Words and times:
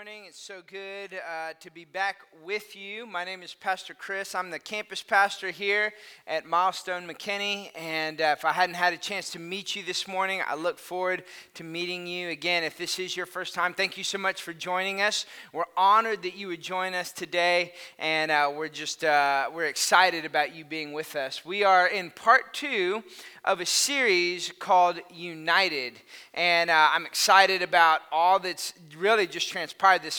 morning. 0.00 0.19
It's 0.30 0.40
so 0.40 0.62
good 0.64 1.10
uh, 1.28 1.54
to 1.58 1.72
be 1.72 1.84
back 1.84 2.18
with 2.44 2.76
you. 2.76 3.04
My 3.04 3.24
name 3.24 3.42
is 3.42 3.52
Pastor 3.52 3.94
Chris. 3.94 4.32
I'm 4.32 4.50
the 4.50 4.60
campus 4.60 5.02
pastor 5.02 5.50
here 5.50 5.92
at 6.24 6.46
Milestone 6.46 7.08
McKinney. 7.08 7.70
And 7.74 8.20
uh, 8.20 8.36
if 8.38 8.44
I 8.44 8.52
hadn't 8.52 8.76
had 8.76 8.92
a 8.92 8.96
chance 8.96 9.30
to 9.30 9.40
meet 9.40 9.74
you 9.74 9.82
this 9.82 10.06
morning, 10.06 10.40
I 10.46 10.54
look 10.54 10.78
forward 10.78 11.24
to 11.54 11.64
meeting 11.64 12.06
you 12.06 12.28
again. 12.28 12.62
If 12.62 12.78
this 12.78 13.00
is 13.00 13.16
your 13.16 13.26
first 13.26 13.54
time, 13.54 13.74
thank 13.74 13.98
you 13.98 14.04
so 14.04 14.18
much 14.18 14.40
for 14.40 14.52
joining 14.52 15.02
us. 15.02 15.26
We're 15.52 15.64
honored 15.76 16.22
that 16.22 16.36
you 16.36 16.46
would 16.46 16.62
join 16.62 16.94
us 16.94 17.10
today, 17.10 17.72
and 17.98 18.30
uh, 18.30 18.52
we're 18.54 18.68
just 18.68 19.02
uh, 19.02 19.50
we're 19.52 19.64
excited 19.64 20.24
about 20.24 20.54
you 20.54 20.64
being 20.64 20.92
with 20.92 21.16
us. 21.16 21.44
We 21.44 21.64
are 21.64 21.88
in 21.88 22.12
part 22.12 22.54
two 22.54 23.02
of 23.44 23.60
a 23.60 23.66
series 23.66 24.52
called 24.58 25.00
United. 25.12 25.94
And 26.34 26.68
uh, 26.70 26.90
I'm 26.92 27.06
excited 27.06 27.62
about 27.62 28.02
all 28.12 28.38
that's 28.38 28.74
really 28.96 29.26
just 29.26 29.48
transpired 29.48 30.02
this 30.02 30.18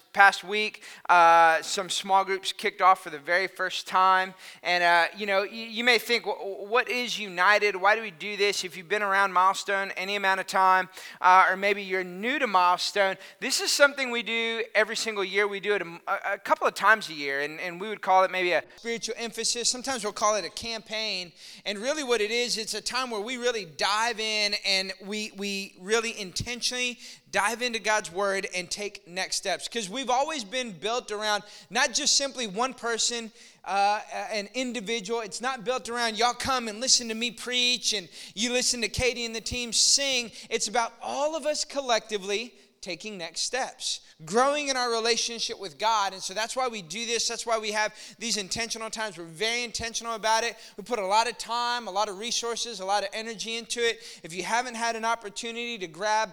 past 0.13 0.43
week, 0.43 0.83
uh, 1.09 1.61
some 1.61 1.89
small 1.89 2.25
groups 2.25 2.51
kicked 2.51 2.81
off 2.81 3.03
for 3.03 3.09
the 3.09 3.19
very 3.19 3.47
first 3.47 3.87
time. 3.87 4.33
And, 4.63 4.83
uh, 4.83 5.05
you 5.17 5.25
know, 5.25 5.43
you, 5.43 5.63
you, 5.63 5.83
may 5.83 5.97
think, 5.97 6.25
what 6.25 6.89
is 6.89 7.17
United? 7.17 7.75
Why 7.75 7.95
do 7.95 8.01
we 8.01 8.11
do 8.11 8.35
this? 8.35 8.63
If 8.63 8.75
you've 8.75 8.89
been 8.89 9.01
around 9.01 9.33
Milestone 9.33 9.91
any 9.91 10.15
amount 10.15 10.39
of 10.39 10.47
time, 10.47 10.89
uh, 11.21 11.45
or 11.49 11.55
maybe 11.55 11.81
you're 11.81 12.03
new 12.03 12.39
to 12.39 12.47
Milestone, 12.47 13.15
this 13.39 13.61
is 13.61 13.71
something 13.71 14.11
we 14.11 14.23
do 14.23 14.63
every 14.75 14.95
single 14.95 15.23
year. 15.23 15.47
We 15.47 15.59
do 15.59 15.75
it 15.75 15.81
a, 15.81 16.33
a 16.33 16.37
couple 16.37 16.67
of 16.67 16.73
times 16.73 17.09
a 17.09 17.13
year, 17.13 17.41
and, 17.41 17.59
and 17.59 17.79
we 17.79 17.87
would 17.87 18.01
call 18.01 18.23
it 18.23 18.31
maybe 18.31 18.51
a 18.51 18.63
spiritual 18.75 19.15
emphasis. 19.17 19.69
Sometimes 19.69 20.03
we'll 20.03 20.13
call 20.13 20.35
it 20.35 20.45
a 20.45 20.49
campaign. 20.49 21.31
And 21.65 21.79
really, 21.79 22.03
what 22.03 22.21
it 22.21 22.31
is, 22.31 22.57
it's 22.57 22.73
a 22.73 22.81
time 22.81 23.11
where 23.11 23.21
we 23.21 23.37
really 23.37 23.65
dive 23.77 24.19
in 24.19 24.55
and 24.65 24.91
we, 25.05 25.31
we 25.37 25.75
really 25.79 26.19
intentionally 26.19 26.97
dive 27.31 27.61
into 27.61 27.79
God's 27.79 28.11
word 28.11 28.47
and 28.55 28.69
take 28.69 29.07
next 29.07 29.37
steps. 29.37 29.67
Because 29.67 29.89
we've 30.01 30.09
always 30.09 30.43
been 30.43 30.71
built 30.71 31.11
around 31.11 31.43
not 31.69 31.93
just 31.93 32.15
simply 32.15 32.47
one 32.47 32.73
person, 32.73 33.31
uh, 33.65 33.99
an 34.31 34.49
individual. 34.55 35.21
It's 35.21 35.41
not 35.41 35.63
built 35.63 35.89
around 35.89 36.17
y'all 36.17 36.33
come 36.33 36.67
and 36.67 36.79
listen 36.79 37.07
to 37.09 37.13
me 37.13 37.29
preach 37.29 37.93
and 37.93 38.09
you 38.33 38.51
listen 38.51 38.81
to 38.81 38.89
Katie 38.89 39.25
and 39.25 39.35
the 39.35 39.41
team 39.41 39.71
sing. 39.71 40.31
It's 40.49 40.67
about 40.67 40.93
all 41.03 41.35
of 41.35 41.45
us 41.45 41.63
collectively 41.63 42.53
taking 42.81 43.15
next 43.15 43.41
steps, 43.41 44.01
growing 44.25 44.69
in 44.69 44.75
our 44.75 44.91
relationship 44.91 45.59
with 45.59 45.77
God. 45.77 46.13
And 46.13 46.21
so 46.21 46.33
that's 46.33 46.55
why 46.55 46.67
we 46.67 46.81
do 46.81 47.05
this. 47.05 47.27
That's 47.27 47.45
why 47.45 47.59
we 47.59 47.71
have 47.73 47.93
these 48.17 48.37
intentional 48.37 48.89
times. 48.89 49.19
We're 49.19 49.25
very 49.25 49.63
intentional 49.63 50.15
about 50.15 50.43
it. 50.43 50.55
We 50.77 50.83
put 50.83 50.97
a 50.97 51.05
lot 51.05 51.29
of 51.29 51.37
time, 51.37 51.87
a 51.87 51.91
lot 51.91 52.09
of 52.09 52.17
resources, 52.17 52.79
a 52.79 52.85
lot 52.85 53.03
of 53.03 53.09
energy 53.13 53.55
into 53.55 53.87
it. 53.87 53.99
If 54.23 54.33
you 54.33 54.41
haven't 54.41 54.73
had 54.73 54.95
an 54.95 55.05
opportunity 55.05 55.77
to 55.77 55.85
grab 55.85 56.31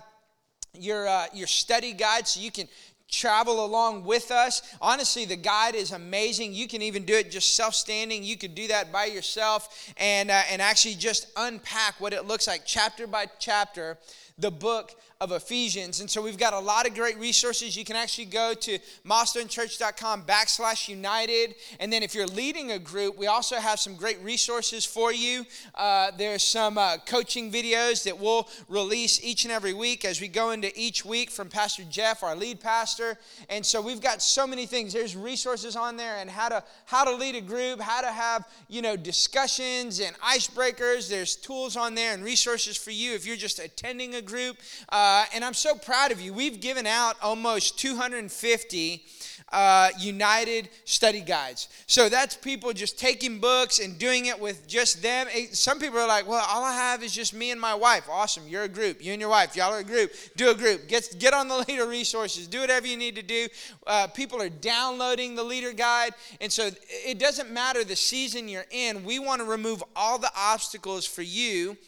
your, 0.72 1.06
uh, 1.06 1.27
your 1.34 1.47
study 1.47 1.92
guide 1.92 2.27
so 2.27 2.41
you 2.41 2.50
can 2.50 2.66
travel 3.10 3.64
along 3.64 4.04
with 4.04 4.30
us. 4.30 4.62
Honestly, 4.80 5.24
the 5.24 5.36
guide 5.36 5.74
is 5.74 5.92
amazing. 5.92 6.52
You 6.52 6.68
can 6.68 6.82
even 6.82 7.04
do 7.04 7.14
it 7.14 7.30
just 7.30 7.56
self 7.56 7.74
standing. 7.74 8.22
You 8.22 8.36
could 8.36 8.54
do 8.54 8.68
that 8.68 8.92
by 8.92 9.06
yourself 9.06 9.92
and, 9.96 10.30
uh, 10.30 10.42
and 10.50 10.60
actually 10.60 10.94
just 10.94 11.28
unpack 11.36 12.00
what 12.00 12.12
it 12.12 12.26
looks 12.26 12.46
like 12.46 12.62
chapter 12.64 13.06
by 13.06 13.26
chapter, 13.38 13.98
the 14.38 14.50
book 14.50 14.94
of 15.20 15.33
Ephesians. 15.33 15.98
And 16.00 16.08
so 16.08 16.22
we've 16.22 16.38
got 16.38 16.52
a 16.52 16.58
lot 16.61 16.86
of 16.86 16.94
great 16.94 17.19
resources. 17.19 17.77
You 17.77 17.84
can 17.84 17.97
actually 17.97 18.27
go 18.27 18.55
to 18.55 18.78
milestonechurch.com 19.04 20.22
backslash 20.22 20.87
united. 20.88 21.56
And 21.81 21.92
then 21.92 22.04
if 22.04 22.15
you're 22.15 22.28
leading 22.28 22.70
a 22.70 22.78
group, 22.78 23.19
we 23.19 23.26
also 23.26 23.56
have 23.56 23.81
some 23.81 23.97
great 23.97 24.22
resources 24.22 24.84
for 24.84 25.12
you. 25.12 25.44
Uh, 25.75 26.12
there's 26.16 26.44
some 26.44 26.78
uh, 26.78 26.98
coaching 26.98 27.50
videos 27.50 28.04
that 28.04 28.16
we'll 28.16 28.48
release 28.69 29.20
each 29.25 29.42
and 29.42 29.50
every 29.50 29.72
week 29.72 30.04
as 30.04 30.20
we 30.20 30.28
go 30.28 30.53
into 30.53 30.70
each 30.81 31.04
week 31.04 31.32
from 31.32 31.48
Pastor 31.48 31.82
Jeff, 31.91 32.22
our 32.22 32.37
lead 32.37 32.60
pastor. 32.60 33.19
And 33.48 33.66
so 33.66 33.81
we've 33.81 34.00
got 34.00 34.22
so 34.22 34.47
many 34.47 34.66
things. 34.66 34.92
There's 34.92 35.16
resources 35.16 35.75
on 35.75 35.97
there 35.97 36.19
and 36.19 36.31
how 36.31 36.48
to 36.48 36.62
how 36.84 37.03
to 37.03 37.12
lead 37.12 37.34
a 37.34 37.41
group, 37.41 37.81
how 37.81 38.03
to 38.03 38.12
have, 38.12 38.47
you 38.69 38.82
know, 38.82 38.94
discussions 38.94 39.98
and 39.98 40.16
icebreakers. 40.21 41.09
There's 41.09 41.34
tools 41.34 41.76
on 41.76 41.97
there 41.97 42.15
and 42.15 42.22
resources 42.22 42.76
for 42.76 42.92
you 42.92 43.15
if 43.15 43.26
you're 43.26 43.37
just 43.37 43.59
attending 43.59 44.15
a 44.15 44.22
group. 44.22 44.59
Uh, 44.88 45.06
uh, 45.08 45.24
and 45.32 45.42
I'm 45.42 45.54
so 45.54 45.74
proud 45.74 46.12
of 46.12 46.20
you. 46.20 46.34
We've 46.34 46.60
given 46.60 46.86
out 46.86 47.16
almost 47.22 47.78
250 47.78 49.04
uh, 49.50 49.88
United 49.98 50.69
study 50.84 51.22
guides. 51.22 51.69
So 51.86 52.10
that's 52.10 52.36
people 52.36 52.74
just 52.74 52.98
taking 52.98 53.38
books 53.38 53.78
and 53.78 53.98
doing 53.98 54.26
it 54.26 54.38
with 54.38 54.68
just 54.68 55.00
them. 55.02 55.26
Some 55.52 55.80
people 55.80 55.98
are 55.98 56.06
like, 56.06 56.28
well, 56.28 56.44
all 56.47 56.62
I 56.62 56.74
have 56.74 57.02
is 57.02 57.14
just 57.14 57.32
me 57.32 57.50
and 57.50 57.58
my 57.58 57.74
wife. 57.74 58.06
Awesome. 58.10 58.47
You're 58.47 58.64
a 58.64 58.68
group. 58.68 59.02
You 59.02 59.12
and 59.12 59.20
your 59.20 59.30
wife. 59.30 59.56
Y'all 59.56 59.72
are 59.72 59.78
a 59.78 59.84
group. 59.84 60.12
Do 60.36 60.50
a 60.50 60.54
group. 60.54 60.88
Get, 60.88 61.16
get 61.18 61.32
on 61.32 61.48
the 61.48 61.56
leader 61.68 61.86
resources. 61.86 62.47
Do 62.47 62.60
whatever 62.60 62.86
you 62.86 62.98
need 62.98 63.16
to 63.16 63.22
do. 63.22 63.48
Uh, 63.86 64.08
people 64.08 64.42
are 64.42 64.50
downloading 64.50 65.34
the 65.36 65.42
leader 65.42 65.72
guide. 65.72 66.12
And 66.42 66.52
so 66.52 66.68
it 66.91 67.18
doesn't 67.18 67.50
matter 67.50 67.82
the 67.82 67.97
season 67.97 68.47
you're 68.47 68.66
in. 68.70 69.04
We 69.04 69.18
want 69.18 69.41
to 69.41 69.47
remove 69.47 69.82
all 69.97 70.18
the 70.18 70.30
obstacles 70.36 71.06
for 71.06 71.22
you 71.22 71.78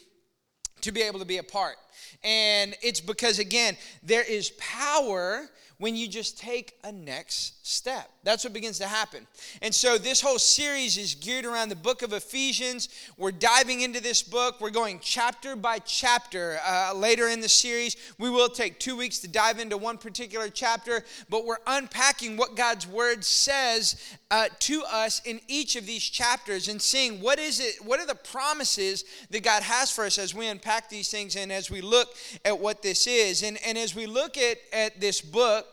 to 0.81 0.91
be 0.91 1.03
able 1.03 1.19
to 1.19 1.25
be 1.25 1.37
a 1.37 1.43
part. 1.43 1.75
And 2.23 2.75
it's 2.81 3.01
because, 3.01 3.39
again, 3.39 3.77
there 4.03 4.23
is 4.23 4.51
power 4.51 5.49
when 5.77 5.95
you 5.95 6.07
just 6.07 6.39
take 6.39 6.75
a 6.83 6.91
next 6.91 7.60
step. 7.63 8.09
That's 8.23 8.43
what 8.43 8.53
begins 8.53 8.79
to 8.79 8.87
happen. 8.87 9.27
And 9.61 9.73
so 9.73 9.97
this 9.97 10.21
whole 10.21 10.39
series 10.39 10.97
is 10.97 11.15
geared 11.15 11.45
around 11.45 11.69
the 11.69 11.75
book 11.75 12.01
of 12.01 12.13
Ephesians. 12.13 12.89
We're 13.17 13.31
diving 13.31 13.81
into 13.81 14.01
this 14.01 14.23
book. 14.23 14.59
We're 14.59 14.71
going 14.71 14.99
chapter 15.01 15.55
by 15.55 15.79
chapter 15.79 16.59
uh, 16.67 16.93
later 16.95 17.27
in 17.27 17.39
the 17.39 17.49
series. 17.49 17.95
We 18.17 18.29
will 18.29 18.49
take 18.49 18.79
two 18.79 18.95
weeks 18.95 19.19
to 19.19 19.27
dive 19.27 19.59
into 19.59 19.77
one 19.77 19.97
particular 19.97 20.49
chapter, 20.49 21.03
but 21.29 21.45
we're 21.45 21.57
unpacking 21.67 22.35
what 22.35 22.55
God's 22.55 22.87
word 22.87 23.23
says 23.23 23.95
uh, 24.31 24.47
to 24.59 24.83
us 24.83 25.21
in 25.25 25.39
each 25.47 25.75
of 25.75 25.85
these 25.85 26.03
chapters 26.03 26.67
and 26.67 26.81
seeing 26.81 27.21
what 27.21 27.37
is 27.37 27.59
it, 27.59 27.83
what 27.83 27.99
are 27.99 28.07
the 28.07 28.15
promises 28.15 29.03
that 29.29 29.43
God 29.43 29.61
has 29.61 29.91
for 29.91 30.05
us 30.05 30.17
as 30.17 30.33
we 30.33 30.47
unpack 30.47 30.89
these 30.89 31.09
things 31.09 31.35
and 31.35 31.51
as 31.51 31.69
we 31.69 31.81
look 31.81 32.15
at 32.43 32.59
what 32.59 32.81
this 32.81 33.07
is. 33.07 33.43
And, 33.43 33.59
and 33.65 33.77
as 33.77 33.95
we 33.95 34.05
look 34.07 34.37
at, 34.37 34.57
at 34.73 34.99
this 34.99 35.21
book, 35.21 35.67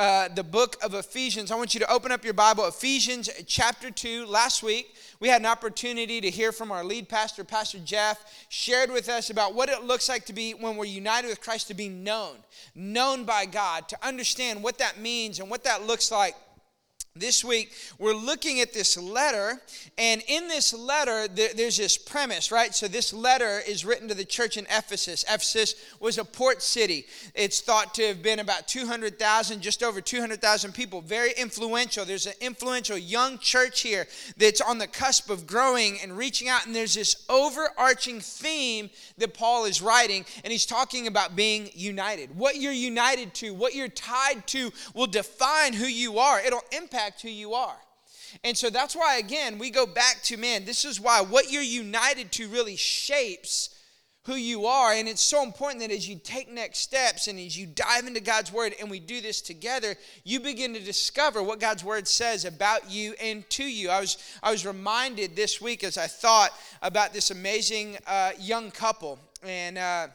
uh, 0.00 0.28
the 0.28 0.42
book 0.42 0.78
of 0.82 0.94
Ephesians. 0.94 1.50
I 1.50 1.56
want 1.56 1.74
you 1.74 1.80
to 1.80 1.92
open 1.92 2.10
up 2.10 2.24
your 2.24 2.32
Bible, 2.32 2.66
Ephesians 2.66 3.28
chapter 3.46 3.90
2. 3.90 4.24
Last 4.24 4.62
week, 4.62 4.94
we 5.20 5.28
had 5.28 5.42
an 5.42 5.46
opportunity 5.46 6.22
to 6.22 6.30
hear 6.30 6.52
from 6.52 6.72
our 6.72 6.82
lead 6.82 7.06
pastor, 7.06 7.44
Pastor 7.44 7.80
Jeff, 7.80 8.24
shared 8.48 8.90
with 8.90 9.10
us 9.10 9.28
about 9.28 9.54
what 9.54 9.68
it 9.68 9.84
looks 9.84 10.08
like 10.08 10.24
to 10.24 10.32
be, 10.32 10.52
when 10.52 10.78
we're 10.78 10.86
united 10.86 11.28
with 11.28 11.42
Christ, 11.42 11.68
to 11.68 11.74
be 11.74 11.90
known, 11.90 12.36
known 12.74 13.24
by 13.24 13.44
God, 13.44 13.90
to 13.90 13.98
understand 14.02 14.62
what 14.62 14.78
that 14.78 14.98
means 14.98 15.38
and 15.38 15.50
what 15.50 15.64
that 15.64 15.86
looks 15.86 16.10
like 16.10 16.34
this 17.16 17.44
week, 17.44 17.72
we're 17.98 18.14
looking 18.14 18.60
at 18.60 18.72
this 18.72 18.96
letter, 18.96 19.60
and 19.98 20.22
in 20.28 20.46
this 20.46 20.72
letter, 20.72 21.26
there's 21.26 21.76
this 21.76 21.98
premise, 21.98 22.52
right? 22.52 22.72
So, 22.72 22.86
this 22.86 23.12
letter 23.12 23.58
is 23.66 23.84
written 23.84 24.06
to 24.06 24.14
the 24.14 24.24
church 24.24 24.56
in 24.56 24.64
Ephesus. 24.66 25.24
Ephesus 25.24 25.74
was 25.98 26.18
a 26.18 26.24
port 26.24 26.62
city. 26.62 27.06
It's 27.34 27.62
thought 27.62 27.94
to 27.94 28.06
have 28.06 28.22
been 28.22 28.38
about 28.38 28.68
200,000, 28.68 29.60
just 29.60 29.82
over 29.82 30.00
200,000 30.00 30.72
people, 30.72 31.00
very 31.00 31.32
influential. 31.36 32.04
There's 32.04 32.26
an 32.26 32.34
influential 32.40 32.96
young 32.96 33.38
church 33.38 33.80
here 33.80 34.06
that's 34.36 34.60
on 34.60 34.78
the 34.78 34.86
cusp 34.86 35.30
of 35.30 35.48
growing 35.48 35.98
and 36.00 36.16
reaching 36.16 36.48
out, 36.48 36.64
and 36.66 36.76
there's 36.76 36.94
this 36.94 37.24
overarching 37.28 38.20
theme 38.20 38.88
that 39.18 39.34
Paul 39.34 39.64
is 39.64 39.82
writing, 39.82 40.24
and 40.44 40.52
he's 40.52 40.64
talking 40.64 41.08
about 41.08 41.34
being 41.34 41.70
united. 41.74 42.36
What 42.38 42.58
you're 42.58 42.72
united 42.72 43.34
to, 43.34 43.52
what 43.52 43.74
you're 43.74 43.88
tied 43.88 44.46
to, 44.48 44.70
will 44.94 45.08
define 45.08 45.72
who 45.72 45.86
you 45.86 46.20
are, 46.20 46.40
it'll 46.40 46.62
impact 46.70 46.99
impact 47.00 47.22
who 47.22 47.28
you 47.28 47.54
are. 47.54 47.76
And 48.44 48.56
so 48.56 48.70
that's 48.70 48.94
why, 48.94 49.16
again, 49.16 49.58
we 49.58 49.70
go 49.70 49.86
back 49.86 50.22
to 50.24 50.36
man, 50.36 50.64
this 50.64 50.84
is 50.84 51.00
why 51.00 51.20
what 51.20 51.50
you're 51.50 51.62
united 51.62 52.30
to 52.32 52.48
really 52.48 52.76
shapes 52.76 53.74
who 54.24 54.34
you 54.34 54.66
are. 54.66 54.92
And 54.92 55.08
it's 55.08 55.22
so 55.22 55.42
important 55.42 55.80
that 55.80 55.90
as 55.90 56.08
you 56.08 56.16
take 56.22 56.48
next 56.48 56.78
steps 56.78 57.26
and 57.26 57.38
as 57.40 57.58
you 57.58 57.66
dive 57.66 58.06
into 58.06 58.20
God's 58.20 58.52
word 58.52 58.74
and 58.78 58.88
we 58.88 59.00
do 59.00 59.20
this 59.20 59.40
together, 59.40 59.96
you 60.24 60.38
begin 60.38 60.74
to 60.74 60.80
discover 60.80 61.42
what 61.42 61.58
God's 61.58 61.82
word 61.82 62.06
says 62.06 62.44
about 62.44 62.88
you 62.90 63.14
and 63.20 63.48
to 63.50 63.64
you. 63.64 63.90
I 63.90 64.00
was, 64.00 64.18
I 64.42 64.52
was 64.52 64.64
reminded 64.64 65.34
this 65.34 65.60
week 65.60 65.82
as 65.82 65.98
I 65.98 66.06
thought 66.06 66.50
about 66.82 67.12
this 67.12 67.30
amazing 67.30 67.96
uh, 68.06 68.32
young 68.38 68.70
couple. 68.70 69.18
And, 69.42 69.78
uh, 69.78 70.08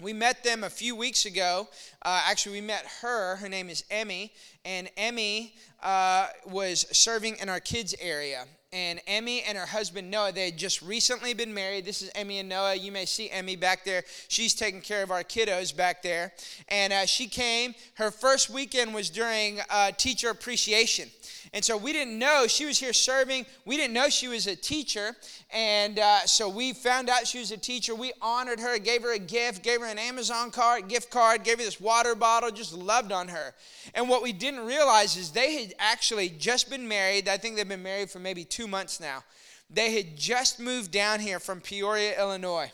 we 0.00 0.12
met 0.12 0.44
them 0.44 0.62
a 0.62 0.70
few 0.70 0.94
weeks 0.94 1.24
ago. 1.24 1.68
Uh, 2.02 2.22
actually, 2.28 2.60
we 2.60 2.66
met 2.66 2.84
her. 3.00 3.36
Her 3.36 3.48
name 3.48 3.70
is 3.70 3.84
Emmy. 3.90 4.32
And 4.64 4.90
Emmy 4.96 5.54
uh, 5.86 6.26
was 6.44 6.84
serving 6.90 7.36
in 7.40 7.48
our 7.48 7.60
kids 7.60 7.94
area 8.00 8.44
and 8.72 9.00
Emmy 9.06 9.42
and 9.42 9.56
her 9.56 9.66
husband 9.66 10.10
Noah, 10.10 10.32
they 10.32 10.46
had 10.46 10.56
just 10.56 10.82
recently 10.82 11.34
been 11.34 11.54
married. 11.54 11.84
This 11.84 12.02
is 12.02 12.10
Emmy 12.14 12.38
and 12.40 12.48
Noah. 12.48 12.74
You 12.74 12.90
may 12.90 13.04
see 13.04 13.30
Emmy 13.30 13.54
back 13.54 13.84
there. 13.84 14.02
She's 14.28 14.54
taking 14.54 14.80
care 14.80 15.02
of 15.02 15.10
our 15.10 15.22
kiddos 15.22 15.74
back 15.76 16.02
there. 16.02 16.32
And 16.68 16.92
uh, 16.92 17.06
she 17.06 17.28
came. 17.28 17.74
Her 17.94 18.10
first 18.10 18.50
weekend 18.50 18.92
was 18.92 19.08
during 19.08 19.60
uh, 19.70 19.92
teacher 19.92 20.30
appreciation. 20.30 21.08
And 21.52 21.64
so 21.64 21.76
we 21.76 21.92
didn't 21.92 22.18
know 22.18 22.46
she 22.48 22.66
was 22.66 22.78
here 22.78 22.92
serving. 22.92 23.46
We 23.64 23.76
didn't 23.76 23.94
know 23.94 24.08
she 24.08 24.26
was 24.26 24.48
a 24.48 24.56
teacher. 24.56 25.14
And 25.52 25.98
uh, 26.00 26.26
so 26.26 26.48
we 26.48 26.72
found 26.72 27.08
out 27.08 27.26
she 27.26 27.38
was 27.38 27.52
a 27.52 27.56
teacher. 27.56 27.94
We 27.94 28.12
honored 28.20 28.58
her, 28.58 28.78
gave 28.78 29.02
her 29.02 29.14
a 29.14 29.18
gift, 29.18 29.62
gave 29.62 29.80
her 29.80 29.86
an 29.86 29.98
Amazon 29.98 30.50
card, 30.50 30.88
gift 30.88 31.10
card, 31.10 31.44
gave 31.44 31.58
her 31.58 31.64
this 31.64 31.80
water 31.80 32.16
bottle, 32.16 32.50
just 32.50 32.72
loved 32.72 33.12
on 33.12 33.28
her. 33.28 33.54
And 33.94 34.08
what 34.08 34.22
we 34.24 34.32
didn't 34.32 34.66
realize 34.66 35.16
is 35.16 35.30
they 35.30 35.62
had 35.62 35.74
actually 35.78 36.30
just 36.30 36.68
been 36.68 36.88
married. 36.88 37.28
I 37.28 37.36
think 37.36 37.56
they've 37.56 37.68
been 37.68 37.82
married 37.82 38.10
for 38.10 38.18
maybe 38.18 38.44
two 38.44 38.55
months 38.66 39.00
now. 39.00 39.24
They 39.68 39.92
had 39.92 40.16
just 40.16 40.60
moved 40.60 40.92
down 40.92 41.20
here 41.20 41.40
from 41.40 41.60
Peoria, 41.60 42.18
Illinois 42.18 42.70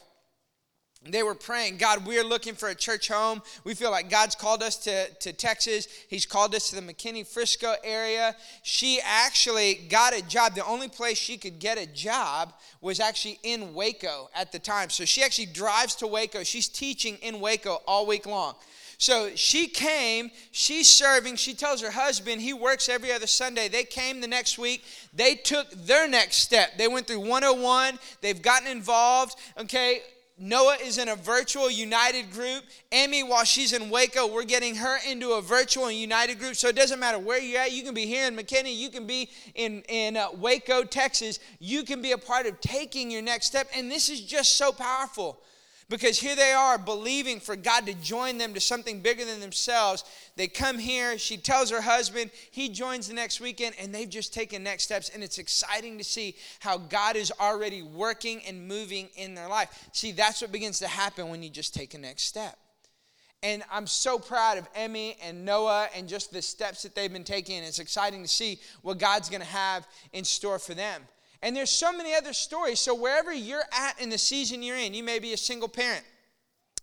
they 1.04 1.22
were 1.22 1.34
praying, 1.34 1.78
God, 1.78 2.06
we're 2.06 2.22
looking 2.22 2.54
for 2.54 2.68
a 2.68 2.74
church 2.74 3.08
home. 3.08 3.42
We 3.64 3.74
feel 3.74 3.90
like 3.90 4.08
God's 4.08 4.36
called 4.36 4.62
us 4.62 4.76
to, 4.84 5.08
to 5.14 5.32
Texas. 5.32 5.88
He's 6.08 6.26
called 6.26 6.54
us 6.54 6.70
to 6.70 6.76
the 6.76 6.82
McKinney 6.82 7.26
Frisco 7.26 7.74
area. 7.82 8.36
She 8.62 9.00
actually 9.04 9.74
got 9.74 10.14
a 10.14 10.22
job. 10.22 10.54
The 10.54 10.64
only 10.64 10.88
place 10.88 11.18
she 11.18 11.36
could 11.38 11.58
get 11.58 11.76
a 11.76 11.86
job 11.86 12.54
was 12.80 13.00
actually 13.00 13.40
in 13.42 13.74
Waco 13.74 14.30
at 14.34 14.52
the 14.52 14.60
time. 14.60 14.90
So 14.90 15.04
she 15.04 15.22
actually 15.22 15.46
drives 15.46 15.96
to 15.96 16.06
Waco. 16.06 16.44
She's 16.44 16.68
teaching 16.68 17.16
in 17.16 17.40
Waco 17.40 17.82
all 17.86 18.06
week 18.06 18.26
long. 18.26 18.54
So 19.02 19.30
she 19.34 19.66
came, 19.66 20.30
she's 20.52 20.88
serving. 20.88 21.34
She 21.34 21.54
tells 21.54 21.80
her 21.80 21.90
husband, 21.90 22.40
he 22.40 22.52
works 22.52 22.88
every 22.88 23.10
other 23.10 23.26
Sunday. 23.26 23.66
They 23.66 23.82
came 23.82 24.20
the 24.20 24.28
next 24.28 24.58
week. 24.58 24.84
They 25.12 25.34
took 25.34 25.68
their 25.72 26.06
next 26.06 26.36
step. 26.36 26.78
They 26.78 26.86
went 26.86 27.08
through 27.08 27.18
101. 27.18 27.98
They've 28.20 28.40
gotten 28.40 28.68
involved. 28.68 29.34
Okay, 29.58 30.02
Noah 30.38 30.76
is 30.80 30.98
in 30.98 31.08
a 31.08 31.16
virtual 31.16 31.68
united 31.68 32.30
group. 32.30 32.62
Emmy, 32.92 33.24
while 33.24 33.42
she's 33.42 33.72
in 33.72 33.90
Waco, 33.90 34.32
we're 34.32 34.44
getting 34.44 34.76
her 34.76 34.98
into 35.04 35.32
a 35.32 35.42
virtual 35.42 35.90
united 35.90 36.38
group. 36.38 36.54
So 36.54 36.68
it 36.68 36.76
doesn't 36.76 37.00
matter 37.00 37.18
where 37.18 37.40
you're 37.40 37.60
at. 37.60 37.72
You 37.72 37.82
can 37.82 37.94
be 37.94 38.06
here 38.06 38.28
in 38.28 38.36
McKinney. 38.36 38.76
You 38.76 38.88
can 38.88 39.08
be 39.08 39.30
in, 39.56 39.82
in 39.88 40.16
uh, 40.16 40.28
Waco, 40.38 40.84
Texas. 40.84 41.40
You 41.58 41.82
can 41.82 42.02
be 42.02 42.12
a 42.12 42.18
part 42.18 42.46
of 42.46 42.60
taking 42.60 43.10
your 43.10 43.22
next 43.22 43.46
step. 43.46 43.66
And 43.74 43.90
this 43.90 44.08
is 44.08 44.20
just 44.20 44.56
so 44.56 44.70
powerful. 44.70 45.40
Because 45.92 46.18
here 46.18 46.34
they 46.34 46.52
are 46.52 46.78
believing 46.78 47.38
for 47.38 47.54
God 47.54 47.84
to 47.84 47.92
join 47.92 48.38
them 48.38 48.54
to 48.54 48.60
something 48.60 49.00
bigger 49.00 49.26
than 49.26 49.40
themselves. 49.40 50.04
They 50.36 50.48
come 50.48 50.78
here, 50.78 51.18
she 51.18 51.36
tells 51.36 51.70
her 51.70 51.82
husband, 51.82 52.30
he 52.50 52.70
joins 52.70 53.08
the 53.08 53.14
next 53.14 53.42
weekend, 53.42 53.74
and 53.78 53.94
they've 53.94 54.08
just 54.08 54.32
taken 54.32 54.62
next 54.62 54.84
steps. 54.84 55.10
And 55.10 55.22
it's 55.22 55.36
exciting 55.36 55.98
to 55.98 56.04
see 56.04 56.34
how 56.60 56.78
God 56.78 57.14
is 57.14 57.30
already 57.38 57.82
working 57.82 58.40
and 58.48 58.66
moving 58.66 59.10
in 59.16 59.34
their 59.34 59.48
life. 59.48 59.90
See, 59.92 60.12
that's 60.12 60.40
what 60.40 60.50
begins 60.50 60.78
to 60.78 60.88
happen 60.88 61.28
when 61.28 61.42
you 61.42 61.50
just 61.50 61.74
take 61.74 61.92
a 61.92 61.98
next 61.98 62.22
step. 62.22 62.56
And 63.42 63.62
I'm 63.70 63.86
so 63.86 64.18
proud 64.18 64.56
of 64.56 64.66
Emmy 64.74 65.18
and 65.22 65.44
Noah 65.44 65.88
and 65.94 66.08
just 66.08 66.32
the 66.32 66.40
steps 66.40 66.84
that 66.84 66.94
they've 66.94 67.12
been 67.12 67.22
taking. 67.22 67.62
It's 67.62 67.80
exciting 67.80 68.22
to 68.22 68.28
see 68.28 68.60
what 68.80 68.96
God's 68.96 69.28
going 69.28 69.42
to 69.42 69.46
have 69.46 69.86
in 70.14 70.24
store 70.24 70.58
for 70.58 70.72
them. 70.72 71.02
And 71.42 71.56
there's 71.56 71.70
so 71.70 71.92
many 71.92 72.14
other 72.14 72.32
stories. 72.32 72.78
So 72.78 72.94
wherever 72.94 73.32
you're 73.32 73.64
at 73.76 74.00
in 74.00 74.10
the 74.10 74.18
season 74.18 74.62
you're 74.62 74.76
in, 74.76 74.94
you 74.94 75.02
may 75.02 75.18
be 75.18 75.32
a 75.32 75.36
single 75.36 75.68
parent. 75.68 76.04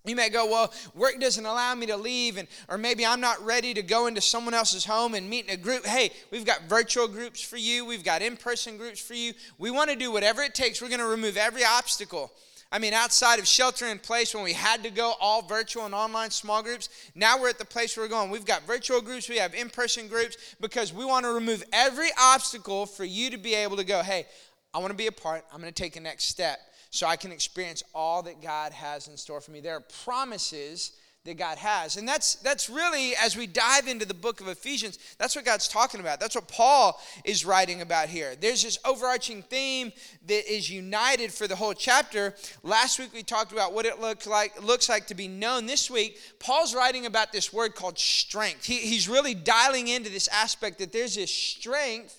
You 0.05 0.15
may 0.15 0.29
go, 0.29 0.45
well, 0.45 0.73
work 0.95 1.19
doesn't 1.19 1.45
allow 1.45 1.75
me 1.75 1.85
to 1.87 1.97
leave, 1.97 2.37
and 2.37 2.47
or 2.69 2.77
maybe 2.77 3.05
I'm 3.05 3.19
not 3.19 3.43
ready 3.45 3.73
to 3.73 3.81
go 3.81 4.07
into 4.07 4.21
someone 4.21 4.53
else's 4.53 4.85
home 4.85 5.13
and 5.13 5.29
meet 5.29 5.45
in 5.45 5.51
a 5.51 5.57
group. 5.57 5.85
Hey, 5.85 6.11
we've 6.31 6.45
got 6.45 6.63
virtual 6.63 7.07
groups 7.07 7.41
for 7.41 7.57
you, 7.57 7.85
we've 7.85 8.03
got 8.03 8.21
in-person 8.21 8.77
groups 8.77 9.01
for 9.01 9.13
you. 9.13 9.33
We 9.57 9.71
want 9.71 9.89
to 9.89 9.97
do 9.97 10.09
whatever 10.11 10.41
it 10.41 10.55
takes. 10.55 10.81
We're 10.81 10.87
going 10.87 10.99
to 10.99 11.05
remove 11.05 11.35
every 11.35 11.65
obstacle. 11.65 12.31
I 12.71 12.77
mean, 12.77 12.93
outside 12.93 13.39
of 13.39 13.47
shelter 13.47 13.87
in 13.87 13.97
place 13.97 14.33
when 14.35 14.43
we 14.43 14.53
had 14.53 14.83
to 14.83 14.91
go 14.91 15.15
all 15.19 15.41
virtual 15.41 15.85
and 15.85 15.95
online 15.95 16.29
small 16.29 16.61
groups, 16.61 16.89
now 17.15 17.39
we're 17.41 17.49
at 17.49 17.57
the 17.57 17.65
place 17.65 17.97
where 17.97 18.05
we're 18.05 18.09
going. 18.09 18.29
We've 18.29 18.45
got 18.45 18.63
virtual 18.67 19.01
groups, 19.01 19.27
we 19.27 19.37
have 19.37 19.55
in 19.55 19.69
person 19.69 20.07
groups 20.07 20.37
because 20.61 20.93
we 20.93 21.03
want 21.03 21.25
to 21.25 21.33
remove 21.33 21.63
every 21.73 22.09
obstacle 22.19 22.85
for 22.85 23.03
you 23.03 23.31
to 23.31 23.37
be 23.37 23.55
able 23.55 23.75
to 23.77 23.83
go, 23.83 24.03
hey, 24.03 24.27
I 24.73 24.79
want 24.79 24.91
to 24.91 24.97
be 24.97 25.07
a 25.07 25.11
part. 25.11 25.43
I'm 25.51 25.61
going 25.61 25.73
to 25.73 25.83
take 25.83 25.95
a 25.95 25.99
next 25.99 26.25
step 26.25 26.59
so 26.91 27.07
I 27.07 27.15
can 27.15 27.31
experience 27.31 27.83
all 27.93 28.23
that 28.23 28.41
God 28.41 28.71
has 28.71 29.07
in 29.07 29.17
store 29.17 29.41
for 29.41 29.51
me. 29.51 29.61
There 29.61 29.75
are 29.75 29.83
promises 30.03 30.93
that 31.25 31.37
God 31.37 31.57
has. 31.57 31.97
And 31.97 32.07
that's 32.07 32.35
that's 32.35 32.69
really 32.69 33.13
as 33.15 33.35
we 33.35 33.45
dive 33.45 33.87
into 33.87 34.05
the 34.05 34.13
book 34.13 34.39
of 34.39 34.47
Ephesians, 34.47 34.97
that's 35.17 35.35
what 35.35 35.43
God's 35.43 35.67
talking 35.67 35.99
about. 35.99 36.19
That's 36.19 36.35
what 36.35 36.47
Paul 36.47 36.99
is 37.25 37.45
writing 37.45 37.81
about 37.81 38.07
here. 38.07 38.35
There's 38.39 38.63
this 38.63 38.79
overarching 38.85 39.43
theme 39.43 39.91
that 40.27 40.51
is 40.51 40.69
united 40.69 41.33
for 41.33 41.47
the 41.47 41.55
whole 41.55 41.73
chapter. 41.73 42.33
Last 42.63 42.99
week 42.99 43.13
we 43.13 43.21
talked 43.21 43.51
about 43.51 43.73
what 43.73 43.85
it 43.85 43.99
looked 43.99 44.27
like 44.27 44.63
looks 44.63 44.87
like 44.87 45.07
to 45.07 45.15
be 45.15 45.27
known. 45.27 45.65
This 45.65 45.91
week, 45.91 46.19
Paul's 46.39 46.73
writing 46.73 47.05
about 47.05 47.33
this 47.33 47.51
word 47.51 47.75
called 47.75 47.99
strength. 47.99 48.65
He, 48.65 48.77
he's 48.77 49.09
really 49.09 49.33
dialing 49.33 49.89
into 49.89 50.09
this 50.09 50.29
aspect 50.29 50.79
that 50.79 50.93
there's 50.93 51.15
this 51.15 51.33
strength 51.33 52.17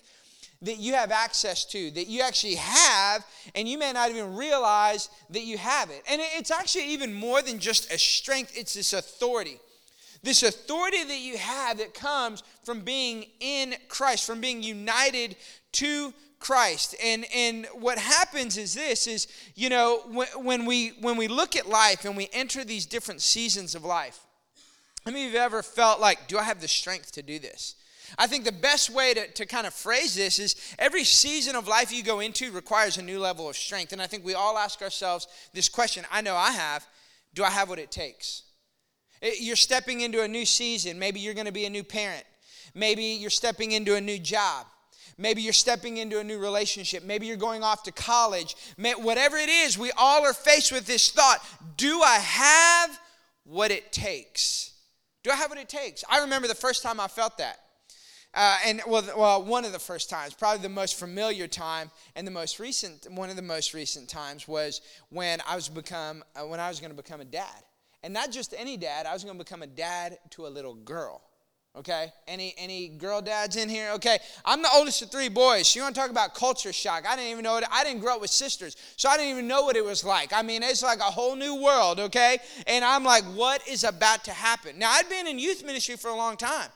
that 0.61 0.77
you 0.77 0.93
have 0.93 1.11
access 1.11 1.65
to, 1.65 1.89
that 1.91 2.07
you 2.07 2.21
actually 2.21 2.55
have, 2.55 3.25
and 3.55 3.67
you 3.67 3.77
may 3.77 3.91
not 3.91 4.09
even 4.11 4.35
realize 4.35 5.09
that 5.29 5.41
you 5.41 5.57
have 5.57 5.89
it. 5.89 6.03
And 6.07 6.21
it's 6.21 6.51
actually 6.51 6.85
even 6.93 7.13
more 7.13 7.41
than 7.41 7.59
just 7.59 7.91
a 7.91 7.97
strength, 7.97 8.53
it's 8.55 8.75
this 8.75 8.93
authority. 8.93 9.57
This 10.23 10.43
authority 10.43 11.03
that 11.03 11.19
you 11.19 11.37
have 11.37 11.79
that 11.79 11.95
comes 11.95 12.43
from 12.63 12.81
being 12.81 13.25
in 13.39 13.73
Christ, 13.87 14.25
from 14.25 14.39
being 14.39 14.61
united 14.61 15.35
to 15.73 16.13
Christ. 16.39 16.95
And 17.03 17.25
and 17.33 17.67
what 17.73 17.97
happens 17.97 18.57
is 18.57 18.73
this 18.73 19.07
is, 19.07 19.27
you 19.55 19.69
know, 19.69 20.01
when, 20.07 20.27
when 20.43 20.65
we 20.65 20.89
when 21.01 21.17
we 21.17 21.27
look 21.27 21.55
at 21.55 21.67
life 21.67 22.05
and 22.05 22.15
we 22.15 22.29
enter 22.33 22.63
these 22.63 22.85
different 22.85 23.21
seasons 23.21 23.73
of 23.73 23.83
life, 23.83 24.19
how 25.05 25.11
many 25.11 25.25
of 25.25 25.33
you 25.33 25.39
ever 25.39 25.63
felt 25.63 25.99
like, 25.99 26.27
do 26.27 26.37
I 26.37 26.43
have 26.43 26.61
the 26.61 26.67
strength 26.67 27.11
to 27.13 27.23
do 27.23 27.39
this? 27.39 27.75
I 28.17 28.27
think 28.27 28.45
the 28.45 28.51
best 28.51 28.89
way 28.89 29.13
to, 29.13 29.27
to 29.27 29.45
kind 29.45 29.65
of 29.65 29.73
phrase 29.73 30.15
this 30.15 30.39
is 30.39 30.55
every 30.77 31.03
season 31.03 31.55
of 31.55 31.67
life 31.67 31.91
you 31.91 32.03
go 32.03 32.19
into 32.19 32.51
requires 32.51 32.97
a 32.97 33.01
new 33.01 33.19
level 33.19 33.49
of 33.49 33.55
strength. 33.55 33.93
And 33.93 34.01
I 34.01 34.07
think 34.07 34.25
we 34.25 34.33
all 34.33 34.57
ask 34.57 34.81
ourselves 34.81 35.27
this 35.53 35.69
question. 35.69 36.05
I 36.11 36.21
know 36.21 36.35
I 36.35 36.51
have 36.51 36.85
do 37.33 37.43
I 37.43 37.49
have 37.49 37.69
what 37.69 37.79
it 37.79 37.91
takes? 37.91 38.43
Eh, 39.21 39.31
you're 39.39 39.55
stepping 39.55 40.01
into 40.01 40.21
a 40.21 40.27
new 40.27 40.45
season. 40.45 40.99
Maybe 40.99 41.19
you're 41.19 41.33
going 41.33 41.45
to 41.45 41.51
be 41.51 41.65
a 41.65 41.69
new 41.69 41.83
parent. 41.83 42.25
Maybe 42.73 43.03
you're 43.03 43.29
stepping 43.29 43.71
into 43.71 43.95
a 43.95 44.01
new 44.01 44.19
job. 44.19 44.65
Maybe 45.17 45.41
you're 45.41 45.53
stepping 45.53 45.97
into 45.97 46.19
a 46.19 46.23
new 46.23 46.39
relationship. 46.39 47.03
Maybe 47.03 47.27
you're 47.27 47.37
going 47.37 47.63
off 47.63 47.83
to 47.83 47.91
college. 47.91 48.55
Whatever 48.77 49.37
it 49.37 49.49
is, 49.49 49.77
we 49.77 49.91
all 49.97 50.25
are 50.25 50.33
faced 50.33 50.71
with 50.71 50.87
this 50.87 51.11
thought 51.11 51.39
Do 51.77 52.01
I 52.01 52.15
have 52.15 52.99
what 53.43 53.71
it 53.71 53.91
takes? 53.91 54.73
Do 55.23 55.31
I 55.31 55.35
have 55.35 55.49
what 55.49 55.59
it 55.59 55.69
takes? 55.69 56.03
I 56.09 56.19
remember 56.19 56.47
the 56.47 56.55
first 56.55 56.81
time 56.81 56.99
I 56.99 57.07
felt 57.07 57.37
that. 57.37 57.59
Uh, 58.33 58.57
and 58.65 58.81
well, 58.87 59.03
well, 59.17 59.43
one 59.43 59.65
of 59.65 59.73
the 59.73 59.79
first 59.79 60.09
times, 60.09 60.33
probably 60.33 60.61
the 60.61 60.69
most 60.69 60.97
familiar 60.97 61.47
time, 61.47 61.91
and 62.15 62.25
the 62.25 62.31
most 62.31 62.59
recent, 62.59 63.05
one 63.11 63.29
of 63.29 63.35
the 63.35 63.41
most 63.41 63.73
recent 63.73 64.07
times 64.07 64.47
was 64.47 64.81
when 65.09 65.39
I 65.45 65.55
was 65.55 65.67
become 65.67 66.23
uh, 66.35 66.45
when 66.45 66.59
I 66.59 66.69
was 66.69 66.79
going 66.79 66.91
to 66.91 66.95
become 66.95 67.19
a 67.19 67.25
dad, 67.25 67.63
and 68.03 68.13
not 68.13 68.31
just 68.31 68.53
any 68.57 68.77
dad. 68.77 69.05
I 69.05 69.13
was 69.13 69.25
going 69.25 69.37
to 69.37 69.43
become 69.43 69.63
a 69.63 69.67
dad 69.67 70.17
to 70.31 70.47
a 70.47 70.49
little 70.49 70.75
girl. 70.75 71.21
Okay, 71.75 72.11
any 72.27 72.53
any 72.57 72.89
girl 72.89 73.21
dads 73.21 73.57
in 73.57 73.67
here? 73.67 73.91
Okay, 73.95 74.19
I'm 74.45 74.61
the 74.61 74.69
oldest 74.73 75.01
of 75.01 75.11
three 75.11 75.29
boys. 75.29 75.67
So 75.67 75.79
you 75.79 75.83
want 75.83 75.95
to 75.95 76.01
talk 76.01 76.09
about 76.09 76.33
culture 76.33 76.73
shock? 76.73 77.05
I 77.05 77.17
didn't 77.17 77.31
even 77.31 77.43
know 77.43 77.57
it. 77.57 77.65
I 77.69 77.83
didn't 77.83 78.01
grow 78.01 78.15
up 78.15 78.21
with 78.21 78.29
sisters, 78.29 78.77
so 78.95 79.09
I 79.09 79.17
didn't 79.17 79.31
even 79.31 79.47
know 79.47 79.63
what 79.63 79.75
it 79.75 79.83
was 79.83 80.05
like. 80.05 80.31
I 80.33 80.41
mean, 80.41 80.63
it's 80.63 80.83
like 80.83 80.99
a 80.99 81.03
whole 81.03 81.35
new 81.35 81.61
world. 81.61 81.99
Okay, 81.99 82.39
and 82.65 82.85
I'm 82.85 83.03
like, 83.03 83.23
what 83.35 83.65
is 83.67 83.83
about 83.83 84.23
to 84.25 84.31
happen? 84.31 84.79
Now 84.79 84.91
I'd 84.91 85.09
been 85.09 85.27
in 85.27 85.37
youth 85.37 85.65
ministry 85.65 85.97
for 85.97 86.09
a 86.09 86.15
long 86.15 86.37
time. 86.37 86.69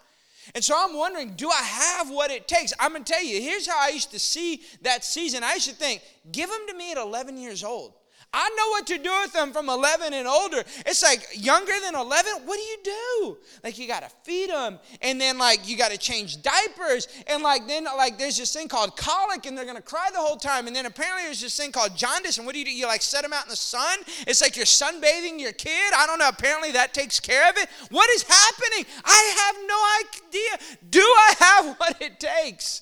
And 0.53 0.63
so 0.63 0.75
I'm 0.77 0.95
wondering, 0.95 1.33
do 1.35 1.49
I 1.49 1.63
have 1.63 2.09
what 2.09 2.29
it 2.29 2.47
takes? 2.47 2.73
I'm 2.79 2.91
going 2.91 3.03
to 3.03 3.11
tell 3.11 3.23
you, 3.23 3.41
here's 3.41 3.67
how 3.67 3.79
I 3.79 3.89
used 3.89 4.11
to 4.11 4.19
see 4.19 4.61
that 4.81 5.03
season. 5.03 5.43
I 5.43 5.55
used 5.55 5.69
to 5.69 5.75
think, 5.75 6.01
give 6.31 6.49
them 6.49 6.61
to 6.67 6.75
me 6.75 6.91
at 6.91 6.97
11 6.97 7.37
years 7.37 7.63
old. 7.63 7.93
I 8.37 8.49
know 8.49 8.69
what 8.71 8.85
to 8.87 8.97
do 8.97 9.21
with 9.21 9.31
them 9.31 9.53
from 9.53 9.69
11 9.69 10.13
and 10.13 10.27
older. 10.27 10.61
It's 10.85 11.01
like 11.01 11.25
younger 11.33 11.71
than 11.81 11.95
11, 11.95 12.33
what 12.45 12.57
do 12.57 12.61
you 12.61 12.77
do? 12.83 13.37
Like 13.63 13.77
you 13.77 13.87
got 13.87 14.03
to 14.03 14.09
feed 14.23 14.49
them 14.49 14.77
and 15.01 15.21
then 15.21 15.37
like 15.37 15.69
you 15.69 15.77
got 15.77 15.91
to 15.91 15.97
change 15.97 16.41
diapers 16.41 17.07
and 17.27 17.41
like 17.41 17.65
then 17.65 17.85
like 17.85 18.17
there's 18.17 18.37
this 18.37 18.53
thing 18.53 18.67
called 18.67 18.97
colic 18.97 19.45
and 19.45 19.57
they're 19.57 19.63
going 19.63 19.77
to 19.77 19.81
cry 19.81 20.09
the 20.11 20.19
whole 20.19 20.35
time 20.35 20.67
and 20.67 20.75
then 20.75 20.85
apparently 20.85 21.23
there's 21.23 21.39
this 21.39 21.55
thing 21.55 21.71
called 21.71 21.95
jaundice 21.95 22.37
and 22.37 22.45
what 22.45 22.51
do 22.51 22.59
you 22.59 22.65
do? 22.65 22.71
You 22.71 22.87
like 22.87 23.01
set 23.01 23.23
them 23.23 23.31
out 23.31 23.45
in 23.45 23.49
the 23.49 23.55
sun? 23.55 23.99
It's 24.27 24.41
like 24.41 24.57
you're 24.57 24.65
sunbathing 24.65 25.39
your 25.39 25.53
kid. 25.53 25.93
I 25.95 26.05
don't 26.05 26.19
know, 26.19 26.27
apparently 26.27 26.73
that 26.73 26.93
takes 26.93 27.21
care 27.21 27.49
of 27.49 27.55
it. 27.57 27.69
What 27.89 28.09
is 28.09 28.23
happening? 28.23 28.85
I 29.05 29.45
have 29.45 29.55
no 29.65 30.27
idea. 30.27 30.77
Do 30.89 30.99
I 30.99 31.35
have 31.39 31.75
what 31.77 32.01
it 32.01 32.19
takes? 32.19 32.81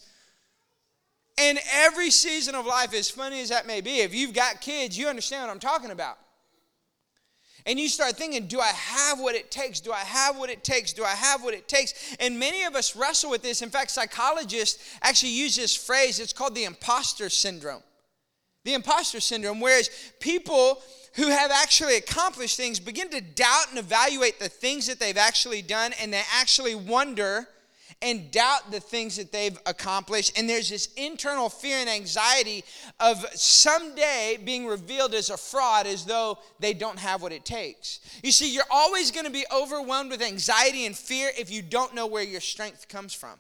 In 1.38 1.58
every 1.72 2.12
season 2.12 2.56
of 2.56 2.66
life, 2.66 2.94
as 2.94 3.10
funny 3.10 3.42
as 3.42 3.50
that 3.50 3.66
may 3.66 3.82
be, 3.82 4.00
if 4.00 4.13
you've 4.13 4.34
got 4.34 4.62
kids, 4.62 4.98
you 4.98 5.08
understand 5.08 5.48
what 5.48 5.52
I'm 5.52 5.60
talking 5.60 5.92
about. 5.92 6.18
And 7.66 7.80
you 7.80 7.88
start 7.88 8.18
thinking, 8.18 8.48
do 8.48 8.60
I 8.60 8.68
have 8.68 9.20
what 9.20 9.36
it 9.36 9.50
takes? 9.50 9.80
Do 9.80 9.94
I 9.94 10.00
have 10.00 10.38
what 10.38 10.50
it 10.50 10.63
takes? 10.66 10.92
Do 10.92 11.06
I 11.06 11.12
have 11.12 11.44
what 11.44 11.54
it 11.54 11.68
takes? 11.70 12.16
And 12.20 12.38
many 12.38 12.63
of 12.63 12.75
us 12.75 12.96
wrestle 12.96 13.30
with 13.30 13.42
this. 13.42 13.62
In 13.62 13.70
fact, 13.70 13.92
psychologists 13.92 14.98
actually 15.02 15.32
use 15.32 15.56
this 15.56 15.74
phrase. 15.74 16.20
It's 16.20 16.34
called 16.34 16.56
the 16.56 16.66
imposter 16.66 17.30
syndrome. 17.30 17.82
The 18.66 18.74
imposter 18.74 19.22
syndrome, 19.22 19.62
whereas 19.62 19.90
people 20.20 20.82
who 21.16 21.28
have 21.28 21.52
actually 21.52 21.96
accomplished 21.96 22.58
things 22.58 22.80
begin 22.80 23.10
to 23.10 23.22
doubt 23.22 23.68
and 23.70 23.78
evaluate 23.78 24.40
the 24.40 24.50
things 24.50 24.88
that 24.88 25.00
they've 25.00 25.18
actually 25.18 25.62
done, 25.62 25.94
and 26.02 26.12
they 26.12 26.24
actually 26.34 26.75
wonder 26.75 27.48
and 28.03 28.29
doubt 28.31 28.69
the 28.69 28.79
things 28.79 29.15
that 29.15 29.31
they've 29.31 29.57
accomplished. 29.65 30.38
And 30.38 30.48
there's 30.48 30.69
this 30.69 30.89
internal 30.98 31.50
fear 31.50 31.77
and 31.77 31.89
anxiety 31.89 32.63
of 33.00 33.25
someday 33.33 34.38
being 34.43 34.67
revealed 34.67 35.13
as 35.13 35.29
a 35.29 35.38
fraud 35.38 35.88
as 35.88 36.05
though 36.05 36.38
they 36.60 36.74
don't 36.74 37.00
have 37.00 37.22
what 37.22 37.31
it 37.31 37.45
takes. 37.45 38.01
You 38.22 38.31
see, 38.31 38.53
you're 38.53 38.63
always 38.69 39.10
going 39.12 39.25
to 39.25 39.31
be 39.31 39.45
overwhelmed 39.55 40.12
with 40.12 40.22
anxiety 40.22 40.86
and 40.86 40.95
fear 40.95 41.31
if 41.38 41.50
you 41.50 41.62
don't 41.62 41.95
know 41.95 42.05
where 42.05 42.24
your 42.24 42.41
strength 42.41 42.88
comes 42.89 43.13
from. 43.13 43.39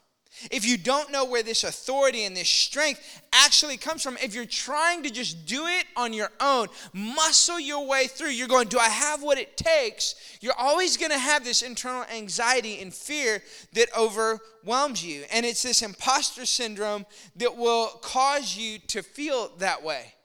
If 0.51 0.65
you 0.65 0.77
don't 0.77 1.11
know 1.11 1.25
where 1.25 1.43
this 1.43 1.63
authority 1.63 2.25
and 2.25 2.35
this 2.35 2.49
strength 2.49 3.21
actually 3.31 3.77
comes 3.77 4.01
from, 4.01 4.17
if 4.17 4.33
you're 4.33 4.45
trying 4.45 5.03
to 5.03 5.09
just 5.09 5.45
do 5.45 5.67
it 5.67 5.85
on 5.95 6.11
your 6.11 6.31
own, 6.39 6.67
muscle 6.91 7.59
your 7.59 7.85
way 7.85 8.07
through, 8.07 8.29
you're 8.29 8.47
going, 8.47 8.67
Do 8.67 8.79
I 8.79 8.89
have 8.89 9.21
what 9.21 9.37
it 9.37 9.55
takes? 9.55 10.15
You're 10.41 10.57
always 10.57 10.97
going 10.97 11.11
to 11.11 11.19
have 11.19 11.43
this 11.43 11.61
internal 11.61 12.03
anxiety 12.05 12.81
and 12.81 12.93
fear 12.93 13.43
that 13.73 13.95
overwhelms 13.97 15.05
you. 15.05 15.23
And 15.31 15.45
it's 15.45 15.63
this 15.63 15.81
imposter 15.81 16.45
syndrome 16.45 17.05
that 17.35 17.55
will 17.55 17.87
cause 18.01 18.57
you 18.57 18.79
to 18.87 19.03
feel 19.03 19.51
that 19.59 19.83
way. 19.83 20.15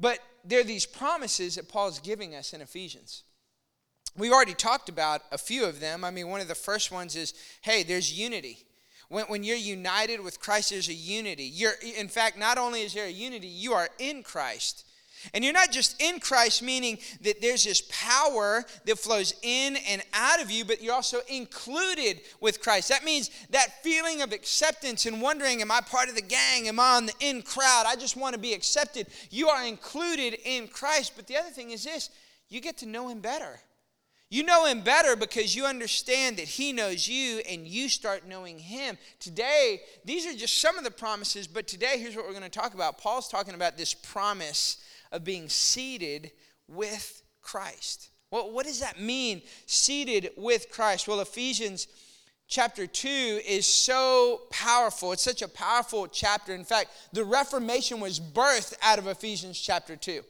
But 0.00 0.18
there 0.44 0.60
are 0.60 0.64
these 0.64 0.86
promises 0.86 1.56
that 1.56 1.68
Paul 1.68 1.88
is 1.88 1.98
giving 1.98 2.34
us 2.34 2.54
in 2.54 2.60
Ephesians. 2.60 3.24
We've 4.16 4.32
already 4.32 4.54
talked 4.54 4.88
about 4.88 5.22
a 5.30 5.38
few 5.38 5.64
of 5.64 5.80
them. 5.80 6.04
I 6.04 6.10
mean, 6.10 6.28
one 6.28 6.40
of 6.40 6.48
the 6.48 6.54
first 6.54 6.90
ones 6.90 7.14
is 7.14 7.34
hey, 7.62 7.82
there's 7.82 8.12
unity 8.12 8.66
when, 9.12 9.26
when 9.26 9.44
you're 9.44 9.56
united 9.56 10.20
with 10.20 10.40
Christ, 10.40 10.70
there's 10.70 10.88
a 10.88 10.94
unity. 10.94 11.44
You're, 11.44 11.74
in 11.98 12.08
fact, 12.08 12.38
not 12.38 12.56
only 12.56 12.80
is 12.80 12.94
there 12.94 13.06
a 13.06 13.10
unity, 13.10 13.46
you 13.46 13.74
are 13.74 13.88
in 13.98 14.22
Christ. 14.22 14.86
And 15.34 15.44
you're 15.44 15.52
not 15.52 15.70
just 15.70 16.00
in 16.02 16.18
Christ, 16.18 16.62
meaning 16.62 16.98
that 17.20 17.40
there's 17.40 17.64
this 17.64 17.82
power 17.90 18.64
that 18.86 18.98
flows 18.98 19.34
in 19.42 19.76
and 19.88 20.02
out 20.14 20.42
of 20.42 20.50
you, 20.50 20.64
but 20.64 20.82
you're 20.82 20.94
also 20.94 21.18
included 21.28 22.22
with 22.40 22.60
Christ. 22.60 22.88
That 22.88 23.04
means 23.04 23.30
that 23.50 23.82
feeling 23.82 24.22
of 24.22 24.32
acceptance 24.32 25.06
and 25.06 25.20
wondering, 25.20 25.60
am 25.60 25.70
I 25.70 25.80
part 25.82 26.08
of 26.08 26.16
the 26.16 26.22
gang? 26.22 26.66
Am 26.66 26.80
I 26.80 26.96
on 26.96 27.06
the 27.06 27.14
in 27.20 27.42
crowd? 27.42 27.84
I 27.86 27.96
just 27.96 28.16
want 28.16 28.34
to 28.34 28.40
be 28.40 28.54
accepted. 28.54 29.06
You 29.30 29.48
are 29.48 29.64
included 29.64 30.38
in 30.44 30.68
Christ. 30.68 31.12
But 31.14 31.26
the 31.26 31.36
other 31.36 31.50
thing 31.50 31.70
is 31.70 31.84
this 31.84 32.08
you 32.48 32.60
get 32.60 32.78
to 32.78 32.86
know 32.86 33.08
Him 33.08 33.20
better. 33.20 33.60
You 34.32 34.44
know 34.44 34.64
him 34.64 34.80
better 34.80 35.14
because 35.14 35.54
you 35.54 35.66
understand 35.66 36.38
that 36.38 36.48
he 36.48 36.72
knows 36.72 37.06
you 37.06 37.42
and 37.46 37.68
you 37.68 37.90
start 37.90 38.26
knowing 38.26 38.58
him. 38.58 38.96
Today, 39.20 39.82
these 40.06 40.26
are 40.26 40.32
just 40.32 40.58
some 40.58 40.78
of 40.78 40.84
the 40.84 40.90
promises, 40.90 41.46
but 41.46 41.66
today, 41.66 41.98
here's 41.98 42.16
what 42.16 42.24
we're 42.24 42.32
going 42.32 42.42
to 42.42 42.48
talk 42.48 42.72
about. 42.72 42.96
Paul's 42.96 43.28
talking 43.28 43.52
about 43.52 43.76
this 43.76 43.92
promise 43.92 44.78
of 45.12 45.22
being 45.22 45.50
seated 45.50 46.30
with 46.66 47.22
Christ. 47.42 48.08
Well, 48.30 48.50
what 48.50 48.64
does 48.64 48.80
that 48.80 48.98
mean, 48.98 49.42
seated 49.66 50.30
with 50.38 50.70
Christ? 50.70 51.06
Well, 51.06 51.20
Ephesians 51.20 51.86
chapter 52.48 52.86
2 52.86 53.42
is 53.46 53.66
so 53.66 54.44
powerful. 54.48 55.12
It's 55.12 55.20
such 55.20 55.42
a 55.42 55.48
powerful 55.48 56.06
chapter. 56.06 56.54
In 56.54 56.64
fact, 56.64 56.88
the 57.12 57.26
Reformation 57.26 58.00
was 58.00 58.18
birthed 58.18 58.76
out 58.80 58.98
of 58.98 59.06
Ephesians 59.06 59.60
chapter 59.60 59.94
2. 59.94 60.22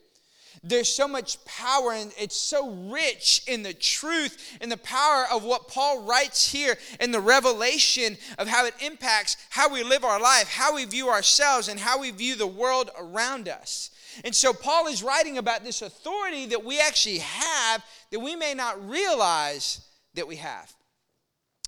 There's 0.65 0.89
so 0.89 1.09
much 1.09 1.45
power 1.45 1.93
and 1.93 2.13
it's 2.17 2.37
so 2.37 2.71
rich 2.71 3.43
in 3.49 3.65
the 3.65 3.75
truth 3.75 4.59
and 4.61 4.71
the 4.71 4.77
power 4.77 5.25
of 5.33 5.43
what 5.43 5.67
Paul 5.67 6.05
writes 6.05 6.53
here 6.53 6.77
and 7.01 7.13
the 7.13 7.21
revelation 7.21 8.17
of 8.39 8.47
how 8.47 8.67
it 8.67 8.75
impacts 8.81 9.37
how 9.51 9.69
we 9.69 9.83
live 9.83 10.05
our 10.05 10.21
life, 10.21 10.49
how 10.49 10.77
we 10.77 10.85
view 10.85 11.09
ourselves, 11.09 11.67
and 11.67 11.81
how 11.81 11.99
we 11.99 12.13
view 12.13 12.37
the 12.37 12.47
world 12.47 12.91
around 12.97 13.49
us. 13.49 13.91
And 14.25 14.33
so 14.33 14.53
Paul 14.53 14.87
is 14.87 15.03
writing 15.03 15.37
about 15.37 15.65
this 15.65 15.83
authority 15.83 16.47
that 16.47 16.65
we 16.65 16.81
actually 16.81 17.19
have 17.19 17.85
that 18.13 18.21
we 18.21 18.37
may 18.37 18.55
not 18.55 18.89
realize 18.89 19.81
that 20.15 20.29
we 20.29 20.37
have. 20.37 20.73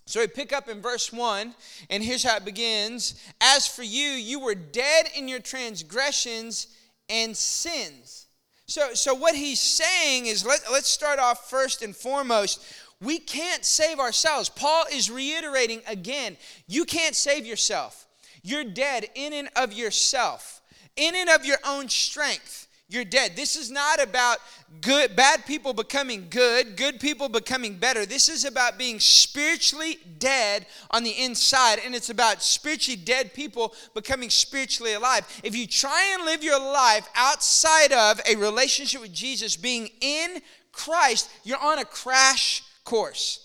So 0.06 0.20
we 0.20 0.28
pick 0.28 0.52
up 0.52 0.68
in 0.68 0.82
verse 0.82 1.12
1, 1.12 1.54
and 1.90 2.04
here's 2.04 2.22
how 2.22 2.36
it 2.36 2.44
begins 2.44 3.20
As 3.40 3.66
for 3.66 3.82
you, 3.82 4.10
you 4.10 4.38
were 4.38 4.54
dead 4.54 5.06
in 5.16 5.26
your 5.26 5.40
transgressions 5.40 6.68
and 7.08 7.36
sins 7.36 8.24
so, 8.66 8.94
so 8.94 9.14
what 9.14 9.35
he's 9.35 9.61
saying 9.61 10.26
is 10.26 10.44
let, 10.44 10.61
let's 10.73 10.88
start 10.88 11.18
off 11.18 11.50
first 11.50 11.83
and 11.83 11.94
foremost. 11.94 12.64
We 13.00 13.18
can't 13.18 13.64
save 13.64 13.99
ourselves. 13.99 14.49
Paul 14.49 14.85
is 14.92 15.11
reiterating 15.11 15.83
again 15.87 16.37
you 16.66 16.85
can't 16.85 17.14
save 17.14 17.44
yourself. 17.44 18.06
You're 18.42 18.64
dead 18.64 19.06
in 19.14 19.33
and 19.33 19.49
of 19.56 19.73
yourself, 19.73 20.61
in 20.97 21.14
and 21.14 21.30
of 21.30 21.44
your 21.44 21.59
own 21.66 21.88
strength 21.88 22.63
you're 22.88 23.04
dead. 23.04 23.34
This 23.34 23.56
is 23.56 23.70
not 23.70 24.02
about 24.02 24.38
good 24.82 25.16
bad 25.16 25.46
people 25.46 25.72
becoming 25.72 26.26
good, 26.28 26.76
good 26.76 27.00
people 27.00 27.30
becoming 27.30 27.76
better. 27.76 28.04
This 28.04 28.28
is 28.28 28.44
about 28.44 28.76
being 28.76 29.00
spiritually 29.00 29.98
dead 30.18 30.66
on 30.90 31.02
the 31.02 31.10
inside 31.10 31.78
and 31.84 31.94
it's 31.94 32.10
about 32.10 32.42
spiritually 32.42 33.00
dead 33.00 33.32
people 33.32 33.74
becoming 33.94 34.28
spiritually 34.28 34.92
alive. 34.92 35.26
If 35.42 35.56
you 35.56 35.66
try 35.66 36.12
and 36.14 36.24
live 36.24 36.44
your 36.44 36.60
life 36.60 37.08
outside 37.14 37.92
of 37.92 38.20
a 38.28 38.36
relationship 38.36 39.00
with 39.00 39.14
Jesus, 39.14 39.56
being 39.56 39.88
in 40.02 40.42
Christ, 40.70 41.30
you're 41.42 41.58
on 41.58 41.78
a 41.78 41.84
crash 41.86 42.62
course. 42.84 43.40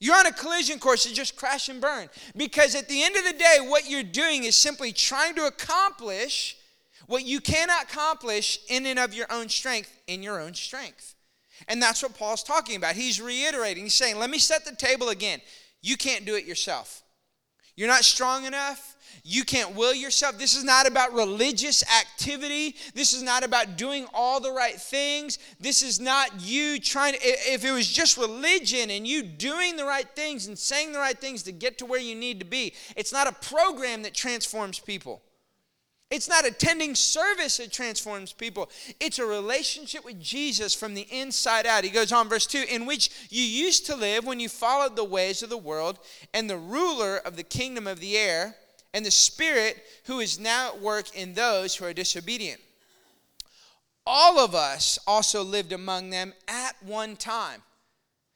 You're 0.00 0.16
on 0.16 0.26
a 0.26 0.32
collision 0.32 0.78
course 0.78 1.04
to 1.04 1.14
just 1.14 1.36
crash 1.36 1.68
and 1.68 1.80
burn. 1.80 2.08
Because 2.36 2.74
at 2.74 2.88
the 2.88 3.02
end 3.02 3.16
of 3.16 3.24
the 3.24 3.32
day, 3.32 3.58
what 3.60 3.88
you're 3.88 4.02
doing 4.02 4.44
is 4.44 4.56
simply 4.56 4.92
trying 4.92 5.34
to 5.36 5.46
accomplish 5.46 6.56
what 7.10 7.26
you 7.26 7.40
cannot 7.40 7.90
accomplish 7.90 8.60
in 8.68 8.86
and 8.86 8.96
of 8.98 9.12
your 9.12 9.26
own 9.30 9.48
strength, 9.48 9.92
in 10.06 10.22
your 10.22 10.40
own 10.40 10.54
strength. 10.54 11.16
And 11.66 11.82
that's 11.82 12.04
what 12.04 12.16
Paul's 12.16 12.44
talking 12.44 12.76
about. 12.76 12.94
He's 12.94 13.20
reiterating, 13.20 13.82
he's 13.82 13.94
saying, 13.94 14.16
let 14.16 14.30
me 14.30 14.38
set 14.38 14.64
the 14.64 14.76
table 14.76 15.08
again. 15.08 15.40
You 15.82 15.96
can't 15.96 16.24
do 16.24 16.36
it 16.36 16.44
yourself. 16.44 17.02
You're 17.74 17.88
not 17.88 18.04
strong 18.04 18.44
enough. 18.44 18.96
You 19.24 19.42
can't 19.44 19.74
will 19.74 19.92
yourself. 19.92 20.38
This 20.38 20.54
is 20.54 20.62
not 20.62 20.86
about 20.86 21.12
religious 21.12 21.82
activity. 21.98 22.76
This 22.94 23.12
is 23.12 23.24
not 23.24 23.42
about 23.42 23.76
doing 23.76 24.06
all 24.14 24.38
the 24.38 24.52
right 24.52 24.80
things. 24.80 25.40
This 25.58 25.82
is 25.82 25.98
not 25.98 26.40
you 26.40 26.78
trying 26.78 27.14
to, 27.14 27.18
if 27.22 27.64
it 27.64 27.72
was 27.72 27.88
just 27.88 28.18
religion 28.18 28.88
and 28.88 29.04
you 29.04 29.24
doing 29.24 29.76
the 29.76 29.84
right 29.84 30.08
things 30.14 30.46
and 30.46 30.56
saying 30.56 30.92
the 30.92 30.98
right 31.00 31.18
things 31.18 31.42
to 31.42 31.52
get 31.52 31.76
to 31.78 31.86
where 31.86 32.00
you 32.00 32.14
need 32.14 32.38
to 32.38 32.46
be, 32.46 32.72
it's 32.96 33.12
not 33.12 33.26
a 33.26 33.32
program 33.32 34.02
that 34.02 34.14
transforms 34.14 34.78
people. 34.78 35.22
It's 36.10 36.28
not 36.28 36.44
attending 36.44 36.96
service 36.96 37.58
that 37.58 37.70
transforms 37.70 38.32
people. 38.32 38.68
It's 38.98 39.20
a 39.20 39.24
relationship 39.24 40.04
with 40.04 40.20
Jesus 40.20 40.74
from 40.74 40.94
the 40.94 41.06
inside 41.08 41.66
out. 41.66 41.84
He 41.84 41.90
goes 41.90 42.10
on, 42.10 42.28
verse 42.28 42.46
2 42.46 42.64
in 42.68 42.84
which 42.84 43.10
you 43.30 43.44
used 43.44 43.86
to 43.86 43.94
live 43.94 44.24
when 44.24 44.40
you 44.40 44.48
followed 44.48 44.96
the 44.96 45.04
ways 45.04 45.42
of 45.44 45.50
the 45.50 45.56
world 45.56 46.00
and 46.34 46.50
the 46.50 46.56
ruler 46.56 47.18
of 47.18 47.36
the 47.36 47.44
kingdom 47.44 47.86
of 47.86 48.00
the 48.00 48.16
air 48.16 48.56
and 48.92 49.06
the 49.06 49.10
spirit 49.10 49.84
who 50.06 50.18
is 50.18 50.40
now 50.40 50.70
at 50.70 50.80
work 50.80 51.14
in 51.14 51.34
those 51.34 51.76
who 51.76 51.84
are 51.84 51.92
disobedient. 51.92 52.60
All 54.04 54.40
of 54.40 54.54
us 54.54 54.98
also 55.06 55.44
lived 55.44 55.72
among 55.72 56.10
them 56.10 56.32
at 56.48 56.74
one 56.82 57.14
time. 57.14 57.62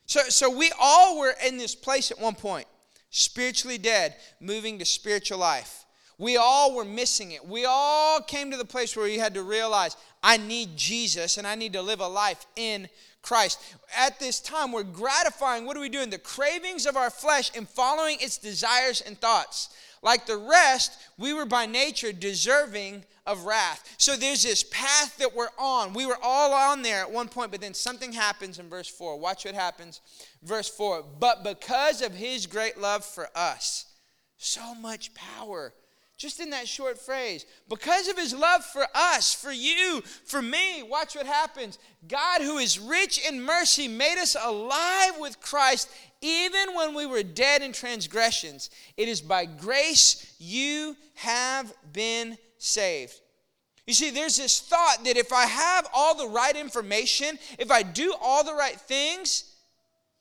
So, 0.06 0.20
so 0.28 0.48
we 0.48 0.70
all 0.78 1.18
were 1.18 1.34
in 1.44 1.56
this 1.56 1.74
place 1.74 2.12
at 2.12 2.20
one 2.20 2.36
point, 2.36 2.68
spiritually 3.10 3.78
dead, 3.78 4.14
moving 4.40 4.78
to 4.78 4.84
spiritual 4.84 5.38
life. 5.38 5.83
We 6.18 6.36
all 6.36 6.74
were 6.74 6.84
missing 6.84 7.32
it. 7.32 7.46
We 7.46 7.64
all 7.64 8.20
came 8.20 8.50
to 8.50 8.56
the 8.56 8.64
place 8.64 8.96
where 8.96 9.06
we 9.06 9.18
had 9.18 9.34
to 9.34 9.42
realize, 9.42 9.96
I 10.22 10.36
need 10.36 10.76
Jesus 10.76 11.36
and 11.36 11.46
I 11.46 11.54
need 11.54 11.72
to 11.72 11.82
live 11.82 12.00
a 12.00 12.08
life 12.08 12.46
in 12.56 12.88
Christ. 13.22 13.58
At 13.96 14.20
this 14.20 14.38
time, 14.38 14.70
we're 14.70 14.84
gratifying, 14.84 15.64
what 15.64 15.76
are 15.76 15.80
we 15.80 15.88
doing? 15.88 16.10
The 16.10 16.18
cravings 16.18 16.86
of 16.86 16.96
our 16.96 17.10
flesh 17.10 17.50
and 17.56 17.68
following 17.68 18.18
its 18.20 18.38
desires 18.38 19.00
and 19.00 19.18
thoughts. 19.20 19.70
Like 20.02 20.26
the 20.26 20.36
rest, 20.36 20.92
we 21.16 21.32
were 21.32 21.46
by 21.46 21.64
nature 21.66 22.12
deserving 22.12 23.04
of 23.26 23.46
wrath. 23.46 23.94
So 23.96 24.16
there's 24.16 24.42
this 24.42 24.62
path 24.62 25.16
that 25.16 25.34
we're 25.34 25.48
on. 25.58 25.94
We 25.94 26.04
were 26.04 26.18
all 26.22 26.52
on 26.52 26.82
there 26.82 27.00
at 27.00 27.10
one 27.10 27.28
point, 27.28 27.50
but 27.50 27.62
then 27.62 27.72
something 27.72 28.12
happens 28.12 28.58
in 28.58 28.68
verse 28.68 28.88
4. 28.88 29.18
Watch 29.18 29.46
what 29.46 29.54
happens. 29.54 30.02
Verse 30.42 30.68
4 30.68 31.04
But 31.18 31.42
because 31.42 32.02
of 32.02 32.12
his 32.12 32.46
great 32.46 32.78
love 32.78 33.02
for 33.02 33.28
us, 33.34 33.86
so 34.36 34.74
much 34.74 35.14
power 35.14 35.72
just 36.16 36.40
in 36.40 36.50
that 36.50 36.68
short 36.68 36.98
phrase. 36.98 37.44
Because 37.68 38.08
of 38.08 38.16
his 38.16 38.34
love 38.34 38.64
for 38.64 38.86
us, 38.94 39.34
for 39.34 39.52
you, 39.52 40.02
for 40.24 40.40
me, 40.40 40.82
watch 40.82 41.16
what 41.16 41.26
happens. 41.26 41.78
God, 42.08 42.40
who 42.40 42.58
is 42.58 42.78
rich 42.78 43.26
in 43.28 43.42
mercy, 43.42 43.88
made 43.88 44.18
us 44.18 44.36
alive 44.40 45.14
with 45.18 45.40
Christ 45.40 45.90
even 46.20 46.74
when 46.74 46.94
we 46.94 47.06
were 47.06 47.22
dead 47.22 47.62
in 47.62 47.72
transgressions. 47.72 48.70
It 48.96 49.08
is 49.08 49.20
by 49.20 49.44
grace 49.44 50.34
you 50.38 50.96
have 51.16 51.72
been 51.92 52.38
saved. 52.58 53.20
You 53.86 53.92
see, 53.92 54.10
there's 54.10 54.36
this 54.36 54.60
thought 54.60 55.04
that 55.04 55.18
if 55.18 55.32
I 55.32 55.44
have 55.44 55.86
all 55.92 56.16
the 56.16 56.28
right 56.28 56.56
information, 56.56 57.38
if 57.58 57.70
I 57.70 57.82
do 57.82 58.14
all 58.20 58.42
the 58.42 58.54
right 58.54 58.80
things, 58.80 59.53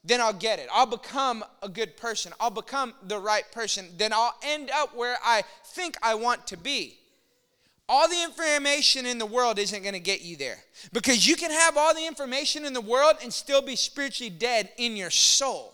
then 0.04 0.20
I'll 0.20 0.34
get 0.34 0.60
it. 0.60 0.68
I'll 0.72 0.86
become 0.86 1.44
a 1.62 1.70
good 1.70 1.96
person. 1.96 2.34
I'll 2.40 2.50
become 2.50 2.94
the 3.04 3.20
right 3.20 3.50
person. 3.52 3.90
Then 3.98 4.12
I'll 4.12 4.36
end 4.44 4.70
up 4.74 4.96
where 4.96 5.18
I 5.24 5.44
think 5.66 5.98
I 6.04 6.16
want 6.16 6.46
to 6.48 6.58
be. 6.58 6.98
All 7.88 8.08
the 8.08 8.24
information 8.24 9.06
in 9.06 9.18
the 9.18 9.26
world 9.26 9.60
isn't 9.60 9.82
going 9.82 9.94
to 9.94 10.00
get 10.00 10.22
you 10.22 10.38
there 10.38 10.58
because 10.94 11.28
you 11.28 11.36
can 11.36 11.52
have 11.52 11.78
all 11.78 11.94
the 11.94 12.06
information 12.06 12.66
in 12.66 12.74
the 12.74 12.82
world 12.82 13.16
and 13.22 13.32
still 13.32 13.62
be 13.62 13.76
spiritually 13.76 14.30
dead 14.30 14.70
in 14.78 14.96
your 14.96 15.10
soul. 15.10 15.74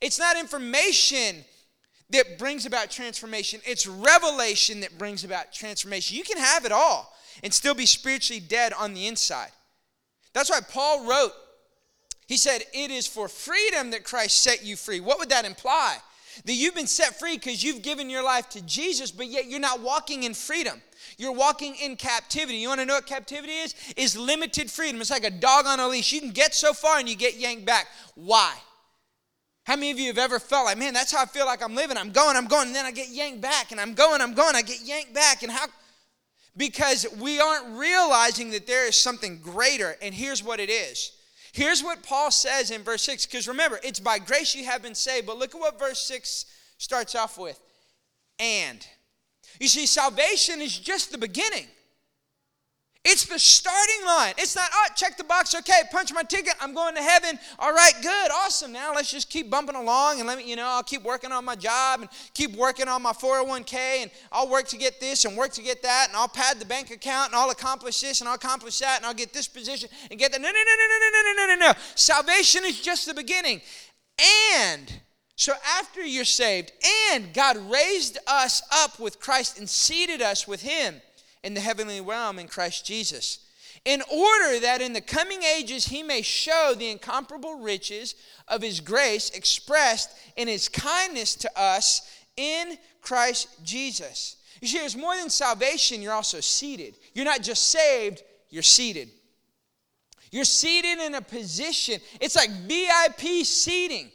It's 0.00 0.18
not 0.18 0.38
information 0.38 1.44
that 2.10 2.38
brings 2.38 2.66
about 2.66 2.90
transformation, 2.90 3.60
it's 3.64 3.86
revelation 3.86 4.80
that 4.80 4.98
brings 4.98 5.24
about 5.24 5.52
transformation. 5.52 6.16
You 6.16 6.24
can 6.24 6.36
have 6.36 6.66
it 6.66 6.72
all 6.72 7.10
and 7.42 7.52
still 7.52 7.74
be 7.74 7.86
spiritually 7.86 8.40
dead 8.40 8.72
on 8.78 8.92
the 8.92 9.06
inside. 9.06 9.50
That's 10.34 10.50
why 10.50 10.60
Paul 10.60 11.08
wrote, 11.08 11.32
he 12.26 12.36
said, 12.36 12.62
It 12.72 12.90
is 12.90 13.06
for 13.06 13.28
freedom 13.28 13.90
that 13.90 14.04
Christ 14.04 14.42
set 14.42 14.64
you 14.64 14.76
free. 14.76 15.00
What 15.00 15.18
would 15.18 15.30
that 15.30 15.44
imply? 15.44 15.98
That 16.44 16.54
you've 16.54 16.74
been 16.74 16.86
set 16.86 17.18
free 17.18 17.36
because 17.36 17.62
you've 17.62 17.82
given 17.82 18.08
your 18.08 18.24
life 18.24 18.48
to 18.50 18.62
Jesus, 18.62 19.10
but 19.10 19.26
yet 19.26 19.46
you're 19.46 19.60
not 19.60 19.80
walking 19.80 20.22
in 20.22 20.32
freedom. 20.32 20.80
You're 21.18 21.32
walking 21.32 21.74
in 21.74 21.96
captivity. 21.96 22.58
You 22.58 22.68
want 22.68 22.80
to 22.80 22.86
know 22.86 22.94
what 22.94 23.06
captivity 23.06 23.52
is? 23.52 23.74
Is 23.96 24.16
limited 24.16 24.70
freedom. 24.70 25.00
It's 25.00 25.10
like 25.10 25.24
a 25.24 25.30
dog 25.30 25.66
on 25.66 25.78
a 25.78 25.88
leash. 25.88 26.12
You 26.12 26.20
can 26.20 26.30
get 26.30 26.54
so 26.54 26.72
far 26.72 26.98
and 26.98 27.08
you 27.08 27.16
get 27.16 27.36
yanked 27.36 27.66
back. 27.66 27.86
Why? 28.14 28.54
How 29.64 29.76
many 29.76 29.90
of 29.92 29.98
you 29.98 30.08
have 30.08 30.18
ever 30.18 30.40
felt 30.40 30.64
like, 30.64 30.78
man, 30.78 30.92
that's 30.92 31.12
how 31.12 31.22
I 31.22 31.26
feel 31.26 31.46
like 31.46 31.62
I'm 31.62 31.74
living? 31.74 31.96
I'm 31.96 32.10
going, 32.10 32.36
I'm 32.36 32.46
going, 32.46 32.68
and 32.68 32.74
then 32.74 32.84
I 32.84 32.90
get 32.90 33.10
yanked 33.10 33.40
back, 33.40 33.70
and 33.70 33.80
I'm 33.80 33.94
going, 33.94 34.20
I'm 34.20 34.34
going, 34.34 34.56
I 34.56 34.62
get 34.62 34.80
yanked 34.82 35.14
back. 35.14 35.42
And 35.42 35.52
how? 35.52 35.66
Because 36.56 37.06
we 37.20 37.38
aren't 37.38 37.78
realizing 37.78 38.50
that 38.50 38.66
there 38.66 38.88
is 38.88 38.96
something 38.96 39.38
greater, 39.38 39.96
and 40.02 40.12
here's 40.12 40.42
what 40.42 40.58
it 40.58 40.68
is. 40.68 41.12
Here's 41.52 41.82
what 41.82 42.02
Paul 42.02 42.30
says 42.30 42.70
in 42.70 42.82
verse 42.82 43.02
6, 43.02 43.26
because 43.26 43.46
remember, 43.46 43.78
it's 43.84 44.00
by 44.00 44.18
grace 44.18 44.54
you 44.54 44.64
have 44.64 44.82
been 44.82 44.94
saved, 44.94 45.26
but 45.26 45.38
look 45.38 45.54
at 45.54 45.60
what 45.60 45.78
verse 45.78 46.00
6 46.00 46.46
starts 46.78 47.14
off 47.14 47.38
with. 47.38 47.60
And. 48.38 48.84
You 49.60 49.68
see, 49.68 49.86
salvation 49.86 50.62
is 50.62 50.76
just 50.78 51.12
the 51.12 51.18
beginning. 51.18 51.66
It's 53.04 53.24
the 53.24 53.38
starting 53.38 54.06
line. 54.06 54.34
It's 54.38 54.54
not, 54.54 54.70
oh, 54.72 54.86
check 54.94 55.16
the 55.16 55.24
box, 55.24 55.56
okay, 55.56 55.82
punch 55.90 56.12
my 56.14 56.22
ticket, 56.22 56.54
I'm 56.60 56.72
going 56.72 56.94
to 56.94 57.02
heaven. 57.02 57.36
All 57.58 57.72
right, 57.72 57.92
good, 58.00 58.30
awesome. 58.30 58.70
Now 58.70 58.94
let's 58.94 59.10
just 59.10 59.28
keep 59.28 59.50
bumping 59.50 59.74
along 59.74 60.20
and 60.20 60.28
let 60.28 60.38
me, 60.38 60.48
you 60.48 60.54
know, 60.54 60.66
I'll 60.66 60.84
keep 60.84 61.02
working 61.02 61.32
on 61.32 61.44
my 61.44 61.56
job 61.56 62.02
and 62.02 62.10
keep 62.32 62.54
working 62.54 62.86
on 62.86 63.02
my 63.02 63.10
401k 63.10 63.74
and 64.02 64.10
I'll 64.30 64.48
work 64.48 64.68
to 64.68 64.76
get 64.76 65.00
this 65.00 65.24
and 65.24 65.36
work 65.36 65.50
to 65.54 65.62
get 65.62 65.82
that 65.82 66.06
and 66.08 66.16
I'll 66.16 66.28
pad 66.28 66.60
the 66.60 66.64
bank 66.64 66.92
account 66.92 67.32
and 67.32 67.36
I'll 67.36 67.50
accomplish 67.50 68.00
this 68.00 68.20
and 68.20 68.28
I'll 68.28 68.36
accomplish 68.36 68.78
that 68.78 68.98
and 68.98 69.06
I'll 69.06 69.14
get 69.14 69.32
this 69.32 69.48
position 69.48 69.88
and 70.08 70.20
get 70.20 70.30
that. 70.30 70.40
No, 70.40 70.48
no, 70.48 70.52
no, 70.52 70.60
no, 70.60 70.86
no, 70.88 71.08
no, 71.10 71.22
no, 71.22 71.46
no, 71.46 71.54
no, 71.54 71.72
no. 71.72 71.78
Salvation 71.96 72.64
is 72.64 72.80
just 72.80 73.06
the 73.06 73.14
beginning. 73.14 73.62
And 74.64 74.92
so 75.34 75.54
after 75.76 76.02
you're 76.02 76.24
saved, 76.24 76.70
and 77.10 77.34
God 77.34 77.56
raised 77.68 78.18
us 78.28 78.62
up 78.72 79.00
with 79.00 79.18
Christ 79.18 79.58
and 79.58 79.68
seated 79.68 80.22
us 80.22 80.46
with 80.46 80.62
Him 80.62 81.02
in 81.42 81.54
the 81.54 81.60
heavenly 81.60 82.00
realm 82.00 82.38
in 82.38 82.48
Christ 82.48 82.86
Jesus, 82.86 83.40
in 83.84 84.02
order 84.12 84.60
that 84.60 84.80
in 84.80 84.92
the 84.92 85.00
coming 85.00 85.42
ages 85.42 85.86
he 85.86 86.02
may 86.02 86.22
show 86.22 86.74
the 86.76 86.90
incomparable 86.90 87.58
riches 87.60 88.14
of 88.48 88.62
his 88.62 88.80
grace 88.80 89.30
expressed 89.30 90.10
in 90.36 90.48
his 90.48 90.68
kindness 90.68 91.34
to 91.36 91.50
us 91.56 92.08
in 92.36 92.78
Christ 93.00 93.48
Jesus. 93.64 94.36
You 94.60 94.68
see, 94.68 94.78
there's 94.78 94.96
more 94.96 95.16
than 95.16 95.28
salvation, 95.28 96.02
you're 96.02 96.12
also 96.12 96.40
seated. 96.40 96.94
You're 97.14 97.24
not 97.24 97.42
just 97.42 97.68
saved, 97.68 98.22
you're 98.48 98.62
seated. 98.62 99.08
You're 100.30 100.44
seated 100.44 100.98
in 100.98 101.14
a 101.14 101.20
position, 101.20 102.00
it's 102.20 102.36
like 102.36 102.50
VIP 102.50 103.44
seating 103.44 104.10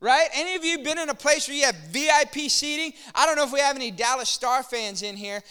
right? 0.00 0.28
Any 0.34 0.54
of 0.54 0.64
you 0.64 0.78
been 0.78 0.98
in 0.98 1.08
a 1.08 1.14
place 1.14 1.48
where 1.48 1.56
you 1.56 1.64
have 1.64 1.76
VIP 1.90 2.50
seating? 2.50 2.92
I 3.14 3.26
don't 3.26 3.36
know 3.36 3.44
if 3.44 3.52
we 3.52 3.60
have 3.60 3.76
any 3.76 3.90
Dallas 3.90 4.28
Star 4.28 4.62
fans 4.62 5.02
in 5.02 5.16
here. 5.16 5.42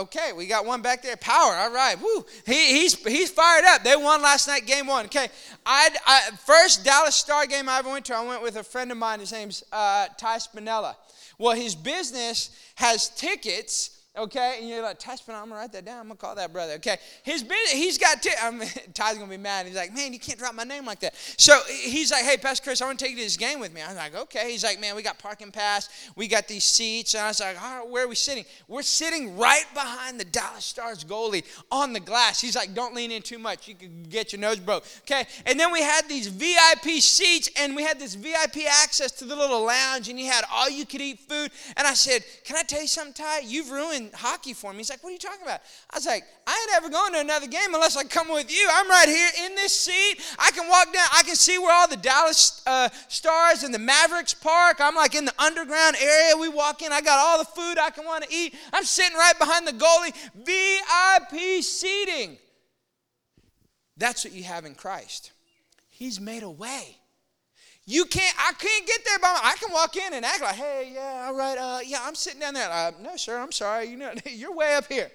Okay, 0.00 0.32
we 0.36 0.46
got 0.46 0.66
one 0.66 0.82
back 0.82 1.02
there. 1.02 1.16
Power, 1.16 1.54
all 1.54 1.72
right. 1.72 2.00
Woo. 2.00 2.24
He, 2.46 2.80
he's, 2.80 2.94
he's 3.06 3.30
fired 3.30 3.64
up. 3.66 3.82
They 3.82 3.96
won 3.96 4.22
last 4.22 4.48
night, 4.48 4.66
game 4.66 4.86
one. 4.86 5.06
Okay, 5.06 5.28
I'd, 5.64 5.96
I, 6.06 6.30
first 6.44 6.84
Dallas 6.84 7.16
Star 7.16 7.46
game 7.46 7.68
I 7.68 7.78
ever 7.78 7.90
went 7.90 8.04
to, 8.06 8.16
I 8.16 8.26
went 8.26 8.42
with 8.42 8.56
a 8.56 8.64
friend 8.64 8.90
of 8.90 8.98
mine. 8.98 9.20
His 9.20 9.32
name's 9.32 9.62
uh, 9.72 10.08
Ty 10.18 10.38
Spinella. 10.38 10.96
Well, 11.38 11.56
his 11.56 11.74
business 11.74 12.50
has 12.74 13.08
tickets 13.08 13.99
Okay, 14.18 14.56
and 14.58 14.68
you're 14.68 14.82
like, 14.82 14.98
Touch 14.98 15.20
I'm 15.28 15.48
gonna 15.48 15.54
write 15.54 15.70
that 15.70 15.84
down. 15.84 16.00
I'm 16.00 16.08
gonna 16.08 16.16
call 16.16 16.34
that 16.34 16.52
brother. 16.52 16.72
Okay, 16.74 16.96
his 17.22 17.44
business, 17.44 17.70
he's 17.70 17.96
got. 17.96 18.20
T- 18.20 18.30
I'm, 18.42 18.60
Ty's 18.94 19.16
gonna 19.16 19.30
be 19.30 19.36
mad. 19.36 19.66
He's 19.66 19.76
like, 19.76 19.94
man, 19.94 20.12
you 20.12 20.18
can't 20.18 20.36
drop 20.36 20.52
my 20.52 20.64
name 20.64 20.84
like 20.84 20.98
that. 21.00 21.14
So 21.38 21.56
he's 21.68 22.10
like, 22.10 22.24
hey, 22.24 22.36
Pastor 22.36 22.64
Chris, 22.64 22.82
I 22.82 22.86
want 22.86 22.98
to 22.98 23.04
take 23.04 23.12
you 23.12 23.18
to 23.18 23.24
this 23.24 23.36
game 23.36 23.60
with 23.60 23.72
me. 23.72 23.82
I'm 23.82 23.94
like, 23.94 24.16
okay. 24.16 24.50
He's 24.50 24.64
like, 24.64 24.80
man, 24.80 24.96
we 24.96 25.02
got 25.02 25.20
parking 25.20 25.52
pass, 25.52 25.88
we 26.16 26.26
got 26.26 26.48
these 26.48 26.64
seats, 26.64 27.14
and 27.14 27.22
I 27.22 27.28
was 27.28 27.38
like, 27.38 27.62
all 27.62 27.78
right, 27.78 27.88
where 27.88 28.04
are 28.04 28.08
we 28.08 28.16
sitting? 28.16 28.44
We're 28.66 28.82
sitting 28.82 29.38
right 29.38 29.64
behind 29.74 30.18
the 30.18 30.24
Dallas 30.24 30.64
Stars 30.64 31.04
goalie 31.04 31.44
on 31.70 31.92
the 31.92 32.00
glass. 32.00 32.40
He's 32.40 32.56
like, 32.56 32.74
don't 32.74 32.96
lean 32.96 33.12
in 33.12 33.22
too 33.22 33.38
much. 33.38 33.68
You 33.68 33.76
could 33.76 34.10
get 34.10 34.32
your 34.32 34.40
nose 34.40 34.58
broke. 34.58 34.84
Okay, 35.02 35.24
and 35.46 35.58
then 35.58 35.70
we 35.70 35.82
had 35.82 36.08
these 36.08 36.26
VIP 36.26 37.00
seats, 37.00 37.48
and 37.56 37.76
we 37.76 37.84
had 37.84 38.00
this 38.00 38.16
VIP 38.16 38.66
access 38.68 39.12
to 39.12 39.24
the 39.24 39.36
little 39.36 39.64
lounge, 39.64 40.08
and 40.08 40.18
you 40.18 40.26
had 40.26 40.44
all 40.52 40.68
you 40.68 40.84
could 40.84 41.00
eat 41.00 41.20
food. 41.20 41.52
And 41.76 41.86
I 41.86 41.94
said, 41.94 42.24
can 42.42 42.56
I 42.56 42.62
tell 42.62 42.82
you 42.82 42.88
something, 42.88 43.14
Ty? 43.14 43.42
You've 43.44 43.70
ruined 43.70 43.99
hockey 44.14 44.54
for 44.54 44.72
me. 44.72 44.78
He's 44.78 44.90
like, 44.90 45.02
What 45.02 45.10
are 45.10 45.12
you 45.12 45.18
talking 45.18 45.42
about? 45.42 45.60
I 45.90 45.96
was 45.96 46.06
like, 46.06 46.24
I 46.46 46.52
ain't 46.52 46.76
ever 46.76 46.90
going 46.90 47.12
to 47.12 47.20
another 47.20 47.46
game 47.46 47.74
unless 47.74 47.96
I 47.96 48.04
come 48.04 48.30
with 48.30 48.50
you. 48.50 48.68
I'm 48.72 48.88
right 48.88 49.08
here 49.08 49.28
in 49.46 49.54
this 49.54 49.78
seat. 49.78 50.20
I 50.38 50.50
can 50.52 50.68
walk 50.68 50.92
down, 50.92 51.06
I 51.12 51.22
can 51.22 51.36
see 51.36 51.58
where 51.58 51.74
all 51.74 51.88
the 51.88 51.96
Dallas 51.96 52.62
uh, 52.66 52.88
Stars 53.08 53.62
and 53.62 53.74
the 53.74 53.78
Mavericks 53.78 54.34
park. 54.34 54.78
I'm 54.80 54.94
like 54.94 55.14
in 55.14 55.24
the 55.24 55.34
underground 55.38 55.96
area. 56.00 56.36
We 56.36 56.48
walk 56.48 56.82
in, 56.82 56.92
I 56.92 57.00
got 57.00 57.18
all 57.18 57.38
the 57.38 57.44
food 57.44 57.78
I 57.78 57.90
can 57.90 58.04
want 58.04 58.24
to 58.24 58.34
eat. 58.34 58.54
I'm 58.72 58.84
sitting 58.84 59.16
right 59.16 59.38
behind 59.38 59.66
the 59.66 59.72
goalie, 59.72 60.14
VIP 60.34 61.62
seating. 61.62 62.38
That's 63.96 64.24
what 64.24 64.32
you 64.32 64.44
have 64.44 64.64
in 64.64 64.74
Christ. 64.74 65.32
He's 65.88 66.18
made 66.18 66.42
a 66.42 66.50
way. 66.50 66.99
You 67.90 68.04
can't, 68.04 68.36
I 68.38 68.52
can't 68.52 68.86
get 68.86 69.04
there 69.04 69.18
by 69.18 69.32
my, 69.32 69.40
I 69.42 69.56
can 69.56 69.72
walk 69.72 69.96
in 69.96 70.14
and 70.14 70.24
act 70.24 70.40
like, 70.40 70.54
hey, 70.54 70.92
yeah, 70.94 71.24
all 71.26 71.34
right, 71.34 71.58
uh, 71.58 71.80
yeah, 71.84 71.98
I'm 72.04 72.14
sitting 72.14 72.38
down 72.38 72.54
there. 72.54 72.70
Uh, 72.70 72.92
no, 73.02 73.16
sir, 73.16 73.36
I'm 73.36 73.50
sorry. 73.50 73.86
You 73.86 73.96
know, 73.96 74.12
you're 74.26 74.54
way 74.54 74.76
up 74.76 74.86
here. 74.86 75.10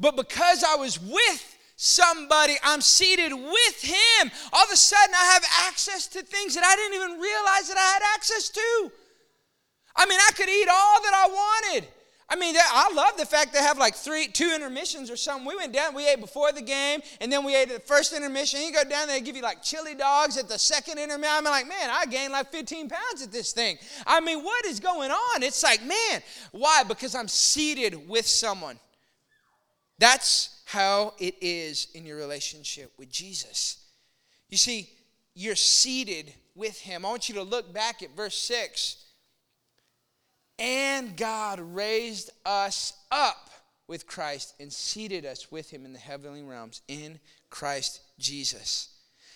But 0.00 0.16
because 0.16 0.64
I 0.64 0.74
was 0.74 0.98
with 0.98 1.56
somebody, 1.76 2.56
I'm 2.64 2.80
seated 2.80 3.32
with 3.32 3.80
him, 3.80 4.32
all 4.52 4.64
of 4.64 4.72
a 4.72 4.76
sudden 4.76 5.14
I 5.14 5.24
have 5.34 5.44
access 5.68 6.08
to 6.08 6.22
things 6.22 6.56
that 6.56 6.64
I 6.64 6.74
didn't 6.74 6.96
even 6.96 7.20
realize 7.20 7.68
that 7.68 7.78
I 7.78 7.92
had 7.92 8.02
access 8.16 8.48
to. 8.48 8.92
I 9.94 10.04
mean, 10.06 10.18
I 10.18 10.32
could 10.34 10.48
eat 10.48 10.68
all 10.68 11.02
that 11.02 11.14
I 11.14 11.28
wanted. 11.28 11.88
I 12.32 12.36
mean, 12.36 12.54
I 12.56 12.92
love 12.94 13.16
the 13.16 13.26
fact 13.26 13.52
they 13.52 13.58
have 13.58 13.76
like 13.76 13.96
three, 13.96 14.28
two 14.28 14.52
intermissions 14.54 15.10
or 15.10 15.16
something. 15.16 15.44
We 15.44 15.56
went 15.56 15.72
down, 15.72 15.94
we 15.94 16.08
ate 16.08 16.20
before 16.20 16.52
the 16.52 16.62
game, 16.62 17.00
and 17.20 17.32
then 17.32 17.44
we 17.44 17.56
ate 17.56 17.70
at 17.70 17.74
the 17.74 17.80
first 17.80 18.12
intermission. 18.12 18.60
You 18.62 18.72
go 18.72 18.84
down 18.84 19.08
there, 19.08 19.18
they 19.18 19.20
give 19.20 19.34
you 19.34 19.42
like 19.42 19.64
chili 19.64 19.96
dogs 19.96 20.36
at 20.36 20.48
the 20.48 20.56
second 20.56 20.98
intermission. 20.98 21.28
I'm 21.28 21.44
like, 21.44 21.66
man, 21.66 21.90
I 21.90 22.06
gained 22.06 22.32
like 22.32 22.52
15 22.52 22.88
pounds 22.88 23.22
at 23.24 23.32
this 23.32 23.50
thing. 23.50 23.78
I 24.06 24.20
mean, 24.20 24.44
what 24.44 24.64
is 24.64 24.78
going 24.78 25.10
on? 25.10 25.42
It's 25.42 25.64
like, 25.64 25.84
man, 25.84 26.22
why? 26.52 26.84
Because 26.86 27.16
I'm 27.16 27.26
seated 27.26 28.08
with 28.08 28.28
someone. 28.28 28.78
That's 29.98 30.62
how 30.66 31.14
it 31.18 31.34
is 31.40 31.88
in 31.94 32.06
your 32.06 32.16
relationship 32.16 32.92
with 32.96 33.10
Jesus. 33.10 33.78
You 34.48 34.56
see, 34.56 34.88
you're 35.34 35.56
seated 35.56 36.32
with 36.54 36.78
him. 36.78 37.04
I 37.04 37.08
want 37.08 37.28
you 37.28 37.34
to 37.34 37.42
look 37.42 37.72
back 37.74 38.04
at 38.04 38.14
verse 38.14 38.38
6 38.38 39.04
and 40.60 41.16
God 41.16 41.58
raised 41.58 42.30
us 42.44 42.92
up 43.10 43.50
with 43.88 44.06
Christ 44.06 44.54
and 44.60 44.72
seated 44.72 45.24
us 45.24 45.50
with 45.50 45.70
him 45.70 45.84
in 45.84 45.92
the 45.92 45.98
heavenly 45.98 46.42
realms 46.42 46.82
in 46.86 47.18
Christ 47.48 48.02
Jesus. 48.18 48.90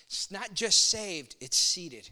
It's 0.07 0.31
not 0.31 0.53
just 0.53 0.89
saved, 0.89 1.35
it's 1.41 1.57
seated. 1.57 2.09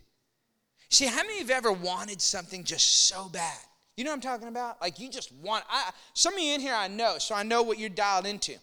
See, 0.90 1.06
how 1.06 1.18
many 1.18 1.40
of 1.40 1.48
you 1.48 1.54
have 1.54 1.66
ever 1.66 1.72
wanted 1.72 2.22
something 2.22 2.64
just 2.64 3.08
so 3.08 3.30
bad? 3.30 3.58
You 3.96 4.04
know 4.04 4.10
what 4.10 4.16
I'm 4.16 4.22
talking 4.22 4.48
about? 4.48 4.82
Like 4.82 5.00
you 5.00 5.10
just 5.10 5.32
want 5.32 5.64
I, 5.70 5.92
some 6.14 6.34
of 6.34 6.40
you 6.40 6.54
in 6.54 6.62
here 6.62 6.74
I 6.74 6.88
know, 6.88 7.18
so 7.20 7.36
I 7.36 7.44
know 7.44 7.62
what 7.62 7.78
you're 7.78 7.90
dialed 7.90 8.26
into. 8.26 8.56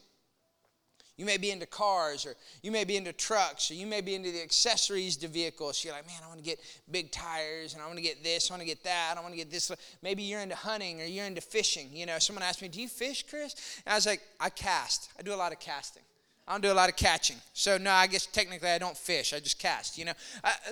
You 1.20 1.26
may 1.26 1.36
be 1.36 1.50
into 1.50 1.66
cars, 1.66 2.24
or 2.24 2.34
you 2.62 2.70
may 2.70 2.84
be 2.84 2.96
into 2.96 3.12
trucks, 3.12 3.70
or 3.70 3.74
you 3.74 3.86
may 3.86 4.00
be 4.00 4.14
into 4.14 4.32
the 4.32 4.40
accessories 4.42 5.18
to 5.18 5.28
vehicles. 5.28 5.76
So 5.76 5.88
you're 5.88 5.94
like, 5.94 6.06
man, 6.06 6.16
I 6.24 6.28
want 6.28 6.38
to 6.38 6.44
get 6.44 6.58
big 6.90 7.12
tires, 7.12 7.74
and 7.74 7.82
I 7.82 7.84
want 7.84 7.98
to 7.98 8.02
get 8.02 8.24
this, 8.24 8.50
I 8.50 8.54
want 8.54 8.62
to 8.62 8.66
get 8.66 8.82
that, 8.84 9.16
I 9.18 9.20
want 9.20 9.34
to 9.34 9.36
get 9.36 9.50
this. 9.50 9.70
Maybe 10.00 10.22
you're 10.22 10.40
into 10.40 10.56
hunting 10.56 11.02
or 11.02 11.04
you're 11.04 11.26
into 11.26 11.42
fishing. 11.42 11.90
You 11.92 12.06
know, 12.06 12.18
someone 12.18 12.42
asked 12.42 12.62
me, 12.62 12.68
do 12.68 12.80
you 12.80 12.88
fish, 12.88 13.26
Chris? 13.28 13.82
And 13.84 13.92
I 13.92 13.96
was 13.96 14.06
like, 14.06 14.22
I 14.40 14.48
cast. 14.48 15.10
I 15.18 15.22
do 15.22 15.34
a 15.34 15.36
lot 15.36 15.52
of 15.52 15.60
casting. 15.60 16.04
I 16.48 16.52
don't 16.52 16.62
do 16.62 16.72
a 16.72 16.74
lot 16.74 16.88
of 16.88 16.96
catching. 16.96 17.36
So 17.52 17.78
no, 17.78 17.92
I 17.92 18.08
guess 18.08 18.26
technically 18.26 18.70
I 18.70 18.78
don't 18.78 18.96
fish. 18.96 19.32
I 19.32 19.38
just 19.38 19.60
cast. 19.60 19.96
You 19.96 20.06
know, 20.06 20.12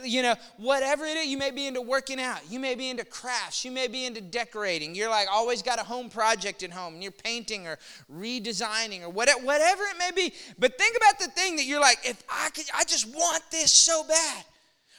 you 0.02 0.22
know, 0.22 0.34
whatever 0.56 1.04
it 1.04 1.16
is, 1.16 1.26
you 1.26 1.38
may 1.38 1.52
be 1.52 1.68
into 1.68 1.80
working 1.80 2.20
out. 2.20 2.40
You 2.50 2.58
may 2.58 2.74
be 2.74 2.90
into 2.90 3.04
crafts. 3.04 3.64
You 3.64 3.70
may 3.70 3.86
be 3.86 4.04
into 4.04 4.20
decorating. 4.20 4.96
You're 4.96 5.10
like 5.10 5.28
always 5.30 5.62
got 5.62 5.78
a 5.78 5.84
home 5.84 6.08
project 6.08 6.64
at 6.64 6.72
home, 6.72 6.94
and 6.94 7.02
you're 7.02 7.12
painting 7.12 7.68
or 7.68 7.78
redesigning 8.12 9.02
or 9.02 9.08
whatever, 9.08 9.44
whatever 9.44 9.84
it 9.84 9.98
may 9.98 10.10
be. 10.10 10.34
But 10.58 10.76
think 10.78 10.96
about 10.96 11.20
the 11.20 11.28
thing 11.28 11.54
that 11.56 11.64
you're 11.64 11.80
like, 11.80 11.98
if 12.02 12.22
I 12.28 12.50
could, 12.50 12.64
I 12.74 12.82
just 12.82 13.06
want 13.06 13.42
this 13.52 13.70
so 13.70 14.02
bad. 14.02 14.44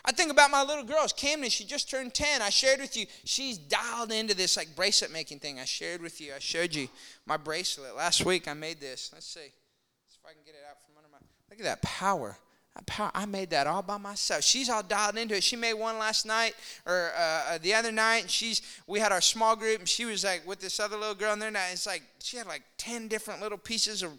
I 0.06 0.14
think 0.14 0.32
about 0.32 0.50
my 0.50 0.64
little 0.64 0.86
girls. 0.86 1.12
Camden, 1.12 1.50
she 1.50 1.66
just 1.66 1.90
turned 1.90 2.14
10. 2.14 2.42
I 2.42 2.50
shared 2.50 2.80
with 2.80 2.96
you, 2.96 3.06
she's 3.26 3.58
dialed 3.58 4.14
into 4.14 4.34
this 4.34 4.56
like 4.56 4.74
bracelet 4.76 5.12
making 5.12 5.40
thing. 5.40 5.60
I 5.60 5.66
shared 5.66 6.02
with 6.02 6.22
you, 6.22 6.32
I 6.34 6.40
showed 6.40 6.74
you 6.74 6.88
my 7.26 7.36
bracelet. 7.36 7.98
Last 7.98 8.26
week 8.26 8.48
I 8.48 8.54
made 8.54 8.80
this. 8.80 9.12
Let's 9.14 9.28
see. 9.28 9.52
I 10.30 10.34
can 10.34 10.44
get 10.46 10.54
it 10.54 10.62
out 10.70 10.78
from 10.86 10.96
under 10.96 11.10
my. 11.12 11.18
Look 11.50 11.60
at 11.60 11.64
that 11.66 11.82
power. 11.82 12.38
That 12.76 12.86
power. 12.86 13.10
I 13.16 13.26
made 13.26 13.50
that 13.50 13.66
all 13.66 13.82
by 13.82 13.98
myself. 13.98 14.44
She's 14.44 14.70
all 14.70 14.84
dialed 14.84 15.18
into 15.18 15.36
it. 15.36 15.44
She 15.44 15.56
made 15.56 15.74
one 15.74 15.98
last 15.98 16.24
night 16.24 16.54
or 16.86 17.12
uh, 17.18 17.22
uh, 17.22 17.58
the 17.58 17.74
other 17.74 17.92
night. 17.92 18.22
And 18.22 18.30
she's 18.30 18.62
we 18.86 19.00
had 19.00 19.12
our 19.12 19.22
small 19.22 19.56
group, 19.56 19.80
and 19.80 19.90
she 19.90 20.06
was 20.06 20.24
like 20.24 20.46
with 20.46 20.60
this 20.60 20.80
other 20.80 20.98
little 20.98 21.16
girl 21.16 21.34
in 21.34 21.40
there. 21.40 21.50
Now 21.50 21.66
it's 21.72 21.88
like 21.88 22.04
she 22.20 22.38
had 22.38 22.46
like 22.46 22.62
ten 22.78 23.08
different 23.08 23.42
little 23.42 23.58
pieces 23.58 24.04
of 24.04 24.12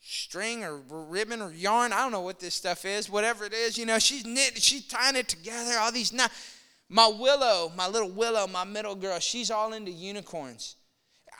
string 0.00 0.64
or 0.64 0.78
ribbon 0.88 1.42
or 1.42 1.52
yarn. 1.52 1.92
I 1.92 1.98
don't 1.98 2.12
know 2.12 2.22
what 2.22 2.40
this 2.40 2.54
stuff 2.54 2.86
is. 2.86 3.10
Whatever 3.10 3.44
it 3.44 3.52
is, 3.52 3.76
you 3.76 3.84
know, 3.84 3.98
she's 3.98 4.24
knit. 4.24 4.62
She's 4.62 4.88
tying 4.88 5.16
it 5.16 5.28
together. 5.28 5.72
All 5.78 5.92
these. 5.92 6.10
Now, 6.10 6.28
my 6.88 7.06
Willow, 7.06 7.70
my 7.76 7.86
little 7.86 8.10
Willow, 8.10 8.46
my 8.46 8.64
middle 8.64 8.94
girl, 8.94 9.18
she's 9.18 9.50
all 9.50 9.74
into 9.74 9.90
unicorns. 9.90 10.76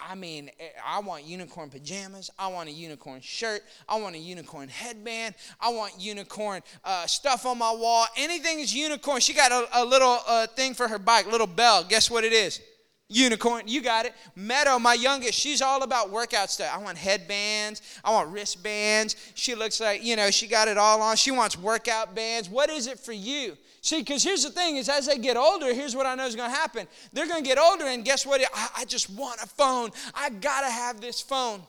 I 0.09 0.15
mean, 0.15 0.51
eh, 0.59 0.69
I 0.85 1.01
want 1.01 1.25
unicorn 1.25 1.71
pajamas. 1.71 2.31
I 2.38 2.49
want 2.49 2.69
a 2.69 2.73
unicorn 2.73 3.21
shirt. 3.21 3.62
I 3.88 4.01
want 4.01 4.15
a 4.15 4.19
unicorn 4.19 4.69
headband. 4.69 5.35
I 5.61 5.71
want 5.71 5.95
unicorn 5.99 6.62
uh, 6.85 7.07
stuff 7.07 7.47
on 7.47 7.59
my 7.59 7.73
wall. 7.73 8.07
Anything 8.17 8.61
is 8.61 8.75
unicorn. 8.75 9.21
She 9.21 9.35
got 9.35 9.53
a, 9.53 9.83
a 9.83 9.85
little 9.85 10.19
uh, 10.27 10.47
thing 10.49 10.75
for 10.75 10.88
her 10.88 10.99
bike, 10.99 11.31
little 11.31 11.47
bell. 11.47 11.85
Guess 11.85 12.11
what 12.11 12.25
it 12.25 12.33
is? 12.33 12.61
Unicorn, 13.09 13.65
you 13.67 13.83
got 13.83 14.07
it. 14.07 14.15
Meadow, 14.35 14.79
my 14.79 14.95
youngest, 14.95 15.38
she's 15.38 15.61
all 15.61 15.83
about 15.83 16.11
workout 16.11 16.51
stuff. 16.51 16.75
I 16.75 16.79
want 16.79 16.97
headbands. 16.97 17.83
I 18.03 18.11
want 18.11 18.31
wristbands. 18.31 19.17
She 19.35 19.55
looks 19.55 19.81
like, 19.81 20.03
you 20.03 20.17
know, 20.17 20.31
she 20.31 20.47
got 20.47 20.67
it 20.67 20.79
all 20.79 21.03
on. 21.03 21.17
She 21.17 21.31
wants 21.31 21.59
workout 21.59 22.15
bands. 22.15 22.49
What 22.49 22.71
is 22.71 22.87
it 22.87 22.99
for 22.99 23.12
you? 23.12 23.57
See, 23.83 23.99
because 23.99 24.23
here's 24.23 24.45
the 24.45 24.51
thing 24.51 24.77
is 24.77 24.88
as 24.88 25.07
they 25.07 25.18
get 25.18 25.37
older, 25.37 25.75
here's 25.75 25.97
what 25.97 26.07
I 26.07 26.14
know 26.14 26.25
is 26.25 26.37
going 26.37 26.49
to 26.49 26.57
happen. 26.57 26.87
They're 27.12 27.27
going 27.27 27.42
to 27.42 27.49
get 27.49 27.59
older, 27.59 27.85
and 27.85 28.05
guess 28.05 28.25
what? 28.25 28.40
I, 28.55 28.68
I 28.79 28.85
just 28.85 29.11
want 29.11 29.42
a 29.42 29.47
phone. 29.47 29.90
I 30.14 30.31
got 30.31 30.61
to 30.61 30.71
have 30.71 31.01
this 31.01 31.21
phone. 31.21 31.62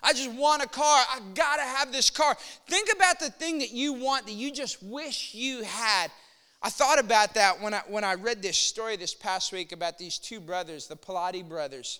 I 0.00 0.12
just 0.12 0.30
want 0.30 0.62
a 0.62 0.68
car. 0.68 1.04
I 1.10 1.18
got 1.34 1.56
to 1.56 1.62
have 1.62 1.90
this 1.90 2.08
car. 2.08 2.36
Think 2.68 2.90
about 2.94 3.18
the 3.18 3.30
thing 3.30 3.58
that 3.58 3.72
you 3.72 3.94
want 3.94 4.26
that 4.26 4.32
you 4.32 4.52
just 4.52 4.80
wish 4.80 5.34
you 5.34 5.64
had. 5.64 6.12
I 6.62 6.70
thought 6.70 7.00
about 7.00 7.34
that 7.34 7.60
when 7.60 7.74
I, 7.74 7.82
when 7.88 8.04
I 8.04 8.14
read 8.14 8.40
this 8.40 8.56
story 8.56 8.96
this 8.96 9.14
past 9.14 9.52
week 9.52 9.72
about 9.72 9.98
these 9.98 10.18
two 10.18 10.38
brothers, 10.38 10.86
the 10.86 10.96
Pilati 10.96 11.46
brothers. 11.46 11.98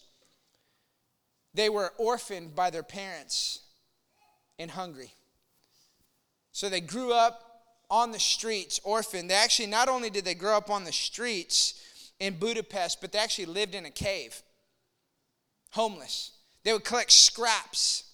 They 1.55 1.69
were 1.69 1.93
orphaned 1.99 2.55
by 2.55 2.71
their 2.71 2.85
parents 2.85 3.63
in 4.59 4.69
Hungary. 4.69 5.13
So 6.53 6.69
they 6.69 6.81
grew 6.81 7.13
up 7.13 7.48
on 7.91 8.13
the 8.13 8.19
streets, 8.19 8.81
orphaned. 8.85 9.31
They 9.31 9.35
actually, 9.35 9.67
not 9.67 9.89
only 9.89 10.11
did 10.11 10.25
they 10.25 10.35
grow 10.35 10.57
up 10.57 10.71
on 10.71 10.85
the 10.85 10.93
streets 10.93 11.75
in 12.21 12.35
Budapest, 12.39 13.01
but 13.01 13.13
they 13.13 13.19
actually 13.19 13.47
lived 13.47 13.75
in 13.75 13.87
a 13.87 13.91
cave, 13.91 14.43
homeless. 15.71 16.33
They 16.65 16.73
would 16.73 16.85
collect 16.85 17.13
scraps 17.13 18.05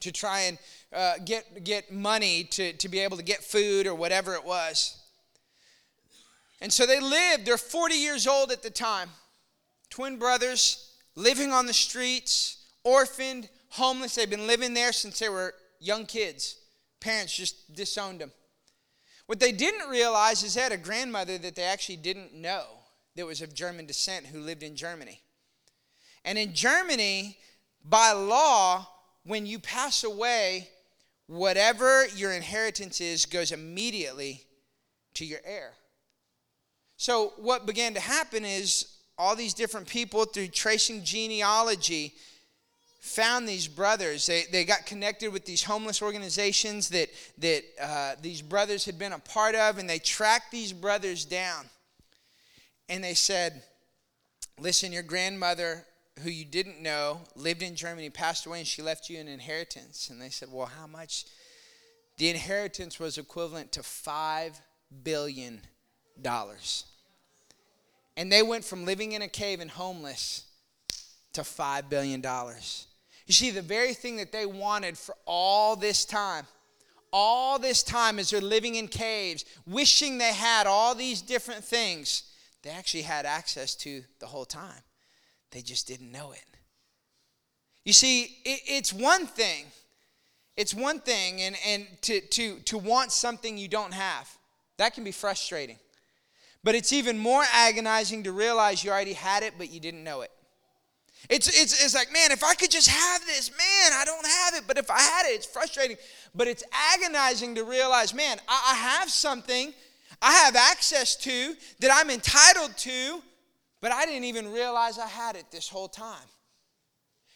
to 0.00 0.12
try 0.12 0.40
and 0.40 0.58
uh, 0.94 1.14
get, 1.24 1.64
get 1.64 1.92
money 1.92 2.44
to, 2.44 2.72
to 2.74 2.88
be 2.88 3.00
able 3.00 3.16
to 3.16 3.22
get 3.22 3.42
food 3.42 3.86
or 3.86 3.94
whatever 3.94 4.34
it 4.34 4.44
was. 4.44 4.96
And 6.60 6.72
so 6.72 6.86
they 6.86 7.00
lived, 7.00 7.46
they're 7.46 7.56
40 7.56 7.94
years 7.94 8.26
old 8.26 8.52
at 8.52 8.62
the 8.62 8.70
time, 8.70 9.08
twin 9.88 10.18
brothers 10.18 10.94
living 11.14 11.52
on 11.52 11.66
the 11.66 11.72
streets, 11.72 12.58
orphaned, 12.84 13.48
homeless. 13.70 14.14
They've 14.14 14.28
been 14.28 14.46
living 14.46 14.74
there 14.74 14.92
since 14.92 15.18
they 15.18 15.28
were 15.28 15.54
young 15.78 16.06
kids. 16.06 16.56
Parents 17.00 17.34
just 17.34 17.74
disowned 17.74 18.20
them. 18.20 18.32
What 19.30 19.38
they 19.38 19.52
didn't 19.52 19.88
realize 19.88 20.42
is 20.42 20.54
they 20.54 20.60
had 20.60 20.72
a 20.72 20.76
grandmother 20.76 21.38
that 21.38 21.54
they 21.54 21.62
actually 21.62 21.98
didn't 21.98 22.34
know 22.34 22.64
that 23.14 23.24
was 23.24 23.40
of 23.40 23.54
German 23.54 23.86
descent 23.86 24.26
who 24.26 24.40
lived 24.40 24.64
in 24.64 24.74
Germany. 24.74 25.22
And 26.24 26.36
in 26.36 26.52
Germany, 26.52 27.38
by 27.84 28.10
law, 28.10 28.88
when 29.22 29.46
you 29.46 29.60
pass 29.60 30.02
away, 30.02 30.68
whatever 31.28 32.08
your 32.08 32.32
inheritance 32.32 33.00
is 33.00 33.24
goes 33.24 33.52
immediately 33.52 34.42
to 35.14 35.24
your 35.24 35.38
heir. 35.44 35.74
So, 36.96 37.34
what 37.36 37.66
began 37.66 37.94
to 37.94 38.00
happen 38.00 38.44
is 38.44 38.96
all 39.16 39.36
these 39.36 39.54
different 39.54 39.86
people, 39.86 40.24
through 40.24 40.48
tracing 40.48 41.04
genealogy, 41.04 42.14
found 43.00 43.48
these 43.48 43.66
brothers. 43.66 44.26
They, 44.26 44.44
they 44.52 44.64
got 44.64 44.86
connected 44.86 45.32
with 45.32 45.46
these 45.46 45.62
homeless 45.62 46.02
organizations 46.02 46.90
that, 46.90 47.08
that 47.38 47.64
uh, 47.82 48.14
these 48.20 48.42
brothers 48.42 48.84
had 48.84 48.98
been 48.98 49.12
a 49.12 49.18
part 49.18 49.54
of, 49.54 49.78
and 49.78 49.88
they 49.88 49.98
tracked 49.98 50.52
these 50.52 50.72
brothers 50.72 51.24
down. 51.24 51.64
And 52.88 53.02
they 53.02 53.14
said, 53.14 53.62
Listen, 54.58 54.92
your 54.92 55.02
grandmother, 55.02 55.86
who 56.22 56.28
you 56.28 56.44
didn't 56.44 56.82
know, 56.82 57.20
lived 57.34 57.62
in 57.62 57.74
Germany, 57.74 58.10
passed 58.10 58.44
away, 58.44 58.58
and 58.58 58.66
she 58.66 58.82
left 58.82 59.08
you 59.08 59.18
an 59.18 59.26
inheritance. 59.28 60.10
And 60.10 60.20
they 60.20 60.28
said, 60.28 60.48
Well, 60.52 60.66
how 60.66 60.86
much? 60.86 61.24
The 62.18 62.28
inheritance 62.28 63.00
was 63.00 63.16
equivalent 63.16 63.72
to 63.72 63.80
$5 63.80 64.60
billion. 65.02 65.62
And 68.16 68.30
they 68.30 68.42
went 68.42 68.62
from 68.62 68.84
living 68.84 69.12
in 69.12 69.22
a 69.22 69.28
cave 69.28 69.60
and 69.60 69.70
homeless 69.70 70.44
to 71.32 71.40
$5 71.40 71.88
billion. 71.88 72.22
You 73.30 73.34
see, 73.34 73.52
the 73.52 73.62
very 73.62 73.94
thing 73.94 74.16
that 74.16 74.32
they 74.32 74.44
wanted 74.44 74.98
for 74.98 75.14
all 75.24 75.76
this 75.76 76.04
time, 76.04 76.46
all 77.12 77.60
this 77.60 77.84
time 77.84 78.18
as 78.18 78.30
they're 78.30 78.40
living 78.40 78.74
in 78.74 78.88
caves, 78.88 79.44
wishing 79.68 80.18
they 80.18 80.32
had 80.32 80.66
all 80.66 80.96
these 80.96 81.22
different 81.22 81.62
things, 81.62 82.24
they 82.64 82.70
actually 82.70 83.04
had 83.04 83.26
access 83.26 83.76
to 83.76 84.02
the 84.18 84.26
whole 84.26 84.44
time. 84.44 84.82
They 85.52 85.62
just 85.62 85.86
didn't 85.86 86.10
know 86.10 86.32
it. 86.32 86.44
You 87.84 87.92
see, 87.92 88.24
it, 88.44 88.62
it's 88.66 88.92
one 88.92 89.28
thing. 89.28 89.66
It's 90.56 90.74
one 90.74 90.98
thing, 90.98 91.40
and, 91.40 91.56
and 91.64 91.86
to, 92.00 92.20
to, 92.20 92.58
to 92.58 92.78
want 92.78 93.12
something 93.12 93.56
you 93.56 93.68
don't 93.68 93.94
have. 93.94 94.28
That 94.76 94.92
can 94.92 95.04
be 95.04 95.12
frustrating. 95.12 95.78
But 96.64 96.74
it's 96.74 96.92
even 96.92 97.16
more 97.16 97.44
agonizing 97.54 98.24
to 98.24 98.32
realize 98.32 98.82
you 98.82 98.90
already 98.90 99.12
had 99.12 99.44
it, 99.44 99.54
but 99.56 99.70
you 99.70 99.78
didn't 99.78 100.02
know 100.02 100.22
it. 100.22 100.32
It's, 101.28 101.48
it's, 101.48 101.84
it's 101.84 101.94
like, 101.94 102.12
man, 102.12 102.32
if 102.32 102.42
I 102.42 102.54
could 102.54 102.70
just 102.70 102.88
have 102.88 103.26
this, 103.26 103.50
man, 103.50 103.92
I 103.92 104.04
don't 104.04 104.26
have 104.26 104.54
it. 104.54 104.64
But 104.66 104.78
if 104.78 104.90
I 104.90 104.98
had 104.98 105.26
it, 105.26 105.34
it's 105.34 105.46
frustrating. 105.46 105.96
But 106.34 106.48
it's 106.48 106.64
agonizing 106.94 107.54
to 107.56 107.64
realize, 107.64 108.14
man, 108.14 108.38
I, 108.48 108.72
I 108.72 108.74
have 108.76 109.10
something 109.10 109.72
I 110.22 110.32
have 110.32 110.56
access 110.56 111.16
to 111.16 111.54
that 111.80 111.90
I'm 111.92 112.10
entitled 112.10 112.76
to, 112.78 113.22
but 113.80 113.92
I 113.92 114.04
didn't 114.04 114.24
even 114.24 114.52
realize 114.52 114.98
I 114.98 115.06
had 115.06 115.36
it 115.36 115.46
this 115.50 115.68
whole 115.68 115.88
time. 115.88 116.26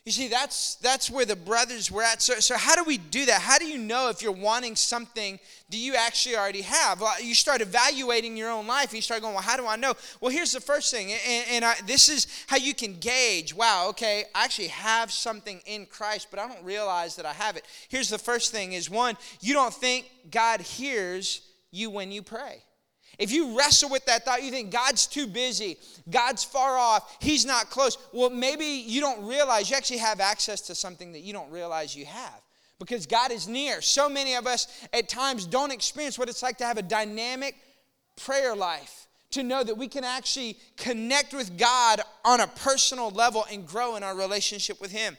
You 0.05 0.13
see, 0.13 0.29
that's, 0.29 0.75
that's 0.77 1.11
where 1.11 1.25
the 1.25 1.35
brothers 1.35 1.91
were 1.91 2.03
at. 2.03 2.21
So, 2.21 2.35
so, 2.35 2.59
how 2.59 2.77
do 2.77 2.85
we 2.85 2.99
do 2.99 3.25
that? 3.25 3.41
How 3.41 3.57
do 3.57 3.65
you 3.65 3.79
know 3.79 4.11
if 4.11 4.21
you're 4.21 4.33
wanting 4.33 4.77
something 4.77 5.41
that 5.71 5.77
you 5.79 5.95
actually 5.95 6.37
already 6.37 6.61
have? 6.61 7.01
Well, 7.01 7.23
you 7.23 7.35
start 7.35 7.63
evaluating 7.63 8.37
your 8.37 8.51
own 8.51 8.67
life 8.67 8.91
and 8.91 8.97
you 8.97 9.01
start 9.01 9.23
going, 9.23 9.33
well, 9.33 9.43
how 9.43 9.57
do 9.57 9.67
I 9.67 9.77
know? 9.77 9.95
Well, 10.21 10.31
here's 10.31 10.53
the 10.53 10.61
first 10.61 10.93
thing, 10.93 11.11
and, 11.11 11.47
and 11.51 11.65
I, 11.65 11.77
this 11.87 12.11
is 12.11 12.27
how 12.49 12.59
you 12.59 12.75
can 12.75 12.99
gauge 12.99 13.55
wow, 13.55 13.87
okay, 13.91 14.25
I 14.35 14.45
actually 14.45 14.69
have 14.69 15.11
something 15.11 15.63
in 15.65 15.87
Christ, 15.87 16.29
but 16.31 16.39
I 16.39 16.49
don't 16.49 16.63
realize 16.63 17.17
that 17.17 17.25
I 17.25 17.33
have 17.33 17.57
it. 17.57 17.65
Here's 17.89 18.11
the 18.11 18.19
first 18.19 18.53
thing 18.53 18.75
is 18.75 18.91
one, 18.91 19.17
you 19.41 19.55
don't 19.55 19.73
think 19.73 20.11
God 20.31 20.61
hears 20.61 21.41
you 21.71 21.89
when 21.89 22.13
you 22.13 22.23
pray. 22.23 22.63
If 23.19 23.33
you 23.33 23.57
wrestle 23.57 23.91
with 23.91 24.05
that 24.07 24.25
thought, 24.25 24.43
you 24.43 24.51
think 24.51 24.71
God's 24.71 25.07
too 25.07 25.27
busy, 25.27 25.77
God's 26.11 26.45
far 26.45 26.77
off, 26.77 27.17
He's 27.21 27.45
not 27.45 27.71
close. 27.71 27.97
Well, 28.13 28.31
maybe 28.31 28.65
you 28.65 29.01
don't 29.01 29.27
realize 29.27 29.71
you 29.71 29.77
actually 29.77 29.99
have 29.99 30.21
access 30.21 30.61
to 30.63 30.75
something 30.75 31.13
that 31.13 31.21
you 31.21 31.33
don't 31.33 31.51
realize 31.51 31.95
you 31.95 32.07
have 32.07 32.41
because 32.79 33.07
God 33.07 33.31
is 33.31 33.49
near. 33.49 33.81
So 33.81 34.09
many 34.09 34.35
of 34.35 34.47
us 34.47 34.67
at 34.93 35.09
times 35.09 35.47
don't 35.47 35.73
experience 35.73 36.19
what 36.19 36.29
it's 36.29 36.43
like 36.43 36.59
to 36.59 36.65
have 36.65 36.79
a 36.79 36.83
dynamic 36.83 37.57
prayer 38.17 38.55
life, 38.55 39.07
to 39.31 39.43
know 39.43 39.63
that 39.63 39.77
we 39.77 39.89
can 39.89 40.05
actually 40.05 40.57
connect 40.77 41.33
with 41.33 41.59
God 41.59 42.01
on 42.25 42.41
a 42.41 42.47
personal 42.47 43.11
level 43.11 43.47
and 43.51 43.67
grow 43.67 43.97
in 43.97 44.03
our 44.03 44.17
relationship 44.17 44.81
with 44.81 44.93
Him. 44.93 45.17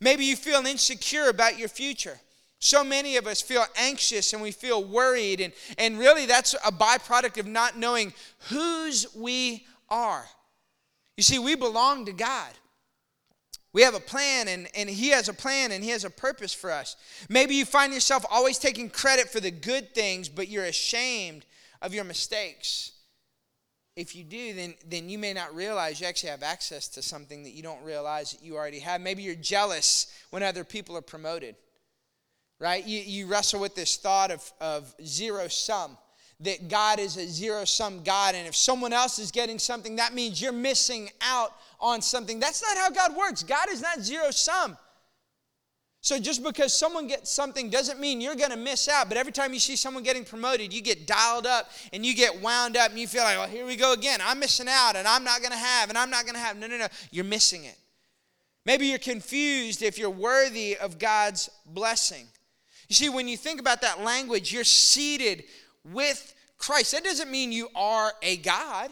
Maybe 0.00 0.24
you 0.24 0.36
feel 0.36 0.64
insecure 0.66 1.28
about 1.28 1.58
your 1.58 1.68
future. 1.68 2.20
So 2.60 2.84
many 2.84 3.16
of 3.16 3.26
us 3.26 3.40
feel 3.40 3.64
anxious 3.76 4.32
and 4.32 4.42
we 4.42 4.52
feel 4.52 4.84
worried, 4.84 5.40
and, 5.40 5.52
and 5.78 5.98
really 5.98 6.26
that's 6.26 6.54
a 6.64 6.70
byproduct 6.70 7.40
of 7.40 7.46
not 7.46 7.76
knowing 7.76 8.12
whose 8.50 9.06
we 9.14 9.66
are. 9.88 10.26
You 11.16 11.22
see, 11.22 11.38
we 11.38 11.54
belong 11.54 12.04
to 12.04 12.12
God. 12.12 12.52
We 13.72 13.82
have 13.82 13.94
a 13.94 14.00
plan, 14.00 14.48
and, 14.48 14.68
and 14.74 14.90
He 14.90 15.10
has 15.10 15.28
a 15.28 15.34
plan, 15.34 15.72
and 15.72 15.82
He 15.82 15.90
has 15.90 16.04
a 16.04 16.10
purpose 16.10 16.52
for 16.52 16.70
us. 16.70 16.96
Maybe 17.28 17.54
you 17.54 17.64
find 17.64 17.94
yourself 17.94 18.26
always 18.30 18.58
taking 18.58 18.90
credit 18.90 19.30
for 19.30 19.40
the 19.40 19.50
good 19.50 19.94
things, 19.94 20.28
but 20.28 20.48
you're 20.48 20.64
ashamed 20.64 21.46
of 21.80 21.94
your 21.94 22.04
mistakes. 22.04 22.92
If 23.96 24.14
you 24.14 24.24
do, 24.24 24.54
then, 24.54 24.74
then 24.86 25.08
you 25.08 25.18
may 25.18 25.32
not 25.32 25.54
realize 25.54 26.00
you 26.00 26.06
actually 26.06 26.30
have 26.30 26.42
access 26.42 26.88
to 26.88 27.02
something 27.02 27.42
that 27.44 27.50
you 27.50 27.62
don't 27.62 27.82
realize 27.84 28.32
that 28.32 28.42
you 28.42 28.56
already 28.56 28.80
have. 28.80 29.00
Maybe 29.00 29.22
you're 29.22 29.34
jealous 29.34 30.12
when 30.30 30.42
other 30.42 30.64
people 30.64 30.96
are 30.96 31.02
promoted, 31.02 31.54
right? 32.60 32.86
You, 32.86 33.00
you 33.00 33.26
wrestle 33.26 33.58
with 33.58 33.74
this 33.74 33.96
thought 33.96 34.30
of, 34.30 34.52
of 34.60 34.94
zero 35.04 35.48
sum 35.48 35.96
that 36.40 36.68
God 36.68 36.98
is 36.98 37.16
a 37.16 37.26
zero 37.26 37.64
sum 37.64 38.02
God. 38.02 38.34
And 38.34 38.46
if 38.46 38.54
someone 38.54 38.92
else 38.92 39.18
is 39.18 39.30
getting 39.30 39.58
something, 39.58 39.96
that 39.96 40.14
means 40.14 40.40
you're 40.40 40.52
missing 40.52 41.10
out 41.20 41.52
on 41.80 42.00
something. 42.00 42.38
That's 42.38 42.62
not 42.62 42.76
how 42.76 42.90
God 42.90 43.16
works. 43.16 43.42
God 43.42 43.68
is 43.70 43.82
not 43.82 44.00
zero 44.00 44.30
sum. 44.30 44.76
So 46.02 46.18
just 46.18 46.42
because 46.42 46.72
someone 46.72 47.08
gets 47.08 47.30
something 47.30 47.68
doesn't 47.68 48.00
mean 48.00 48.22
you're 48.22 48.34
going 48.34 48.50
to 48.50 48.56
miss 48.56 48.88
out. 48.88 49.08
But 49.08 49.18
every 49.18 49.32
time 49.32 49.52
you 49.52 49.58
see 49.58 49.76
someone 49.76 50.02
getting 50.02 50.24
promoted, 50.24 50.72
you 50.72 50.80
get 50.80 51.06
dialed 51.06 51.46
up 51.46 51.70
and 51.92 52.06
you 52.06 52.14
get 52.14 52.40
wound 52.40 52.74
up 52.76 52.90
and 52.90 52.98
you 52.98 53.06
feel 53.06 53.22
like, 53.22 53.36
well, 53.36 53.48
here 53.48 53.66
we 53.66 53.76
go 53.76 53.92
again. 53.92 54.20
I'm 54.22 54.38
missing 54.38 54.66
out 54.68 54.96
and 54.96 55.06
I'm 55.06 55.24
not 55.24 55.40
going 55.40 55.52
to 55.52 55.58
have 55.58 55.90
and 55.90 55.98
I'm 55.98 56.08
not 56.08 56.24
going 56.24 56.36
to 56.36 56.40
have. 56.40 56.56
No, 56.56 56.66
no, 56.66 56.78
no. 56.78 56.86
You're 57.10 57.26
missing 57.26 57.64
it. 57.64 57.76
Maybe 58.64 58.86
you're 58.86 58.98
confused 58.98 59.82
if 59.82 59.98
you're 59.98 60.08
worthy 60.08 60.76
of 60.78 60.98
God's 60.98 61.50
blessing. 61.66 62.26
You 62.90 62.96
see, 62.96 63.08
when 63.08 63.28
you 63.28 63.36
think 63.36 63.60
about 63.60 63.82
that 63.82 64.02
language, 64.02 64.52
you're 64.52 64.64
seated 64.64 65.44
with 65.84 66.34
Christ. 66.58 66.90
That 66.90 67.04
doesn't 67.04 67.30
mean 67.30 67.52
you 67.52 67.68
are 67.76 68.12
a 68.20 68.36
God. 68.38 68.90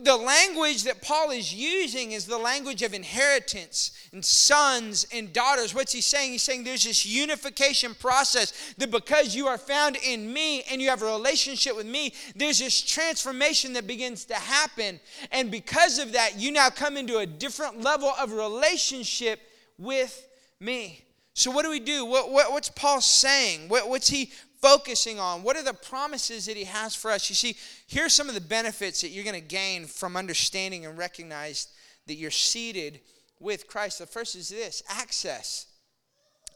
The 0.00 0.16
language 0.16 0.84
that 0.84 1.02
Paul 1.02 1.32
is 1.32 1.52
using 1.52 2.12
is 2.12 2.24
the 2.24 2.38
language 2.38 2.80
of 2.80 2.94
inheritance 2.94 3.90
and 4.10 4.24
sons 4.24 5.06
and 5.12 5.34
daughters. 5.34 5.74
What's 5.74 5.92
he 5.92 6.00
saying? 6.00 6.32
He's 6.32 6.42
saying 6.42 6.64
there's 6.64 6.84
this 6.84 7.04
unification 7.04 7.94
process 7.94 8.74
that 8.78 8.90
because 8.90 9.36
you 9.36 9.48
are 9.48 9.58
found 9.58 9.96
in 9.96 10.32
me 10.32 10.62
and 10.62 10.80
you 10.80 10.88
have 10.88 11.02
a 11.02 11.04
relationship 11.04 11.76
with 11.76 11.84
me, 11.84 12.14
there's 12.34 12.58
this 12.58 12.80
transformation 12.80 13.74
that 13.74 13.86
begins 13.86 14.24
to 14.24 14.34
happen. 14.34 14.98
And 15.30 15.50
because 15.50 15.98
of 15.98 16.12
that, 16.12 16.38
you 16.38 16.52
now 16.52 16.70
come 16.70 16.96
into 16.96 17.18
a 17.18 17.26
different 17.26 17.82
level 17.82 18.14
of 18.18 18.32
relationship 18.32 19.40
with 19.76 20.26
me. 20.58 21.04
So, 21.34 21.50
what 21.50 21.64
do 21.64 21.70
we 21.70 21.80
do? 21.80 22.04
What, 22.04 22.30
what, 22.30 22.52
what's 22.52 22.68
Paul 22.68 23.00
saying? 23.00 23.68
What, 23.68 23.88
what's 23.88 24.08
he 24.08 24.32
focusing 24.62 25.18
on? 25.18 25.42
What 25.42 25.56
are 25.56 25.64
the 25.64 25.74
promises 25.74 26.46
that 26.46 26.56
He 26.56 26.64
has 26.64 26.94
for 26.94 27.10
us? 27.10 27.28
You 27.28 27.34
see, 27.34 27.56
here's 27.88 28.14
some 28.14 28.28
of 28.28 28.34
the 28.34 28.40
benefits 28.40 29.00
that 29.02 29.08
you're 29.08 29.24
going 29.24 29.40
to 29.40 29.46
gain 29.46 29.86
from 29.86 30.16
understanding 30.16 30.86
and 30.86 30.96
recognize 30.96 31.68
that 32.06 32.14
you're 32.14 32.30
seated 32.30 33.00
with 33.40 33.66
Christ. 33.66 33.98
The 33.98 34.06
first 34.06 34.36
is 34.36 34.48
this 34.48 34.82
access. 34.88 35.66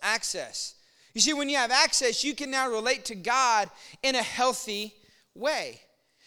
Access. 0.02 0.74
You 1.14 1.20
see, 1.20 1.32
when 1.32 1.48
you 1.48 1.56
have 1.56 1.70
access, 1.70 2.22
you 2.22 2.34
can 2.34 2.50
now 2.50 2.70
relate 2.70 3.06
to 3.06 3.14
God 3.14 3.70
in 4.02 4.14
a 4.14 4.22
healthy 4.22 4.94
way. 5.34 5.80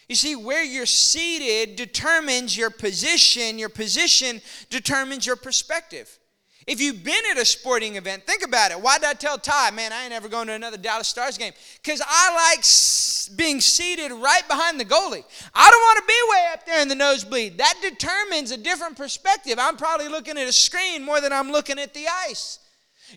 You 0.08 0.16
see, 0.16 0.36
where 0.36 0.64
you're 0.64 0.88
seated 0.88 1.76
determines 1.76 2.58
your 2.58 2.72
position, 2.72 3.60
your 3.60 3.70
position 3.70 4.42
determines 4.72 5.28
your 5.28 5.36
perspective. 5.36 6.18
If 6.68 6.82
you've 6.82 7.04
been 7.04 7.22
at 7.32 7.38
a 7.38 7.46
sporting 7.46 7.96
event, 7.96 8.28
think 8.28 8.44
about 8.44 8.72
it. 8.72 8.80
Why 8.80 8.98
did 8.98 9.08
I 9.08 9.14
tell 9.14 9.38
Ty, 9.38 9.72
man, 9.72 9.92
I 9.92 10.04
ain't 10.04 10.14
ever 10.14 10.28
going 10.28 10.48
to 10.48 10.54
another 10.54 10.78
Dallas 10.78 11.08
Stars 11.08 11.38
game? 11.38 11.54
Because 11.82 12.02
I 12.06 12.54
like 12.54 13.38
being 13.38 13.62
seated 13.62 14.12
right 14.12 14.48
behind 14.48 14.80
the 14.80 14.86
goalie. 14.86 15.24
I 15.56 15.70
don't 15.72 15.82
want 15.82 15.98
to 15.98 16.04
be 16.08 16.14
way 16.30 16.46
up 16.54 16.66
there 16.66 16.82
in 16.82 16.88
the 16.88 16.96
nosebleed. 16.96 17.58
That 17.58 17.76
determines 17.82 18.52
a 18.52 18.58
different 18.58 18.98
perspective. 18.98 19.58
I'm 19.58 19.78
probably 19.78 20.10
looking 20.10 20.38
at 20.38 20.48
a 20.48 20.54
screen 20.54 21.04
more 21.04 21.22
than 21.22 21.34
I'm 21.34 21.52
looking 21.52 21.80
at 21.80 21.94
the 21.94 22.06
ice. 22.28 22.60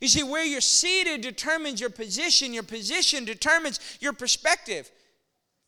You 0.01 0.09
see, 0.09 0.23
where 0.23 0.45
you're 0.45 0.61
seated 0.61 1.21
determines 1.21 1.81
your 1.81 1.91
position, 1.91 2.55
your 2.55 2.63
position 2.63 3.25
determines 3.25 3.81
your 4.01 4.13
perspective. 4.13 4.91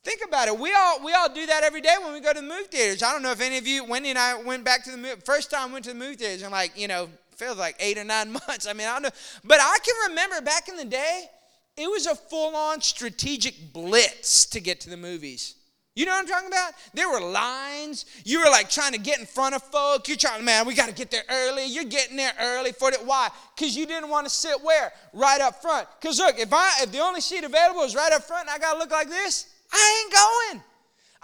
Think 0.03 0.21
about 0.23 0.47
it. 0.47 0.57
We 0.57 0.71
all 0.71 1.03
we 1.03 1.13
all 1.13 1.33
do 1.33 1.47
that 1.47 1.63
every 1.63 1.81
day 1.81 1.95
when 2.03 2.13
we 2.13 2.19
go 2.19 2.31
to 2.31 2.39
the 2.39 2.45
movie 2.45 2.65
theaters. 2.65 3.01
I 3.01 3.11
don't 3.11 3.23
know 3.23 3.31
if 3.31 3.41
any 3.41 3.57
of 3.57 3.65
you, 3.65 3.83
Wendy 3.83 4.09
and 4.09 4.19
I 4.19 4.39
went 4.41 4.63
back 4.63 4.83
to 4.83 4.91
the 4.91 5.17
first 5.25 5.49
time 5.49 5.71
went 5.71 5.85
to 5.85 5.91
the 5.91 5.97
movie 5.97 6.15
theaters 6.15 6.43
and 6.43 6.51
like, 6.51 6.77
you 6.79 6.87
know, 6.87 7.09
feels 7.37 7.57
like 7.57 7.75
eight 7.79 7.97
or 7.97 8.03
nine 8.03 8.31
months. 8.47 8.67
I 8.67 8.73
mean, 8.73 8.87
I 8.87 8.93
don't 8.93 9.03
know. 9.03 9.09
But 9.43 9.59
I 9.61 9.77
can 9.83 10.09
remember 10.09 10.41
back 10.41 10.67
in 10.69 10.77
the 10.77 10.85
day, 10.85 11.25
it 11.77 11.89
was 11.89 12.07
a 12.07 12.15
full 12.15 12.55
on 12.55 12.81
strategic 12.81 13.73
blitz 13.73 14.45
to 14.47 14.59
get 14.59 14.79
to 14.81 14.89
the 14.89 14.97
movies. 14.97 15.55
You 15.95 16.05
know 16.05 16.11
what 16.11 16.23
I'm 16.23 16.27
talking 16.27 16.47
about? 16.47 16.73
There 16.93 17.09
were 17.09 17.21
lines. 17.21 18.05
You 18.25 18.39
were 18.39 18.49
like 18.49 18.69
trying 18.69 18.91
to 18.91 18.99
get 18.99 19.19
in 19.19 19.25
front 19.25 19.55
of 19.55 19.63
folk. 19.63 20.09
You're 20.09 20.17
trying, 20.17 20.43
man, 20.43 20.67
we 20.67 20.75
got 20.75 20.89
to 20.89 20.93
get 20.93 21.09
there 21.09 21.23
early. 21.29 21.65
You're 21.65 21.85
getting 21.85 22.17
there 22.17 22.33
early 22.39 22.73
for 22.73 22.89
it. 22.89 22.99
Why? 23.05 23.29
Because 23.55 23.77
you 23.77 23.85
didn't 23.85 24.09
want 24.09 24.25
to 24.25 24.29
sit 24.29 24.61
where? 24.61 24.91
Right 25.13 25.39
up 25.39 25.61
front. 25.61 25.87
Because 25.99 26.19
look, 26.19 26.37
if 26.37 26.51
I 26.51 26.69
if 26.81 26.91
the 26.91 26.99
only 26.99 27.21
seat 27.21 27.45
available 27.45 27.81
is 27.83 27.95
right 27.95 28.11
up 28.11 28.23
front 28.23 28.49
and 28.49 28.49
I 28.49 28.59
gotta 28.59 28.77
look 28.77 28.91
like 28.91 29.07
this, 29.07 29.47
I 29.71 30.03
ain't 30.03 30.13
going. 30.13 30.63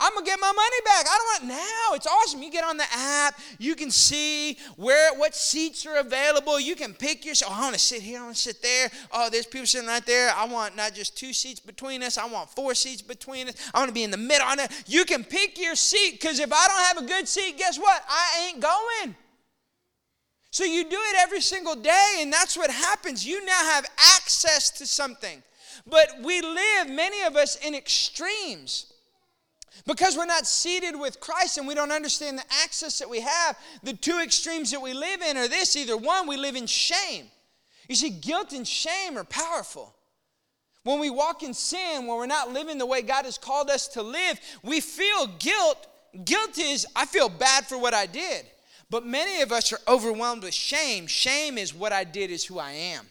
I'm 0.01 0.15
gonna 0.15 0.25
get 0.25 0.39
my 0.39 0.51
money 0.51 0.81
back. 0.83 1.05
I 1.07 1.17
don't 1.17 1.47
want 1.47 1.59
now. 1.59 1.95
It's 1.95 2.07
awesome. 2.07 2.41
You 2.41 2.49
get 2.49 2.63
on 2.63 2.77
the 2.77 2.85
app, 2.91 3.39
you 3.59 3.75
can 3.75 3.91
see 3.91 4.57
where 4.75 5.13
what 5.13 5.35
seats 5.35 5.85
are 5.85 5.97
available. 5.97 6.59
You 6.59 6.75
can 6.75 6.95
pick 6.95 7.23
your. 7.23 7.35
Oh, 7.45 7.53
I 7.53 7.61
want 7.61 7.73
to 7.73 7.79
sit 7.79 8.01
here. 8.01 8.19
I 8.19 8.23
want 8.23 8.35
to 8.35 8.41
sit 8.41 8.63
there. 8.63 8.89
Oh, 9.11 9.29
there's 9.29 9.45
people 9.45 9.67
sitting 9.67 9.87
right 9.87 10.05
there. 10.05 10.31
I 10.35 10.45
want 10.45 10.75
not 10.75 10.95
just 10.95 11.15
two 11.15 11.33
seats 11.33 11.59
between 11.59 12.01
us. 12.01 12.17
I 12.17 12.25
want 12.25 12.49
four 12.49 12.73
seats 12.73 13.03
between 13.03 13.49
us. 13.49 13.55
I 13.75 13.77
want 13.79 13.89
to 13.89 13.93
be 13.93 14.03
in 14.03 14.11
the 14.11 14.17
middle. 14.17 14.47
You 14.87 15.05
can 15.05 15.23
pick 15.23 15.59
your 15.59 15.75
seat 15.75 16.13
because 16.13 16.39
if 16.39 16.51
I 16.51 16.67
don't 16.67 16.97
have 16.97 16.97
a 17.05 17.07
good 17.07 17.27
seat, 17.27 17.59
guess 17.59 17.77
what? 17.77 18.03
I 18.09 18.47
ain't 18.47 18.59
going. 18.59 19.15
So 20.49 20.63
you 20.65 20.83
do 20.83 20.97
it 20.97 21.15
every 21.19 21.41
single 21.41 21.75
day, 21.75 22.17
and 22.19 22.33
that's 22.33 22.57
what 22.57 22.71
happens. 22.71 23.25
You 23.25 23.45
now 23.45 23.63
have 23.71 23.85
access 24.17 24.69
to 24.71 24.87
something. 24.87 25.43
But 25.87 26.15
we 26.23 26.41
live, 26.41 26.89
many 26.89 27.21
of 27.23 27.35
us, 27.35 27.55
in 27.55 27.73
extremes. 27.73 28.90
Because 29.87 30.17
we're 30.17 30.25
not 30.25 30.45
seated 30.45 30.99
with 30.99 31.19
Christ 31.19 31.57
and 31.57 31.67
we 31.67 31.75
don't 31.75 31.91
understand 31.91 32.37
the 32.37 32.43
access 32.63 32.99
that 32.99 33.09
we 33.09 33.21
have, 33.21 33.57
the 33.83 33.93
two 33.93 34.19
extremes 34.23 34.71
that 34.71 34.81
we 34.81 34.93
live 34.93 35.21
in 35.21 35.37
are 35.37 35.47
this 35.47 35.75
either 35.75 35.97
one, 35.97 36.27
we 36.27 36.37
live 36.37 36.55
in 36.55 36.67
shame. 36.67 37.27
You 37.87 37.95
see, 37.95 38.09
guilt 38.09 38.53
and 38.53 38.67
shame 38.67 39.17
are 39.17 39.23
powerful. 39.23 39.95
When 40.83 40.99
we 40.99 41.09
walk 41.09 41.43
in 41.43 41.53
sin, 41.53 42.07
when 42.07 42.17
we're 42.17 42.25
not 42.25 42.51
living 42.51 42.77
the 42.77 42.85
way 42.85 43.01
God 43.01 43.25
has 43.25 43.37
called 43.37 43.69
us 43.69 43.87
to 43.89 44.01
live, 44.01 44.39
we 44.63 44.81
feel 44.81 45.27
guilt. 45.39 45.87
Guilt 46.25 46.57
is, 46.57 46.85
I 46.95 47.05
feel 47.05 47.29
bad 47.29 47.65
for 47.65 47.77
what 47.77 47.93
I 47.93 48.05
did. 48.05 48.45
But 48.89 49.05
many 49.05 49.41
of 49.41 49.51
us 49.51 49.71
are 49.71 49.79
overwhelmed 49.87 50.43
with 50.43 50.53
shame. 50.53 51.07
Shame 51.07 51.57
is 51.57 51.73
what 51.73 51.93
I 51.93 52.03
did 52.03 52.29
is 52.29 52.43
who 52.43 52.59
I 52.59 52.71
am. 52.71 53.05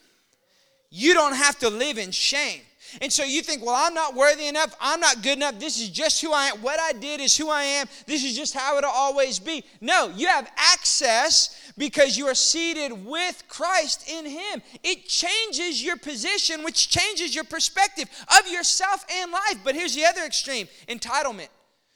You 0.90 1.14
don't 1.14 1.34
have 1.34 1.58
to 1.60 1.70
live 1.70 1.96
in 1.96 2.10
shame. 2.10 2.62
And 3.00 3.12
so 3.12 3.24
you 3.24 3.42
think, 3.42 3.64
well, 3.64 3.74
I'm 3.76 3.94
not 3.94 4.14
worthy 4.14 4.46
enough. 4.46 4.74
I'm 4.80 5.00
not 5.00 5.22
good 5.22 5.36
enough. 5.38 5.58
This 5.58 5.80
is 5.80 5.88
just 5.88 6.20
who 6.20 6.32
I 6.32 6.46
am. 6.46 6.58
What 6.58 6.80
I 6.80 6.92
did 6.92 7.20
is 7.20 7.36
who 7.36 7.50
I 7.50 7.62
am. 7.62 7.86
This 8.06 8.24
is 8.24 8.36
just 8.36 8.54
how 8.54 8.78
it'll 8.78 8.90
always 8.90 9.38
be. 9.38 9.64
No, 9.80 10.08
you 10.14 10.26
have 10.26 10.50
access 10.56 11.72
because 11.76 12.16
you 12.16 12.26
are 12.26 12.34
seated 12.34 13.04
with 13.04 13.42
Christ 13.48 14.08
in 14.08 14.26
Him. 14.26 14.62
It 14.82 15.06
changes 15.06 15.82
your 15.82 15.96
position, 15.96 16.64
which 16.64 16.88
changes 16.88 17.34
your 17.34 17.44
perspective 17.44 18.08
of 18.38 18.50
yourself 18.50 19.04
and 19.10 19.32
life. 19.32 19.58
But 19.64 19.74
here's 19.74 19.94
the 19.94 20.04
other 20.04 20.22
extreme 20.22 20.68
entitlement. 20.88 21.48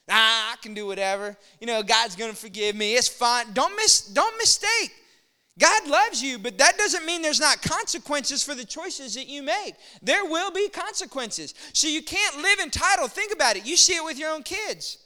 Ah, 0.09 0.53
I 0.53 0.55
can 0.61 0.73
do 0.73 0.85
whatever. 0.85 1.35
You 1.59 1.67
know, 1.67 1.81
God's 1.81 2.15
going 2.15 2.31
to 2.31 2.37
forgive 2.37 2.75
me. 2.75 2.95
It's 2.95 3.07
fine. 3.07 3.53
Don't 3.53 3.75
miss 3.75 4.01
don't 4.01 4.37
mistake. 4.37 4.91
God 5.57 5.87
loves 5.87 6.21
you, 6.21 6.37
but 6.37 6.57
that 6.57 6.77
doesn't 6.77 7.05
mean 7.05 7.21
there's 7.21 7.39
not 7.39 7.61
consequences 7.61 8.43
for 8.43 8.55
the 8.55 8.65
choices 8.65 9.15
that 9.15 9.27
you 9.27 9.41
make. 9.41 9.75
There 10.01 10.25
will 10.25 10.51
be 10.51 10.67
consequences. 10.67 11.53
So 11.71 11.87
you 11.87 12.01
can't 12.01 12.41
live 12.41 12.59
entitled. 12.59 13.13
Think 13.13 13.31
about 13.31 13.55
it. 13.55 13.65
You 13.65 13.77
see 13.77 13.93
it 13.93 14.03
with 14.03 14.19
your 14.19 14.31
own 14.31 14.43
kids. 14.43 14.97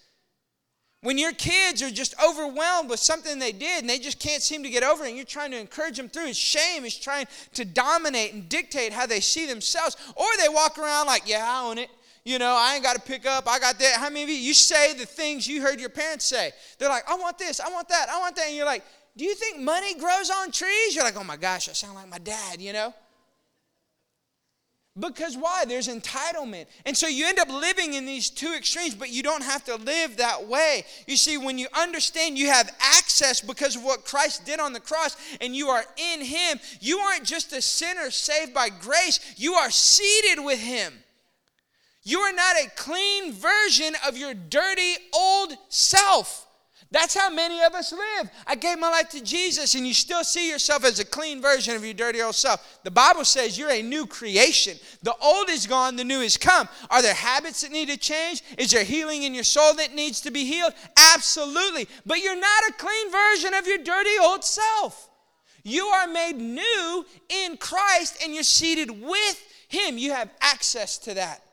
When 1.02 1.18
your 1.18 1.32
kids 1.34 1.82
are 1.82 1.92
just 1.92 2.14
overwhelmed 2.22 2.90
with 2.90 3.00
something 3.00 3.40
they 3.40 3.54
did 3.54 3.82
and 3.82 3.90
they 3.90 4.00
just 4.00 4.20
can't 4.20 4.42
seem 4.42 4.64
to 4.64 4.70
get 4.70 4.84
over 4.84 5.06
it, 5.06 5.10
and 5.10 5.16
you're 5.16 5.26
trying 5.26 5.52
to 5.52 5.60
encourage 5.60 5.96
them 5.96 6.10
through 6.10 6.34
shame 6.34 6.84
is 6.84 6.98
trying 6.98 7.28
to 7.54 7.64
dominate 7.64 8.34
and 8.34 8.50
dictate 8.50 8.92
how 8.92 9.06
they 9.06 9.22
see 9.22 9.46
themselves. 9.46 9.96
Or 10.16 10.26
they 10.42 10.50
walk 10.50 10.78
around 10.78 11.06
like, 11.06 11.24
yeah, 11.26 11.46
I 11.48 11.70
own 11.70 11.78
it. 11.78 11.90
You 12.26 12.38
know, 12.38 12.54
I 12.58 12.76
ain't 12.76 12.84
got 12.84 12.96
to 12.96 13.02
pick 13.02 13.26
up. 13.26 13.48
I 13.48 13.60
got 13.60 13.80
that. 13.80 13.96
How 13.96 14.10
many 14.10 14.24
of 14.24 14.30
you, 14.30 14.36
you 14.36 14.54
say 14.54 14.94
the 14.94 15.06
things 15.06 15.48
you 15.48 15.62
heard 15.62 15.80
your 15.80 15.90
parents 15.90 16.26
say? 16.26 16.52
They're 16.78 16.90
like, 16.90 17.10
I 17.10 17.16
want 17.16 17.38
this, 17.38 17.60
I 17.62 17.70
want 17.70 17.88
that, 17.90 18.08
I 18.10 18.20
want 18.20 18.36
that. 18.36 18.48
And 18.48 18.58
you're 18.58 18.66
like, 18.66 18.84
do 19.20 19.26
you 19.26 19.36
think 19.36 19.60
money 19.60 19.96
grows 19.96 20.30
on 20.30 20.50
trees? 20.50 20.96
You're 20.96 21.04
like, 21.04 21.18
oh 21.18 21.26
my 21.26 21.36
gosh, 21.36 21.68
I 21.68 21.74
sound 21.74 21.96
like 21.96 22.08
my 22.08 22.20
dad, 22.20 22.62
you 22.62 22.72
know? 22.72 22.94
Because 24.98 25.36
why? 25.36 25.66
There's 25.68 25.90
entitlement. 25.90 26.68
And 26.86 26.96
so 26.96 27.10
you 27.10 27.28
end 27.28 27.38
up 27.38 27.50
living 27.50 27.96
in 27.96 28.06
these 28.06 28.30
two 28.30 28.54
extremes, 28.58 28.96
but 28.96 29.10
you 29.10 29.22
don't 29.22 29.44
have 29.44 29.66
to 29.66 29.76
live 29.76 30.16
that 30.18 30.48
way. 30.48 30.86
You 31.06 31.18
see, 31.18 31.38
when 31.38 31.58
you 31.58 31.68
understand 31.78 32.38
you 32.38 32.48
have 32.48 32.74
access 32.80 33.42
because 33.42 33.76
of 33.76 33.84
what 33.84 34.06
Christ 34.06 34.46
did 34.46 34.62
on 34.62 34.72
the 34.72 34.80
cross 34.80 35.18
and 35.42 35.54
you 35.54 35.68
are 35.68 35.84
in 35.98 36.22
Him, 36.22 36.58
you 36.80 37.00
aren't 37.00 37.26
just 37.26 37.52
a 37.52 37.62
sinner 37.62 38.12
saved 38.12 38.54
by 38.54 38.70
grace, 38.70 39.20
you 39.36 39.56
are 39.56 39.70
seated 39.70 40.42
with 40.42 40.60
Him. 40.60 40.94
You 42.04 42.20
are 42.20 42.34
not 42.34 42.56
a 42.56 42.70
clean 42.78 43.34
version 43.34 43.96
of 44.08 44.18
your 44.18 44.34
dirty 44.34 44.96
old 45.14 45.52
self. 45.68 46.46
That's 46.92 47.16
how 47.16 47.30
many 47.30 47.62
of 47.62 47.76
us 47.76 47.92
live. 47.92 48.32
I 48.48 48.56
gave 48.56 48.80
my 48.80 48.90
life 48.90 49.10
to 49.10 49.24
Jesus, 49.24 49.76
and 49.76 49.86
you 49.86 49.94
still 49.94 50.24
see 50.24 50.50
yourself 50.50 50.84
as 50.84 51.00
a 51.00 51.06
clean 51.06 51.40
version 51.40 51.76
of 51.76 51.86
your 51.86 51.94
dirty 51.94 52.20
old 52.20 52.34
self. 52.34 52.80
The 52.84 52.90
Bible 52.90 53.26
says 53.26 53.60
you're 53.60 53.70
a 53.70 53.84
new 53.84 54.08
creation. 54.08 54.76
The 55.04 55.14
old 55.22 55.50
is 55.50 55.68
gone, 55.68 55.98
the 55.98 56.04
new 56.04 56.22
is 56.22 56.36
come. 56.36 56.68
Are 56.90 57.04
there 57.04 57.14
habits 57.14 57.62
that 57.62 57.72
need 57.72 57.90
to 57.90 57.98
change? 57.98 58.42
Is 58.58 58.72
there 58.72 58.84
healing 58.84 59.22
in 59.22 59.36
your 59.36 59.44
soul 59.44 59.76
that 59.76 59.94
needs 59.94 60.20
to 60.22 60.32
be 60.32 60.46
healed? 60.46 60.74
Absolutely. 61.14 61.88
But 62.08 62.24
you're 62.24 62.36
not 62.36 62.64
a 62.70 62.74
clean 62.74 63.12
version 63.12 63.54
of 63.54 63.68
your 63.68 63.78
dirty 63.78 64.18
old 64.20 64.44
self. 64.44 65.10
You 65.64 65.86
are 65.86 66.08
made 66.08 66.38
new 66.38 67.06
in 67.30 67.58
Christ, 67.58 68.18
and 68.24 68.34
you're 68.34 68.42
seated 68.42 68.90
with 68.90 69.44
Him. 69.68 70.00
You 70.00 70.14
have 70.14 70.32
access 70.42 70.98
to 71.00 71.14
that. 71.14 71.44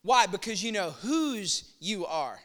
Why? 0.00 0.24
Because 0.24 0.64
you 0.64 0.72
know 0.72 0.92
whose 0.92 1.74
you 1.78 2.06
are 2.06 2.38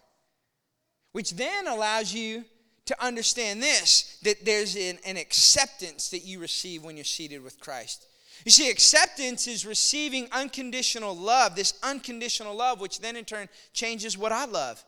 which 1.20 1.32
then 1.32 1.68
allows 1.68 2.14
you 2.14 2.46
to 2.86 2.96
understand 3.04 3.62
this 3.62 4.18
that 4.24 4.46
there's 4.46 4.78
an, 4.78 4.98
an, 5.06 5.18
acceptance 5.18 6.08
that 6.12 6.24
you 6.24 6.40
receive 6.40 6.82
when 6.82 6.96
you're 6.96 7.04
seated 7.04 7.44
with 7.44 7.60
Christ. 7.60 8.08
You 8.46 8.52
see, 8.52 8.70
acceptance 8.70 9.46
is 9.46 9.66
receiving 9.66 10.30
unconditional 10.32 11.14
love, 11.14 11.58
this 11.58 11.74
unconditional 11.84 12.56
love, 12.56 12.80
which 12.80 13.02
then 13.02 13.18
in 13.18 13.26
turn 13.26 13.50
changes 13.74 14.18
what 14.18 14.32
I 14.32 14.46
love. 14.46 14.82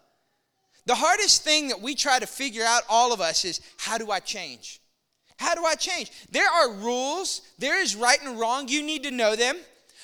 The 0.85 0.95
hardest 0.95 1.43
thing 1.43 1.67
that 1.67 1.81
we 1.81 1.95
try 1.95 2.17
to 2.17 2.25
figure 2.25 2.63
out, 2.63 2.83
all 2.87 3.11
of 3.11 3.19
us, 3.19 3.43
is 3.43 3.59
how 3.77 3.97
do 3.97 4.09
I 4.09 4.21
change? 4.21 4.79
How 5.35 5.53
do 5.53 5.65
I 5.65 5.75
change? 5.75 6.13
There 6.31 6.49
are 6.49 6.71
rules, 6.71 7.41
there 7.59 7.81
is 7.81 7.93
right 7.93 8.23
and 8.23 8.39
wrong, 8.39 8.69
you 8.69 8.83
need 8.83 9.03
to 9.03 9.11
know 9.11 9.35
them. 9.35 9.57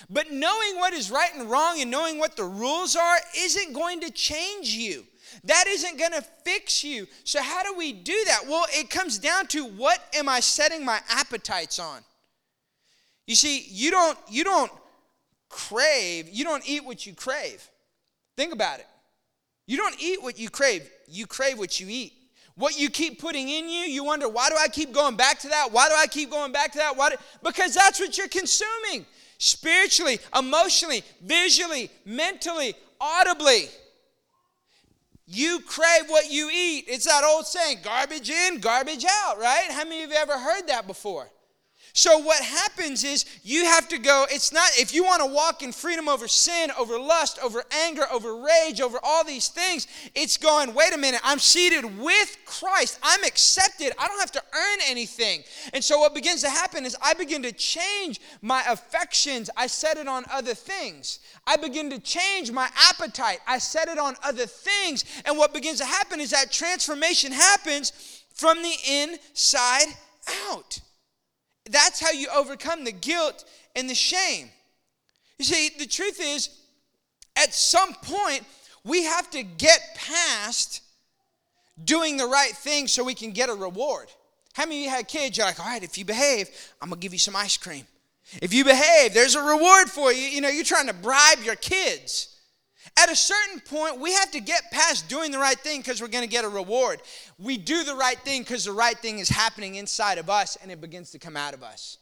But 0.10 0.30
knowing 0.30 0.76
what 0.76 0.92
is 0.92 1.10
right 1.10 1.34
and 1.34 1.50
wrong 1.50 1.80
and 1.80 1.90
knowing 1.90 2.20
what 2.20 2.36
the 2.36 2.44
rules 2.44 2.98
are 2.98 3.18
isn't 3.38 3.72
going 3.72 4.02
to 4.02 4.12
change 4.12 4.68
you. 4.72 5.06
That 5.44 5.66
isn't 5.68 5.98
going 5.98 6.12
to 6.12 6.22
fix 6.22 6.84
you. 6.84 7.08
So, 7.24 7.42
how 7.42 7.64
do 7.64 7.78
we 7.78 7.94
do 7.94 8.16
that? 8.28 8.44
Well, 8.48 8.66
it 8.70 8.90
comes 8.90 9.18
down 9.18 9.48
to 9.48 9.66
what 9.66 10.00
am 10.14 10.30
I 10.30 10.40
setting 10.40 10.84
my 10.84 11.00
appetites 11.10 11.80
on? 11.80 12.02
You 13.26 13.36
see, 13.36 13.66
you 13.70 13.92
don't, 13.92 14.18
you 14.30 14.44
don't 14.44 14.72
crave, 15.50 16.30
you 16.30 16.44
don't 16.44 16.68
eat 16.68 16.84
what 16.84 17.06
you 17.06 17.14
crave. 17.14 17.68
Think 18.36 18.54
about 18.54 18.80
it. 18.80 18.88
You 19.66 19.78
don't 19.78 20.02
eat 20.02 20.22
what 20.24 20.40
you 20.40 20.50
crave, 20.50 20.90
you 21.08 21.28
crave 21.28 21.60
what 21.60 21.80
you 21.80 21.88
eat. 21.90 22.14
What 22.56 22.80
you 22.80 22.90
keep 22.90 23.22
putting 23.22 23.50
in 23.50 23.70
you, 23.70 23.82
you 23.82 24.04
wonder, 24.04 24.28
why 24.28 24.50
do 24.50 24.56
I 24.60 24.68
keep 24.68 24.92
going 24.92 25.16
back 25.16 25.38
to 25.40 25.50
that? 25.50 25.72
Why 25.72 25.90
do 25.90 25.96
I 25.96 26.08
keep 26.08 26.32
going 26.32 26.52
back 26.52 26.72
to 26.72 26.80
that? 26.80 26.98
Why 26.98 27.12
because 27.44 27.76
that's 27.76 28.00
what 28.00 28.18
you're 28.18 28.28
consuming 28.28 29.06
spiritually, 29.38 30.20
emotionally, 30.36 31.04
visually, 31.22 31.92
mentally, 32.04 32.74
audibly. 33.00 33.70
You 35.28 35.60
crave 35.60 36.08
what 36.08 36.32
you 36.32 36.50
eat. 36.50 36.86
It's 36.88 37.06
that 37.06 37.24
old 37.26 37.46
saying 37.46 37.80
garbage 37.84 38.30
in, 38.30 38.60
garbage 38.60 39.06
out, 39.06 39.38
right? 39.38 39.68
How 39.70 39.84
many 39.84 40.04
of 40.04 40.10
you 40.10 40.16
ever 40.16 40.38
heard 40.38 40.68
that 40.68 40.88
before? 40.88 41.30
So, 41.94 42.20
what 42.20 42.44
happens 42.44 43.04
is 43.04 43.26
you 43.44 43.66
have 43.66 43.88
to 43.90 43.98
go, 43.98 44.26
it's 44.30 44.54
not, 44.54 44.70
if 44.78 44.94
you 44.94 45.04
want 45.04 45.22
to 45.22 45.26
walk 45.26 45.64
in 45.64 45.72
freedom 45.72 46.08
over 46.08 46.28
sin, 46.28 46.72
over 46.78 47.00
lust, 47.00 47.40
over 47.44 47.64
anger, 47.86 48.04
over 48.12 48.36
rage, 48.36 48.82
over 48.82 49.00
all 49.04 49.24
these 49.24 49.48
things, 49.48 49.88
it's 50.14 50.38
going, 50.38 50.74
wait 50.74 50.94
a 50.94 50.98
minute, 50.98 51.22
I'm 51.24 51.40
seated 51.40 52.00
with 52.00 52.38
Christ. 52.46 53.00
I'm 53.02 53.24
accepted. 53.24 53.94
I 53.98 54.08
don't 54.08 54.20
have 54.20 54.32
to 54.34 54.44
earn 54.54 54.80
anything. 54.88 55.44
And 55.74 55.84
so, 55.84 56.00
what 56.00 56.14
begins 56.14 56.42
to 56.42 56.50
happen 56.50 56.86
is 56.86 56.96
I 57.02 57.14
begin 57.14 57.42
to 57.44 57.52
change 57.52 58.22
my 58.42 58.64
affections. 58.68 59.50
I 59.58 59.68
set 59.68 59.98
it 59.98 60.08
on 60.08 60.24
other 60.32 60.54
things. 60.54 61.20
I 61.48 61.56
begin 61.58 61.90
to 61.90 62.00
change 62.00 62.52
my 62.52 62.70
appetite. 62.90 63.40
I 63.48 63.58
set 63.58 63.88
it 63.88 63.98
on 63.98 64.16
other 64.24 64.46
things. 64.46 65.04
And 65.26 65.38
what 65.38 65.54
begins 65.54 65.80
to 65.80 65.86
happen 65.86 66.20
is 66.20 66.32
that 66.32 66.52
transformation 66.52 67.32
happens 67.32 68.24
from 68.34 68.62
the 68.62 68.76
inside 68.88 69.88
out. 70.52 70.80
That's 71.70 72.00
how 72.00 72.12
you 72.12 72.28
overcome 72.36 72.84
the 72.84 72.92
guilt 72.92 73.46
and 73.76 73.90
the 73.90 73.96
shame. 73.96 74.50
You 75.38 75.46
see, 75.46 75.72
the 75.78 75.86
truth 75.86 76.20
is, 76.22 76.50
at 77.36 77.54
some 77.54 77.94
point, 77.96 78.44
we 78.84 79.04
have 79.04 79.30
to 79.32 79.44
get 79.44 79.80
past 79.96 80.82
doing 81.84 82.18
the 82.18 82.26
right 82.26 82.52
thing 82.52 82.88
so 82.88 83.04
we 83.04 83.14
can 83.14 83.32
get 83.32 83.50
a 83.50 83.54
reward. 83.54 84.08
How 84.54 84.64
many 84.66 84.80
of 84.80 84.84
you 84.86 84.90
had 84.90 85.08
kids? 85.08 85.38
You're 85.38 85.46
like, 85.46 85.60
all 85.60 85.68
right, 85.68 85.84
if 85.84 85.98
you 85.98 86.06
behave, 86.06 86.50
I'm 86.82 86.90
gonna 86.90 87.00
give 87.00 87.14
you 87.14 87.20
some 87.20 87.36
ice 87.36 87.58
cream. 87.58 87.86
If 88.42 88.54
you 88.54 88.66
behave, 88.66 89.14
there's 89.14 89.36
a 89.36 89.42
reward 89.42 89.90
for 89.90 90.12
you. 90.12 90.22
You 90.22 90.42
know, 90.42 90.50
you're 90.50 90.64
trying 90.64 90.88
to 90.88 90.94
bribe 90.94 91.44
your 91.44 91.56
kids. 91.56 92.37
At 93.00 93.12
a 93.12 93.16
certain 93.16 93.60
point, 93.60 94.00
we 94.00 94.12
have 94.14 94.32
to 94.32 94.40
get 94.40 94.72
past 94.72 95.08
doing 95.08 95.32
the 95.32 95.38
right 95.38 95.60
thing 95.60 95.82
because 95.82 96.02
we're 96.02 96.08
going 96.08 96.24
to 96.24 96.30
get 96.30 96.44
a 96.44 96.50
reward. 96.50 97.02
We 97.38 97.58
do 97.58 97.84
the 97.84 97.96
right 97.96 98.18
thing 98.18 98.42
because 98.42 98.66
the 98.66 98.72
right 98.72 98.98
thing 98.98 99.20
is 99.20 99.30
happening 99.30 99.76
inside 99.76 100.18
of 100.18 100.32
us 100.32 100.58
and 100.62 100.72
it 100.72 100.82
begins 100.82 101.12
to 101.12 101.20
come 101.20 101.38
out 101.38 101.54
of 101.54 101.62
us. 101.62 102.00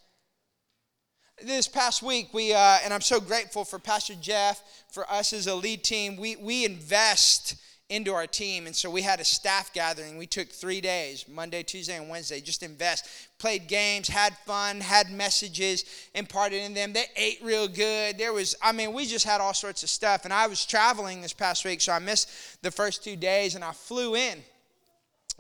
This 1.43 1.67
past 1.67 2.01
week, 2.01 2.34
we, 2.34 2.53
uh, 2.53 2.77
and 2.81 2.93
I'm 2.93 3.01
so 3.01 3.19
grateful 3.19 3.65
for 3.65 3.77
Pastor 3.77 4.15
Jeff, 4.15 4.63
for 4.89 5.10
us 5.12 5.34
as 5.34 5.47
a 5.47 5.55
lead 5.55 5.84
team, 5.84 6.15
we, 6.15 6.38
we 6.38 6.63
invest 6.63 7.58
into 7.89 8.13
our 8.13 8.26
team. 8.26 8.65
And 8.65 8.76
so 8.76 8.89
we 8.89 9.04
had 9.04 9.19
a 9.19 9.26
staff 9.26 9.71
gathering. 9.71 10.17
We 10.17 10.26
took 10.26 10.50
three 10.50 10.82
days 10.82 11.26
Monday, 11.28 11.62
Tuesday, 11.62 11.98
and 11.98 12.10
Wednesday 12.10 12.41
just 12.41 12.63
invest. 12.63 13.08
Played 13.38 13.67
games, 13.67 14.08
had 14.08 14.36
fun, 14.45 14.82
had 14.82 15.12
messages 15.12 15.86
imparted 16.15 16.63
in 16.63 16.74
them. 16.74 16.93
They 16.93 17.06
ate 17.15 17.39
real 17.43 17.67
good. 17.67 18.17
There 18.17 18.34
was, 18.34 18.56
I 18.62 18.71
mean, 18.71 18.93
we 18.93 19.06
just 19.06 19.26
had 19.26 19.39
all 19.39 19.54
sorts 19.54 19.84
of 19.84 19.89
stuff. 19.89 20.26
And 20.26 20.34
I 20.34 20.48
was 20.48 20.65
traveling 20.65 21.21
this 21.21 21.34
past 21.34 21.63
week, 21.63 21.80
so 21.82 21.93
I 21.93 22.00
missed 22.00 22.30
the 22.63 22.71
first 22.71 23.04
two 23.04 23.15
days 23.15 23.54
and 23.54 23.63
I 23.63 23.71
flew 23.71 24.15
in 24.15 24.39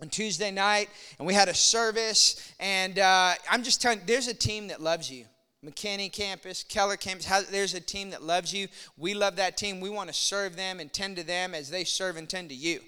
on 0.01 0.09
Tuesday 0.09 0.51
night 0.51 0.89
and 1.17 1.25
we 1.25 1.33
had 1.33 1.49
a 1.49 1.53
service. 1.53 2.53
And 2.59 2.99
uh, 2.99 3.33
I'm 3.49 3.63
just 3.63 3.81
telling 3.81 3.99
you, 3.99 4.05
there's 4.05 4.27
a 4.27 4.33
team 4.35 4.67
that 4.67 4.81
loves 4.81 5.09
you. 5.09 5.25
McKinney 5.65 6.11
campus, 6.11 6.63
Keller 6.63 6.97
campus, 6.97 7.25
there's 7.49 7.73
a 7.73 7.79
team 7.79 8.11
that 8.11 8.21
loves 8.21 8.53
you. 8.53 8.67
We 8.97 9.13
love 9.13 9.35
that 9.37 9.57
team. 9.57 9.79
We 9.79 9.89
want 9.89 10.09
to 10.09 10.13
serve 10.13 10.55
them 10.55 10.79
and 10.79 10.91
tend 10.93 11.17
to 11.17 11.23
them 11.23 11.55
as 11.55 11.69
they 11.69 11.83
serve 11.83 12.17
and 12.17 12.29
tend 12.29 12.49
to 12.49 12.55
you. 12.55 12.81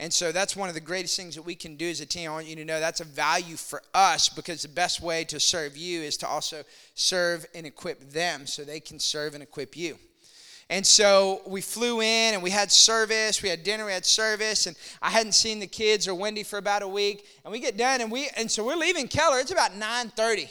And 0.00 0.12
so 0.12 0.30
that's 0.30 0.54
one 0.54 0.68
of 0.68 0.74
the 0.74 0.80
greatest 0.80 1.16
things 1.16 1.34
that 1.34 1.42
we 1.42 1.56
can 1.56 1.76
do 1.76 1.88
as 1.88 2.00
a 2.00 2.06
team. 2.06 2.30
I 2.30 2.32
want 2.32 2.46
you 2.46 2.56
to 2.56 2.64
know 2.64 2.78
that's 2.78 3.00
a 3.00 3.04
value 3.04 3.56
for 3.56 3.82
us 3.92 4.28
because 4.28 4.62
the 4.62 4.68
best 4.68 5.00
way 5.00 5.24
to 5.24 5.40
serve 5.40 5.76
you 5.76 6.02
is 6.02 6.16
to 6.18 6.28
also 6.28 6.62
serve 6.94 7.46
and 7.54 7.66
equip 7.66 8.12
them 8.12 8.46
so 8.46 8.62
they 8.62 8.78
can 8.78 9.00
serve 9.00 9.34
and 9.34 9.42
equip 9.42 9.76
you. 9.76 9.98
And 10.70 10.86
so 10.86 11.40
we 11.46 11.60
flew 11.60 12.00
in 12.00 12.34
and 12.34 12.42
we 12.42 12.50
had 12.50 12.70
service, 12.70 13.42
we 13.42 13.48
had 13.48 13.64
dinner, 13.64 13.86
we 13.86 13.92
had 13.92 14.04
service, 14.04 14.66
and 14.66 14.76
I 15.00 15.10
hadn't 15.10 15.32
seen 15.32 15.60
the 15.60 15.66
kids 15.66 16.06
or 16.06 16.14
Wendy 16.14 16.42
for 16.42 16.58
about 16.58 16.82
a 16.82 16.88
week. 16.88 17.26
And 17.42 17.50
we 17.50 17.58
get 17.58 17.76
done 17.76 18.00
and 18.00 18.12
we 18.12 18.28
and 18.36 18.50
so 18.50 18.64
we're 18.64 18.76
leaving 18.76 19.08
Keller. 19.08 19.40
It's 19.40 19.50
about 19.50 19.72
9:30 19.72 20.48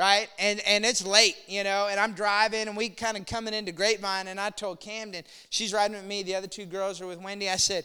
right? 0.00 0.28
And 0.38 0.60
and 0.60 0.86
it's 0.86 1.04
late, 1.04 1.36
you 1.46 1.62
know, 1.62 1.88
and 1.88 2.00
I'm 2.00 2.14
driving 2.14 2.68
and 2.68 2.76
we 2.76 2.88
kind 2.88 3.18
of 3.18 3.26
coming 3.26 3.52
into 3.52 3.70
Grapevine 3.70 4.28
and 4.28 4.40
I 4.40 4.48
told 4.48 4.80
Camden, 4.80 5.24
she's 5.50 5.74
riding 5.74 5.94
with 5.94 6.06
me, 6.06 6.22
the 6.22 6.34
other 6.34 6.46
two 6.46 6.64
girls 6.64 7.02
are 7.02 7.06
with 7.06 7.20
Wendy. 7.20 7.50
I 7.50 7.56
said, 7.56 7.84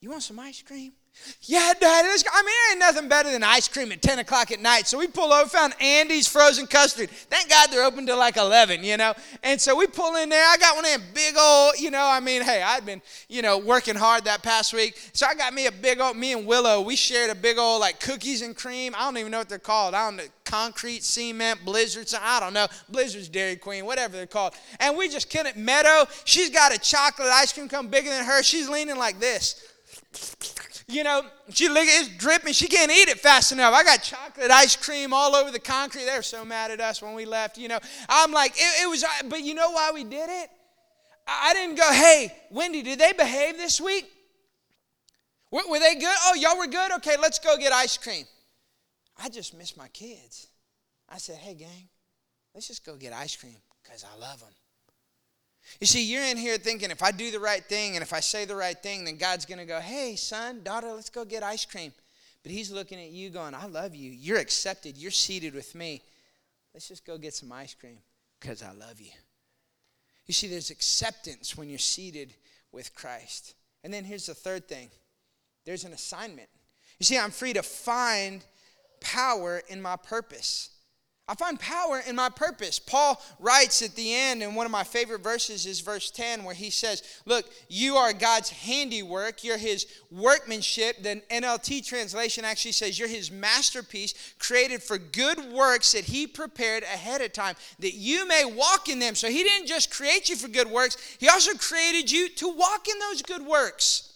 You 0.00 0.10
want 0.10 0.22
some 0.22 0.38
ice 0.38 0.62
cream? 0.62 0.92
Yeah, 1.42 1.72
go. 1.80 1.86
I 1.86 2.02
mean, 2.02 2.20
there 2.22 2.70
ain't 2.70 2.78
nothing 2.80 3.08
better 3.08 3.30
than 3.30 3.42
ice 3.42 3.68
cream 3.68 3.92
at 3.92 4.00
10 4.00 4.20
o'clock 4.20 4.50
at 4.50 4.60
night. 4.60 4.86
So 4.86 4.98
we 4.98 5.06
pull 5.06 5.32
over, 5.32 5.48
found 5.48 5.74
Andy's 5.80 6.26
frozen 6.26 6.66
custard. 6.66 7.10
Thank 7.10 7.48
God 7.48 7.68
they're 7.70 7.84
open 7.84 8.06
till 8.06 8.18
like 8.18 8.36
11, 8.36 8.84
you 8.84 8.96
know? 8.96 9.12
And 9.42 9.60
so 9.60 9.76
we 9.76 9.86
pull 9.86 10.16
in 10.16 10.28
there. 10.28 10.44
I 10.44 10.56
got 10.56 10.76
one 10.76 10.84
of 10.84 10.90
them 10.92 11.02
big 11.14 11.36
old, 11.36 11.78
you 11.78 11.90
know, 11.90 12.04
I 12.04 12.20
mean, 12.20 12.42
hey, 12.42 12.62
I'd 12.62 12.86
been, 12.86 13.02
you 13.28 13.42
know, 13.42 13.58
working 13.58 13.94
hard 13.94 14.24
that 14.24 14.42
past 14.42 14.72
week. 14.72 14.96
So 15.12 15.26
I 15.26 15.34
got 15.34 15.52
me 15.52 15.66
a 15.66 15.72
big 15.72 16.00
old, 16.00 16.16
me 16.16 16.32
and 16.32 16.46
Willow, 16.46 16.80
we 16.80 16.96
shared 16.96 17.30
a 17.30 17.34
big 17.34 17.58
old, 17.58 17.80
like, 17.80 18.00
cookies 18.00 18.42
and 18.42 18.56
cream. 18.56 18.94
I 18.96 19.00
don't 19.00 19.18
even 19.18 19.32
know 19.32 19.38
what 19.38 19.48
they're 19.48 19.58
called. 19.58 19.94
I 19.94 20.06
don't 20.06 20.16
know, 20.16 20.24
concrete, 20.44 21.02
cement, 21.02 21.64
blizzards, 21.64 22.14
I 22.20 22.40
don't 22.40 22.54
know. 22.54 22.66
Blizzards, 22.88 23.28
Dairy 23.28 23.56
Queen, 23.56 23.84
whatever 23.84 24.16
they're 24.16 24.26
called. 24.26 24.54
And 24.80 24.96
we 24.96 25.08
just 25.08 25.30
couldn't. 25.30 25.56
Meadow, 25.56 26.04
she's 26.24 26.50
got 26.50 26.74
a 26.74 26.78
chocolate 26.78 27.28
ice 27.28 27.52
cream 27.52 27.68
cone 27.68 27.88
bigger 27.88 28.10
than 28.10 28.24
her. 28.24 28.42
She's 28.42 28.68
leaning 28.68 28.96
like 28.96 29.18
this 29.20 29.68
you 30.92 31.04
know, 31.04 31.22
she 31.50 31.68
look 31.68 31.84
it's 31.86 32.08
dripping. 32.16 32.52
She 32.52 32.68
can't 32.68 32.90
eat 32.90 33.08
it 33.08 33.18
fast 33.18 33.52
enough. 33.52 33.74
I 33.74 33.84
got 33.84 34.02
chocolate 34.02 34.50
ice 34.50 34.76
cream 34.76 35.12
all 35.12 35.34
over 35.34 35.50
the 35.50 35.58
concrete. 35.58 36.04
They're 36.04 36.22
so 36.22 36.44
mad 36.44 36.70
at 36.70 36.80
us 36.80 37.02
when 37.02 37.14
we 37.14 37.24
left. 37.24 37.58
You 37.58 37.68
know, 37.68 37.78
I'm 38.08 38.32
like, 38.32 38.52
it, 38.56 38.82
it 38.82 38.88
was. 38.88 39.04
But 39.28 39.42
you 39.42 39.54
know 39.54 39.70
why 39.70 39.90
we 39.92 40.04
did 40.04 40.28
it? 40.28 40.50
I 41.26 41.52
didn't 41.54 41.76
go, 41.76 41.90
hey, 41.92 42.32
Wendy, 42.50 42.82
did 42.82 42.98
they 42.98 43.12
behave 43.12 43.56
this 43.56 43.80
week? 43.80 44.06
Were, 45.50 45.62
were 45.68 45.78
they 45.78 45.94
good? 45.94 46.16
Oh, 46.26 46.34
y'all 46.34 46.58
were 46.58 46.66
good. 46.66 46.92
Okay, 46.96 47.16
let's 47.20 47.38
go 47.38 47.56
get 47.56 47.72
ice 47.72 47.96
cream. 47.96 48.24
I 49.22 49.28
just 49.28 49.56
miss 49.56 49.76
my 49.76 49.88
kids. 49.88 50.48
I 51.08 51.18
said, 51.18 51.36
hey, 51.36 51.54
gang, 51.54 51.88
let's 52.54 52.68
just 52.68 52.84
go 52.84 52.96
get 52.96 53.12
ice 53.12 53.36
cream 53.36 53.56
because 53.82 54.04
I 54.04 54.18
love 54.18 54.40
them. 54.40 54.48
You 55.80 55.86
see, 55.86 56.04
you're 56.04 56.24
in 56.24 56.36
here 56.36 56.58
thinking 56.58 56.90
if 56.90 57.02
I 57.02 57.12
do 57.12 57.30
the 57.30 57.40
right 57.40 57.64
thing 57.64 57.94
and 57.94 58.02
if 58.02 58.12
I 58.12 58.20
say 58.20 58.44
the 58.44 58.56
right 58.56 58.80
thing, 58.80 59.04
then 59.04 59.16
God's 59.16 59.46
going 59.46 59.58
to 59.58 59.64
go, 59.64 59.80
hey, 59.80 60.16
son, 60.16 60.62
daughter, 60.62 60.92
let's 60.92 61.10
go 61.10 61.24
get 61.24 61.42
ice 61.42 61.64
cream. 61.64 61.92
But 62.42 62.52
He's 62.52 62.70
looking 62.70 62.98
at 62.98 63.10
you 63.10 63.30
going, 63.30 63.54
I 63.54 63.66
love 63.66 63.94
you. 63.94 64.10
You're 64.10 64.38
accepted. 64.38 64.96
You're 64.96 65.10
seated 65.10 65.54
with 65.54 65.74
me. 65.74 66.02
Let's 66.74 66.88
just 66.88 67.06
go 67.06 67.18
get 67.18 67.34
some 67.34 67.52
ice 67.52 67.74
cream 67.74 67.98
because 68.40 68.62
I 68.62 68.72
love 68.72 69.00
you. 69.00 69.12
You 70.26 70.34
see, 70.34 70.48
there's 70.48 70.70
acceptance 70.70 71.56
when 71.56 71.68
you're 71.68 71.78
seated 71.78 72.34
with 72.72 72.94
Christ. 72.94 73.54
And 73.84 73.92
then 73.92 74.04
here's 74.04 74.26
the 74.26 74.34
third 74.34 74.68
thing 74.68 74.90
there's 75.64 75.84
an 75.84 75.92
assignment. 75.92 76.48
You 76.98 77.04
see, 77.04 77.18
I'm 77.18 77.30
free 77.30 77.52
to 77.52 77.62
find 77.62 78.44
power 79.00 79.62
in 79.68 79.80
my 79.80 79.96
purpose. 79.96 80.70
I 81.32 81.34
find 81.34 81.58
power 81.58 82.02
in 82.06 82.14
my 82.14 82.28
purpose. 82.28 82.78
Paul 82.78 83.18
writes 83.40 83.80
at 83.80 83.94
the 83.94 84.14
end, 84.14 84.42
and 84.42 84.54
one 84.54 84.66
of 84.66 84.70
my 84.70 84.84
favorite 84.84 85.22
verses 85.22 85.64
is 85.64 85.80
verse 85.80 86.10
10, 86.10 86.44
where 86.44 86.54
he 86.54 86.68
says, 86.68 87.02
Look, 87.24 87.46
you 87.70 87.96
are 87.96 88.12
God's 88.12 88.50
handiwork. 88.50 89.42
You're 89.42 89.56
his 89.56 89.86
workmanship. 90.10 91.02
The 91.02 91.22
NLT 91.30 91.86
translation 91.86 92.44
actually 92.44 92.72
says, 92.72 92.98
You're 92.98 93.08
his 93.08 93.30
masterpiece, 93.30 94.12
created 94.38 94.82
for 94.82 94.98
good 94.98 95.38
works 95.54 95.92
that 95.92 96.04
he 96.04 96.26
prepared 96.26 96.82
ahead 96.82 97.22
of 97.22 97.32
time, 97.32 97.54
that 97.78 97.94
you 97.94 98.28
may 98.28 98.44
walk 98.44 98.90
in 98.90 98.98
them. 98.98 99.14
So 99.14 99.30
he 99.30 99.42
didn't 99.42 99.68
just 99.68 99.90
create 99.90 100.28
you 100.28 100.36
for 100.36 100.48
good 100.48 100.70
works, 100.70 100.98
he 101.18 101.30
also 101.30 101.54
created 101.54 102.10
you 102.10 102.28
to 102.28 102.48
walk 102.48 102.88
in 102.88 102.98
those 102.98 103.22
good 103.22 103.46
works. 103.46 104.11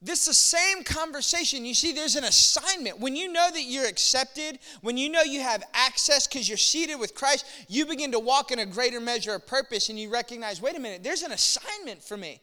This 0.00 0.20
is 0.20 0.26
the 0.26 0.34
same 0.34 0.84
conversation. 0.84 1.64
You 1.64 1.74
see, 1.74 1.92
there's 1.92 2.14
an 2.14 2.22
assignment. 2.22 3.00
When 3.00 3.16
you 3.16 3.32
know 3.32 3.50
that 3.50 3.64
you're 3.64 3.86
accepted, 3.86 4.60
when 4.80 4.96
you 4.96 5.08
know 5.08 5.22
you 5.22 5.40
have 5.40 5.64
access 5.74 6.26
because 6.26 6.48
you're 6.48 6.56
seated 6.56 6.96
with 6.96 7.16
Christ, 7.16 7.44
you 7.68 7.84
begin 7.84 8.12
to 8.12 8.20
walk 8.20 8.52
in 8.52 8.60
a 8.60 8.66
greater 8.66 9.00
measure 9.00 9.34
of 9.34 9.46
purpose 9.46 9.88
and 9.88 9.98
you 9.98 10.08
recognize, 10.08 10.62
wait 10.62 10.76
a 10.76 10.80
minute, 10.80 11.02
there's 11.02 11.22
an 11.22 11.32
assignment 11.32 12.02
for 12.02 12.16
me. 12.16 12.40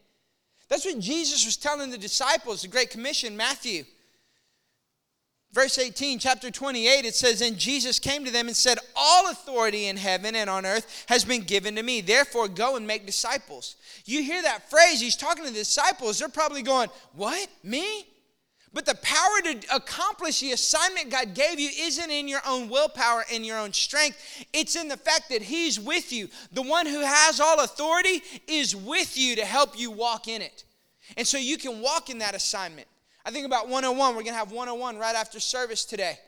That's 0.68 0.84
what 0.84 1.00
Jesus 1.00 1.46
was 1.46 1.56
telling 1.56 1.92
the 1.92 1.98
disciples, 1.98 2.64
the 2.64 2.68
Great 2.68 2.90
Commission, 2.90 3.38
Matthew. 3.38 3.86
Verse 5.56 5.78
18, 5.78 6.20
chapter 6.20 6.52
28, 6.52 7.06
it 7.06 7.16
says, 7.16 7.40
And 7.40 7.58
Jesus 7.58 7.98
came 7.98 8.26
to 8.26 8.32
them 8.32 8.48
and 8.48 8.56
said, 8.58 8.78
All 8.94 9.32
authority 9.32 9.88
in 9.88 9.96
heaven 9.96 10.36
and 10.36 10.50
on 10.50 10.66
earth 10.66 11.06
has 11.08 11.24
been 11.24 11.44
given 11.44 11.76
to 11.76 11.82
me. 11.82 12.02
Therefore, 12.02 12.50
go 12.50 12.76
and 12.76 12.86
make 12.86 13.06
disciples. 13.06 13.78
You 14.04 14.22
hear 14.22 14.42
that 14.42 14.70
phrase, 14.70 15.00
he's 15.00 15.16
talking 15.16 15.46
to 15.46 15.50
the 15.50 15.58
disciples. 15.58 16.20
They're 16.20 16.28
probably 16.28 16.62
going, 16.62 16.90
What? 17.14 17.48
Me? 17.64 18.06
But 18.74 18.86
the 18.86 18.96
power 18.96 19.54
to 19.54 19.74
accomplish 19.74 20.42
the 20.42 20.52
assignment 20.52 21.10
God 21.10 21.34
gave 21.34 21.58
you 21.58 21.70
isn't 21.80 22.12
in 22.12 22.28
your 22.28 22.42
own 22.46 22.68
willpower 22.68 23.24
and 23.32 23.46
your 23.46 23.58
own 23.58 23.72
strength. 23.72 24.18
It's 24.52 24.76
in 24.76 24.90
the 24.90 24.98
fact 24.98 25.30
that 25.30 25.42
He's 25.42 25.80
with 25.80 26.12
you. 26.12 26.28
The 26.52 26.64
one 26.64 26.86
who 26.86 27.00
has 27.00 27.40
all 27.40 27.62
authority 27.62 28.22
is 28.50 28.76
with 28.76 29.18
you 29.18 29.38
to 29.38 29.46
help 29.46 29.80
you 29.80 29.90
walk 29.90 30.28
in 30.28 30.42
it. 30.42 30.66
And 31.16 31.26
so 31.26 31.38
you 31.38 31.58
can 31.58 31.80
walk 31.80 32.10
in 32.10 32.18
that 32.18 32.36
assignment. 32.36 32.90
I 33.26 33.32
think 33.32 33.46
about 33.46 33.68
101. 33.68 34.16
We're 34.16 34.22
going 34.22 34.34
to 34.34 34.34
have 34.34 34.52
101 34.52 34.98
right 34.98 35.16
after 35.16 35.40
service 35.40 35.84
today. 35.84 36.20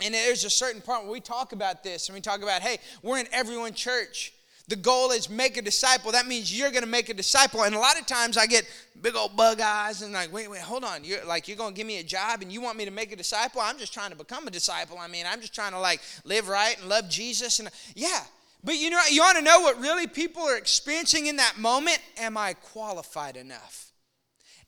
And 0.00 0.14
there's 0.14 0.44
a 0.44 0.50
certain 0.50 0.80
part 0.80 1.02
where 1.02 1.12
we 1.12 1.20
talk 1.20 1.52
about 1.52 1.82
this 1.82 2.08
and 2.08 2.14
we 2.14 2.20
talk 2.20 2.42
about, 2.42 2.62
hey, 2.62 2.78
we're 3.02 3.18
in 3.18 3.26
everyone 3.32 3.72
church. 3.72 4.32
The 4.68 4.76
goal 4.76 5.12
is 5.12 5.30
make 5.30 5.56
a 5.56 5.62
disciple. 5.62 6.12
That 6.12 6.26
means 6.26 6.56
you're 6.56 6.70
going 6.70 6.82
to 6.82 6.88
make 6.88 7.08
a 7.08 7.14
disciple. 7.14 7.62
And 7.62 7.74
a 7.74 7.78
lot 7.78 7.98
of 7.98 8.06
times 8.06 8.36
I 8.36 8.44
get 8.44 8.68
big 9.00 9.16
old 9.16 9.34
bug 9.34 9.62
eyes 9.62 10.02
and 10.02 10.12
like, 10.12 10.30
wait, 10.30 10.50
wait, 10.50 10.60
hold 10.60 10.84
on. 10.84 11.04
You're 11.04 11.24
like, 11.24 11.48
you're 11.48 11.56
going 11.56 11.72
to 11.72 11.76
give 11.76 11.86
me 11.86 12.00
a 12.00 12.02
job 12.04 12.42
and 12.42 12.52
you 12.52 12.60
want 12.60 12.76
me 12.76 12.84
to 12.84 12.90
make 12.90 13.10
a 13.10 13.16
disciple? 13.16 13.62
I'm 13.62 13.78
just 13.78 13.94
trying 13.94 14.10
to 14.10 14.16
become 14.16 14.46
a 14.46 14.50
disciple. 14.50 14.98
I 14.98 15.08
mean, 15.08 15.24
I'm 15.26 15.40
just 15.40 15.54
trying 15.54 15.72
to 15.72 15.80
like 15.80 16.00
live 16.24 16.48
right 16.48 16.78
and 16.78 16.88
love 16.88 17.08
Jesus. 17.08 17.60
And 17.60 17.70
yeah, 17.96 18.20
but 18.62 18.74
you 18.76 18.90
know, 18.90 19.00
you 19.10 19.22
want 19.22 19.38
to 19.38 19.44
know 19.44 19.60
what 19.60 19.80
really 19.80 20.06
people 20.06 20.42
are 20.42 20.58
experiencing 20.58 21.26
in 21.26 21.36
that 21.36 21.56
moment? 21.58 21.98
Am 22.18 22.36
I 22.36 22.52
qualified 22.52 23.36
enough? 23.38 23.87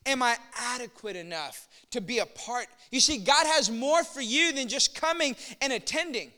Am 0.06 0.22
I 0.22 0.36
adequate 0.56 1.16
enough 1.16 1.68
to 1.90 2.00
be 2.00 2.18
a 2.18 2.26
part? 2.26 2.66
You 2.90 3.00
see, 3.00 3.18
God 3.18 3.46
has 3.46 3.70
more 3.70 4.02
for 4.02 4.20
you 4.20 4.52
than 4.52 4.68
just 4.68 4.94
coming 4.94 5.36
and 5.60 5.72
attending. 5.72 6.32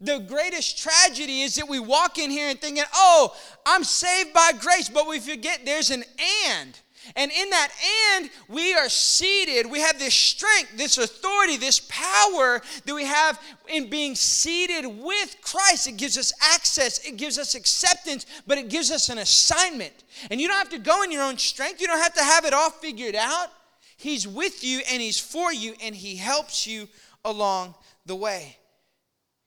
The 0.00 0.20
greatest 0.20 0.78
tragedy 0.78 1.42
is 1.42 1.56
that 1.56 1.68
we 1.68 1.80
walk 1.80 2.18
in 2.18 2.30
here 2.30 2.48
and 2.48 2.60
thinking, 2.60 2.84
oh, 2.94 3.34
I'm 3.66 3.82
saved 3.82 4.32
by 4.32 4.52
grace, 4.60 4.88
but 4.88 5.08
we 5.08 5.18
forget 5.18 5.62
there's 5.64 5.90
an 5.90 6.04
and. 6.46 6.78
And 7.16 7.30
in 7.30 7.50
that 7.50 7.70
and, 8.14 8.30
we 8.48 8.74
are 8.74 8.88
seated. 8.88 9.70
We 9.70 9.80
have 9.80 9.98
this 9.98 10.14
strength, 10.14 10.76
this 10.76 10.98
authority, 10.98 11.56
this 11.56 11.80
power 11.88 12.60
that 12.84 12.94
we 12.94 13.04
have 13.04 13.40
in 13.68 13.90
being 13.90 14.14
seated 14.14 14.86
with 14.86 15.36
Christ. 15.42 15.86
It 15.86 15.96
gives 15.96 16.18
us 16.18 16.32
access, 16.54 16.98
it 17.06 17.16
gives 17.16 17.38
us 17.38 17.54
acceptance, 17.54 18.26
but 18.46 18.58
it 18.58 18.68
gives 18.68 18.90
us 18.90 19.08
an 19.08 19.18
assignment. 19.18 20.04
And 20.30 20.40
you 20.40 20.48
don't 20.48 20.58
have 20.58 20.70
to 20.70 20.78
go 20.78 21.02
in 21.02 21.12
your 21.12 21.22
own 21.22 21.38
strength, 21.38 21.80
you 21.80 21.86
don't 21.86 22.02
have 22.02 22.14
to 22.14 22.24
have 22.24 22.44
it 22.44 22.52
all 22.52 22.70
figured 22.70 23.14
out. 23.14 23.48
He's 23.96 24.28
with 24.28 24.62
you 24.62 24.80
and 24.90 25.02
He's 25.02 25.18
for 25.18 25.52
you, 25.52 25.74
and 25.82 25.94
He 25.94 26.16
helps 26.16 26.66
you 26.66 26.88
along 27.24 27.74
the 28.06 28.14
way. 28.14 28.56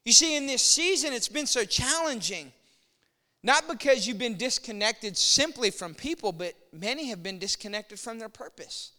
You 0.06 0.12
see, 0.12 0.36
in 0.36 0.46
this 0.46 0.64
season, 0.64 1.14
it's 1.14 1.30
been 1.30 1.46
so 1.46 1.64
challenging 1.64 2.52
not 3.44 3.68
because 3.68 4.06
you've 4.06 4.20
been 4.20 4.38
disconnected 4.38 5.18
simply 5.18 5.72
from 5.72 5.96
people, 5.96 6.32
but 6.32 6.54
many 6.72 7.10
have 7.10 7.24
been 7.24 7.40
disconnected 7.40 8.00
from 8.00 8.20
their 8.20 8.30
purpose, 8.30 8.92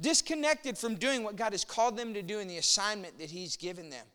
disconnected 0.00 0.78
from 0.78 0.94
doing 0.94 1.24
what 1.24 1.36
God 1.36 1.52
has 1.52 1.64
called 1.64 1.96
them 1.96 2.14
to 2.14 2.22
do 2.22 2.38
in 2.38 2.46
the 2.46 2.58
assignment 2.58 3.18
that 3.18 3.30
He's 3.30 3.56
given 3.56 3.90
them. 3.90 4.06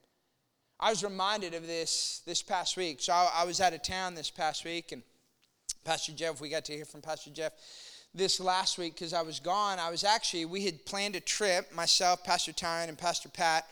I 0.80 0.91
was 0.91 1.03
reminded 1.03 1.53
of 1.53 1.68
this 1.68 2.22
this 2.26 2.41
past 2.41 2.78
week. 2.78 3.01
So 3.01 3.12
I, 3.12 3.30
I 3.39 3.45
was 3.45 3.60
out 3.60 3.74
of 3.74 3.82
town 3.82 4.16
this 4.16 4.30
past 4.30 4.64
week, 4.64 4.93
and 4.93 5.03
Pastor 5.84 6.14
Jeff, 6.14 6.39
we 6.39 6.49
got 6.49 6.66
to 6.66 6.74
hear 6.74 6.86
from 6.86 7.01
Pastor 7.01 7.30
Jeff 7.32 7.51
this 8.14 8.39
last 8.39 8.78
week 8.78 8.95
because 8.95 9.14
I 9.14 9.22
was 9.22 9.39
gone. 9.39 9.78
I 9.78 9.89
was 9.89 10.03
actually, 10.03 10.45
we 10.45 10.66
had 10.66 10.86
planned 10.86 11.16
a 11.16 11.20
trip, 11.20 11.74
myself, 11.74 12.24
Pastor 12.24 12.53
Tyron, 12.53 12.88
and 12.88 12.97
Pastor 12.97 13.30
Pat, 13.30 13.66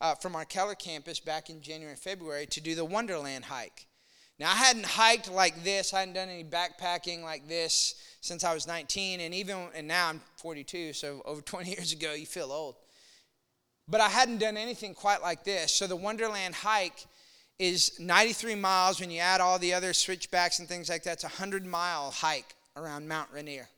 uh, 0.00 0.14
from 0.14 0.36
our 0.36 0.44
Keller 0.44 0.74
campus 0.74 1.20
back 1.20 1.50
in 1.50 1.60
January 1.60 1.92
and 1.92 2.00
February 2.00 2.46
to 2.46 2.60
do 2.60 2.74
the 2.74 2.84
Wonderland 2.84 3.44
hike. 3.44 3.86
Now, 4.42 4.50
I 4.50 4.56
hadn't 4.56 4.86
hiked 4.86 5.30
like 5.30 5.62
this, 5.62 5.94
I 5.94 6.00
hadn't 6.00 6.14
done 6.14 6.28
any 6.28 6.42
backpacking 6.42 7.22
like 7.22 7.46
this 7.46 7.94
since 8.22 8.42
I 8.42 8.52
was 8.52 8.66
19, 8.66 9.20
and 9.20 9.32
even, 9.32 9.68
and 9.72 9.86
now 9.86 10.08
I'm 10.08 10.20
42, 10.34 10.94
so 10.94 11.22
over 11.24 11.40
20 11.42 11.70
years 11.70 11.92
ago, 11.92 12.12
you 12.12 12.26
feel 12.26 12.50
old. 12.50 12.74
But 13.86 14.00
I 14.00 14.08
hadn't 14.08 14.38
done 14.38 14.56
anything 14.56 14.94
quite 14.94 15.22
like 15.22 15.44
this. 15.44 15.72
So 15.72 15.86
the 15.86 15.94
Wonderland 15.94 16.56
hike 16.56 17.06
is 17.60 18.00
93 18.00 18.56
miles. 18.56 18.98
When 18.98 19.12
you 19.12 19.20
add 19.20 19.40
all 19.40 19.60
the 19.60 19.74
other 19.74 19.92
switchbacks 19.92 20.58
and 20.58 20.66
things 20.66 20.88
like 20.88 21.04
that, 21.04 21.12
it's 21.12 21.24
a 21.24 21.28
100 21.28 21.64
mile 21.64 22.10
hike 22.10 22.56
around 22.74 23.06
Mount 23.06 23.28
Rainier. 23.32 23.68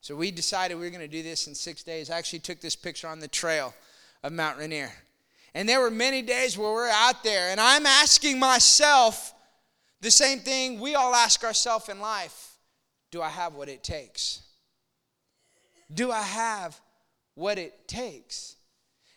So 0.00 0.16
we 0.16 0.30
decided 0.30 0.78
we 0.78 0.84
were 0.84 0.90
going 0.90 1.02
to 1.02 1.08
do 1.08 1.22
this 1.22 1.46
in 1.46 1.54
six 1.54 1.82
days. 1.82 2.08
I 2.08 2.16
actually 2.16 2.38
took 2.38 2.62
this 2.62 2.74
picture 2.74 3.08
on 3.08 3.20
the 3.20 3.28
trail 3.28 3.74
of 4.22 4.32
Mount 4.32 4.56
Rainier. 4.56 4.92
And 5.52 5.68
there 5.68 5.80
were 5.80 5.90
many 5.90 6.22
days 6.22 6.56
where 6.56 6.72
we're 6.72 6.88
out 6.88 7.22
there, 7.22 7.50
and 7.50 7.60
I'm 7.60 7.84
asking 7.84 8.38
myself, 8.38 9.33
the 10.04 10.10
same 10.10 10.40
thing 10.40 10.80
we 10.80 10.94
all 10.94 11.14
ask 11.14 11.42
ourselves 11.42 11.88
in 11.88 11.98
life 11.98 12.58
do 13.10 13.22
I 13.22 13.30
have 13.30 13.54
what 13.54 13.68
it 13.68 13.82
takes? 13.82 14.42
Do 15.92 16.10
I 16.10 16.20
have 16.20 16.78
what 17.36 17.58
it 17.58 17.88
takes? 17.88 18.56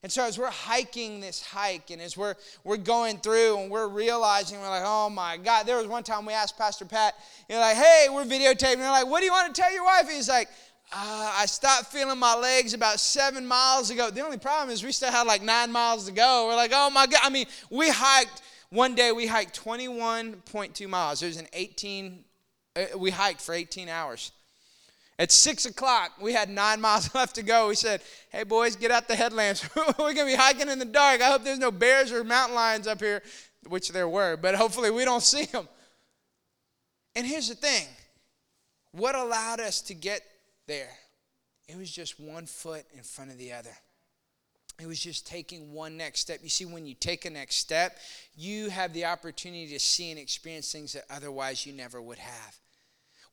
And 0.02 0.12
so 0.12 0.24
as 0.24 0.38
we're 0.38 0.50
hiking 0.50 1.20
this 1.20 1.42
hike 1.42 1.90
and 1.90 2.02
as 2.02 2.16
we're 2.16 2.36
we're 2.64 2.78
going 2.78 3.18
through 3.18 3.58
and 3.58 3.70
we're 3.70 3.90
realizing 3.90 4.62
we're 4.62 4.70
like, 4.70 4.84
oh 4.86 5.10
my 5.10 5.36
God. 5.36 5.66
There 5.66 5.78
was 5.78 5.88
one 5.88 6.04
time 6.04 6.26
we 6.26 6.32
asked 6.32 6.58
Pastor 6.58 6.86
Pat, 6.86 7.16
you're 7.50 7.60
like, 7.60 7.76
hey, 7.76 8.08
we're 8.10 8.24
videotaping. 8.24 8.78
We're 8.78 8.90
like, 8.90 9.08
what 9.08 9.20
do 9.20 9.26
you 9.26 9.32
want 9.32 9.54
to 9.54 9.62
tell 9.62 9.74
your 9.74 9.84
wife? 9.84 10.08
He's 10.10 10.30
like, 10.30 10.48
uh, 10.94 11.34
I 11.36 11.48
stopped 11.48 11.88
feeling 11.88 12.18
my 12.18 12.36
legs 12.36 12.74
about 12.74 13.02
seven 13.02 13.46
miles 13.46 13.90
ago. 13.90 14.10
The 14.10 14.22
only 14.22 14.38
problem 14.38 14.70
is 14.70 14.86
we 14.86 14.94
still 14.94 15.12
had 15.12 15.28
like 15.28 15.42
nine 15.42 15.70
miles 15.70 16.06
to 16.06 16.14
go. 16.14 16.46
We're 16.48 16.56
like, 16.56 16.72
oh 16.74 16.90
my 16.92 17.08
God. 17.08 17.20
I 17.24 17.30
mean, 17.30 17.48
we 17.70 17.90
hiked 17.90 18.42
one 18.70 18.96
day 18.96 19.12
we 19.12 19.28
hiked 19.28 19.62
21.2 19.64 20.90
miles. 20.90 21.22
Was 21.22 21.38
an 21.38 21.48
18, 21.54 22.24
uh, 22.76 22.98
we 22.98 23.12
hiked 23.12 23.42
for 23.42 23.54
18 23.54 23.90
hours. 23.90 24.32
At 25.20 25.32
six 25.32 25.66
o'clock, 25.66 26.12
we 26.22 26.34
had 26.34 26.50
nine 26.50 26.80
miles 26.88 27.14
left 27.16 27.36
to 27.36 27.44
go. 27.44 27.70
We 27.70 27.76
said, 27.76 28.02
Hey, 28.30 28.44
boys, 28.44 28.76
get 28.76 28.92
out 28.92 29.08
the 29.08 29.16
headlamps. 29.16 29.68
We're 29.76 30.14
going 30.14 30.16
to 30.16 30.26
be 30.26 30.36
hiking 30.36 30.70
in 30.70 30.80
the 30.80 30.86
dark. 30.86 31.22
I 31.22 31.30
hope 31.30 31.44
there's 31.44 31.60
no 31.60 31.72
bears 31.72 32.12
or 32.12 32.24
mountain 32.24 32.56
lions 32.56 32.88
up 32.88 33.00
here, 33.00 33.24
which 33.68 33.92
there 33.92 34.10
were, 34.10 34.38
but 34.38 34.56
hopefully 34.56 34.92
we 34.92 35.06
don't 35.06 35.24
see 35.24 35.46
them. 35.46 35.68
And 37.16 37.26
here's 37.26 37.50
the 37.50 37.56
thing 37.56 37.88
what 38.92 39.16
allowed 39.16 39.60
us 39.60 39.82
to 39.84 39.94
get 39.94 40.22
there? 40.68 40.90
It 41.68 41.78
was 41.78 41.92
just 41.92 42.20
one 42.20 42.46
foot 42.46 42.86
in 42.96 43.04
front 43.04 43.32
of 43.32 43.38
the 43.38 43.52
other. 43.52 43.76
It 44.80 44.86
was 44.86 45.00
just 45.00 45.26
taking 45.26 45.74
one 45.74 45.98
next 45.98 46.20
step. 46.20 46.40
You 46.44 46.50
see, 46.50 46.66
when 46.66 46.86
you 46.86 46.94
take 46.94 47.26
a 47.26 47.30
next 47.30 47.56
step, 47.56 47.98
you 48.36 48.70
have 48.70 48.94
the 48.94 49.06
opportunity 49.06 49.68
to 49.70 49.80
see 49.80 50.12
and 50.12 50.20
experience 50.20 50.72
things 50.72 50.94
that 50.94 51.06
otherwise 51.10 51.66
you 51.66 51.74
never 51.74 52.02
would 52.02 52.20
have. 52.20 52.58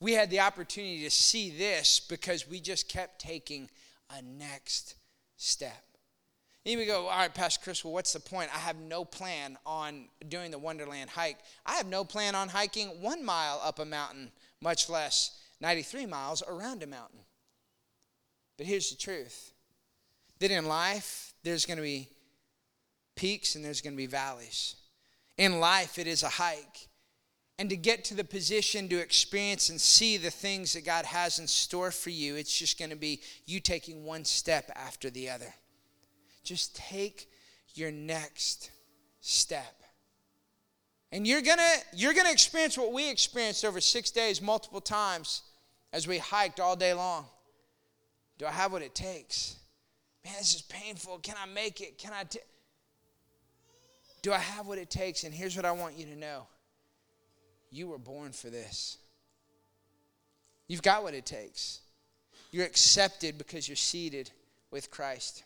We 0.01 0.12
had 0.12 0.30
the 0.30 0.40
opportunity 0.40 1.03
to 1.05 1.11
see 1.11 1.51
this 1.51 2.01
because 2.01 2.49
we 2.49 2.61
just 2.61 2.88
kept 2.88 3.20
taking 3.20 3.68
a 4.11 4.22
next 4.22 4.97
step. 5.36 5.84
And 6.66 6.80
you 6.80 6.86
go, 6.86 7.09
all 7.09 7.18
right, 7.18 7.34
Pastor 7.34 7.61
Chris, 7.62 7.84
well, 7.84 7.92
what's 7.92 8.14
the 8.14 8.20
point? 8.20 8.49
I 8.55 8.59
have 8.59 8.76
no 8.76 9.05
plan 9.05 9.59
on 9.66 10.07
doing 10.28 10.51
the 10.51 10.59
Wonderland 10.59 11.11
hike. 11.11 11.38
I 11.66 11.74
have 11.74 11.86
no 11.86 12.05
plan 12.05 12.34
on 12.34 12.49
hiking 12.49 12.88
one 13.03 13.22
mile 13.24 13.61
up 13.62 13.78
a 13.78 13.84
mountain, 13.84 14.30
much 14.62 14.88
less 14.88 15.38
93 15.61 16.07
miles 16.07 16.42
around 16.49 16.82
a 16.82 16.86
mountain. 16.86 17.20
But 18.57 18.66
here's 18.66 18.90
the 18.90 18.97
truth 18.97 19.53
that 20.45 20.51
in 20.51 20.66
life, 20.66 21.32
there's 21.42 21.64
going 21.64 21.78
to 21.78 21.82
be 21.82 22.11
peaks 23.16 23.55
and 23.55 23.64
there's 23.64 23.80
going 23.80 23.95
to 23.95 23.97
be 23.97 24.07
valleys. 24.07 24.76
In 25.38 25.59
life, 25.59 25.99
it 25.99 26.07
is 26.07 26.22
a 26.22 26.28
hike. 26.28 26.88
and 27.59 27.70
to 27.70 27.76
get 27.76 28.05
to 28.05 28.14
the 28.14 28.24
position 28.24 28.88
to 28.88 28.99
experience 28.99 29.68
and 29.68 29.80
see 29.80 30.16
the 30.16 30.30
things 30.30 30.72
that 30.72 30.84
God 30.84 31.05
has 31.05 31.38
in 31.38 31.47
store 31.47 31.90
for 31.90 32.11
you, 32.11 32.34
it's 32.34 32.57
just 32.57 32.78
going 32.78 32.90
to 32.90 32.97
be 32.97 33.20
you 33.47 33.61
taking 33.61 34.05
one 34.05 34.24
step 34.24 34.70
after 34.74 35.09
the 35.09 35.30
other. 35.30 35.55
Just 36.42 36.74
take 36.74 37.30
your 37.74 37.92
next 37.92 38.70
step. 39.20 39.82
And 41.12 41.26
you're 41.26 41.42
going 41.42 41.59
to 41.59 41.97
you're 41.97 42.12
going 42.12 42.26
to 42.26 42.32
experience 42.32 42.76
what 42.76 42.92
we 42.92 43.09
experienced 43.09 43.64
over 43.64 43.80
6 43.80 44.11
days 44.11 44.42
multiple 44.42 44.80
times 44.80 45.42
as 45.92 46.09
we 46.09 46.18
hiked 46.18 46.59
all 46.59 46.74
day 46.74 46.92
long. 46.92 47.26
Do 48.36 48.47
I 48.47 48.51
have 48.51 48.72
what 48.72 48.82
it 48.82 48.97
takes? 48.97 49.57
Man, 50.25 50.35
this 50.39 50.55
is 50.55 50.62
painful. 50.62 51.18
Can 51.18 51.37
I 51.41 51.47
make 51.47 51.81
it? 51.81 51.99
Can 51.99 52.12
I 52.12 52.25
t- 52.25 52.39
Do 54.22 54.33
I 54.33 54.39
have 54.39 54.66
what 54.66 54.79
it 54.79 54.91
takes? 54.91 55.25
And 55.25 55.35
here's 55.35 55.55
what 55.57 55.64
I 55.64 55.72
want 55.72 55.99
you 55.99 56.07
to 56.07 56.16
know. 56.16 56.47
You 57.70 57.89
were 57.89 57.99
born 57.99 58.33
for 58.33 58.49
this. 58.51 58.99
You've 60.68 60.83
got 60.83 61.03
what 61.03 61.14
it 61.14 61.27
takes. 61.27 61.81
You're 62.51 62.64
accepted 62.64 63.37
because 63.37 63.68
you're 63.68 63.77
seated 63.77 64.31
with 64.70 64.91
Christ. 64.91 65.45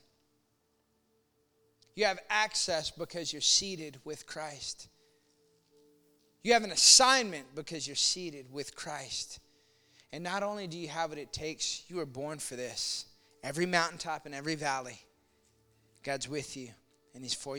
You 1.96 2.04
have 2.04 2.20
access 2.30 2.90
because 2.90 3.32
you're 3.32 3.42
seated 3.42 3.98
with 4.04 4.26
Christ. 4.26 4.88
You 6.44 6.52
have 6.52 6.62
an 6.62 6.70
assignment 6.70 7.54
because 7.56 7.86
you're 7.86 7.96
seated 7.96 8.52
with 8.52 8.76
Christ. 8.76 9.40
And 10.12 10.22
not 10.22 10.42
only 10.42 10.66
do 10.66 10.78
you 10.78 10.88
have 10.88 11.10
what 11.10 11.18
it 11.18 11.32
takes, 11.32 11.82
you 11.88 11.96
were 11.96 12.06
born 12.06 12.38
for 12.38 12.54
this. 12.54 13.06
Every 13.42 13.66
mountaintop 13.66 14.26
and 14.26 14.34
every 14.34 14.54
valley, 14.54 15.00
God's 16.02 16.28
with 16.28 16.56
you 16.56 16.70
and 17.14 17.22
He's 17.22 17.34
for 17.34 17.54
you. 17.54 17.56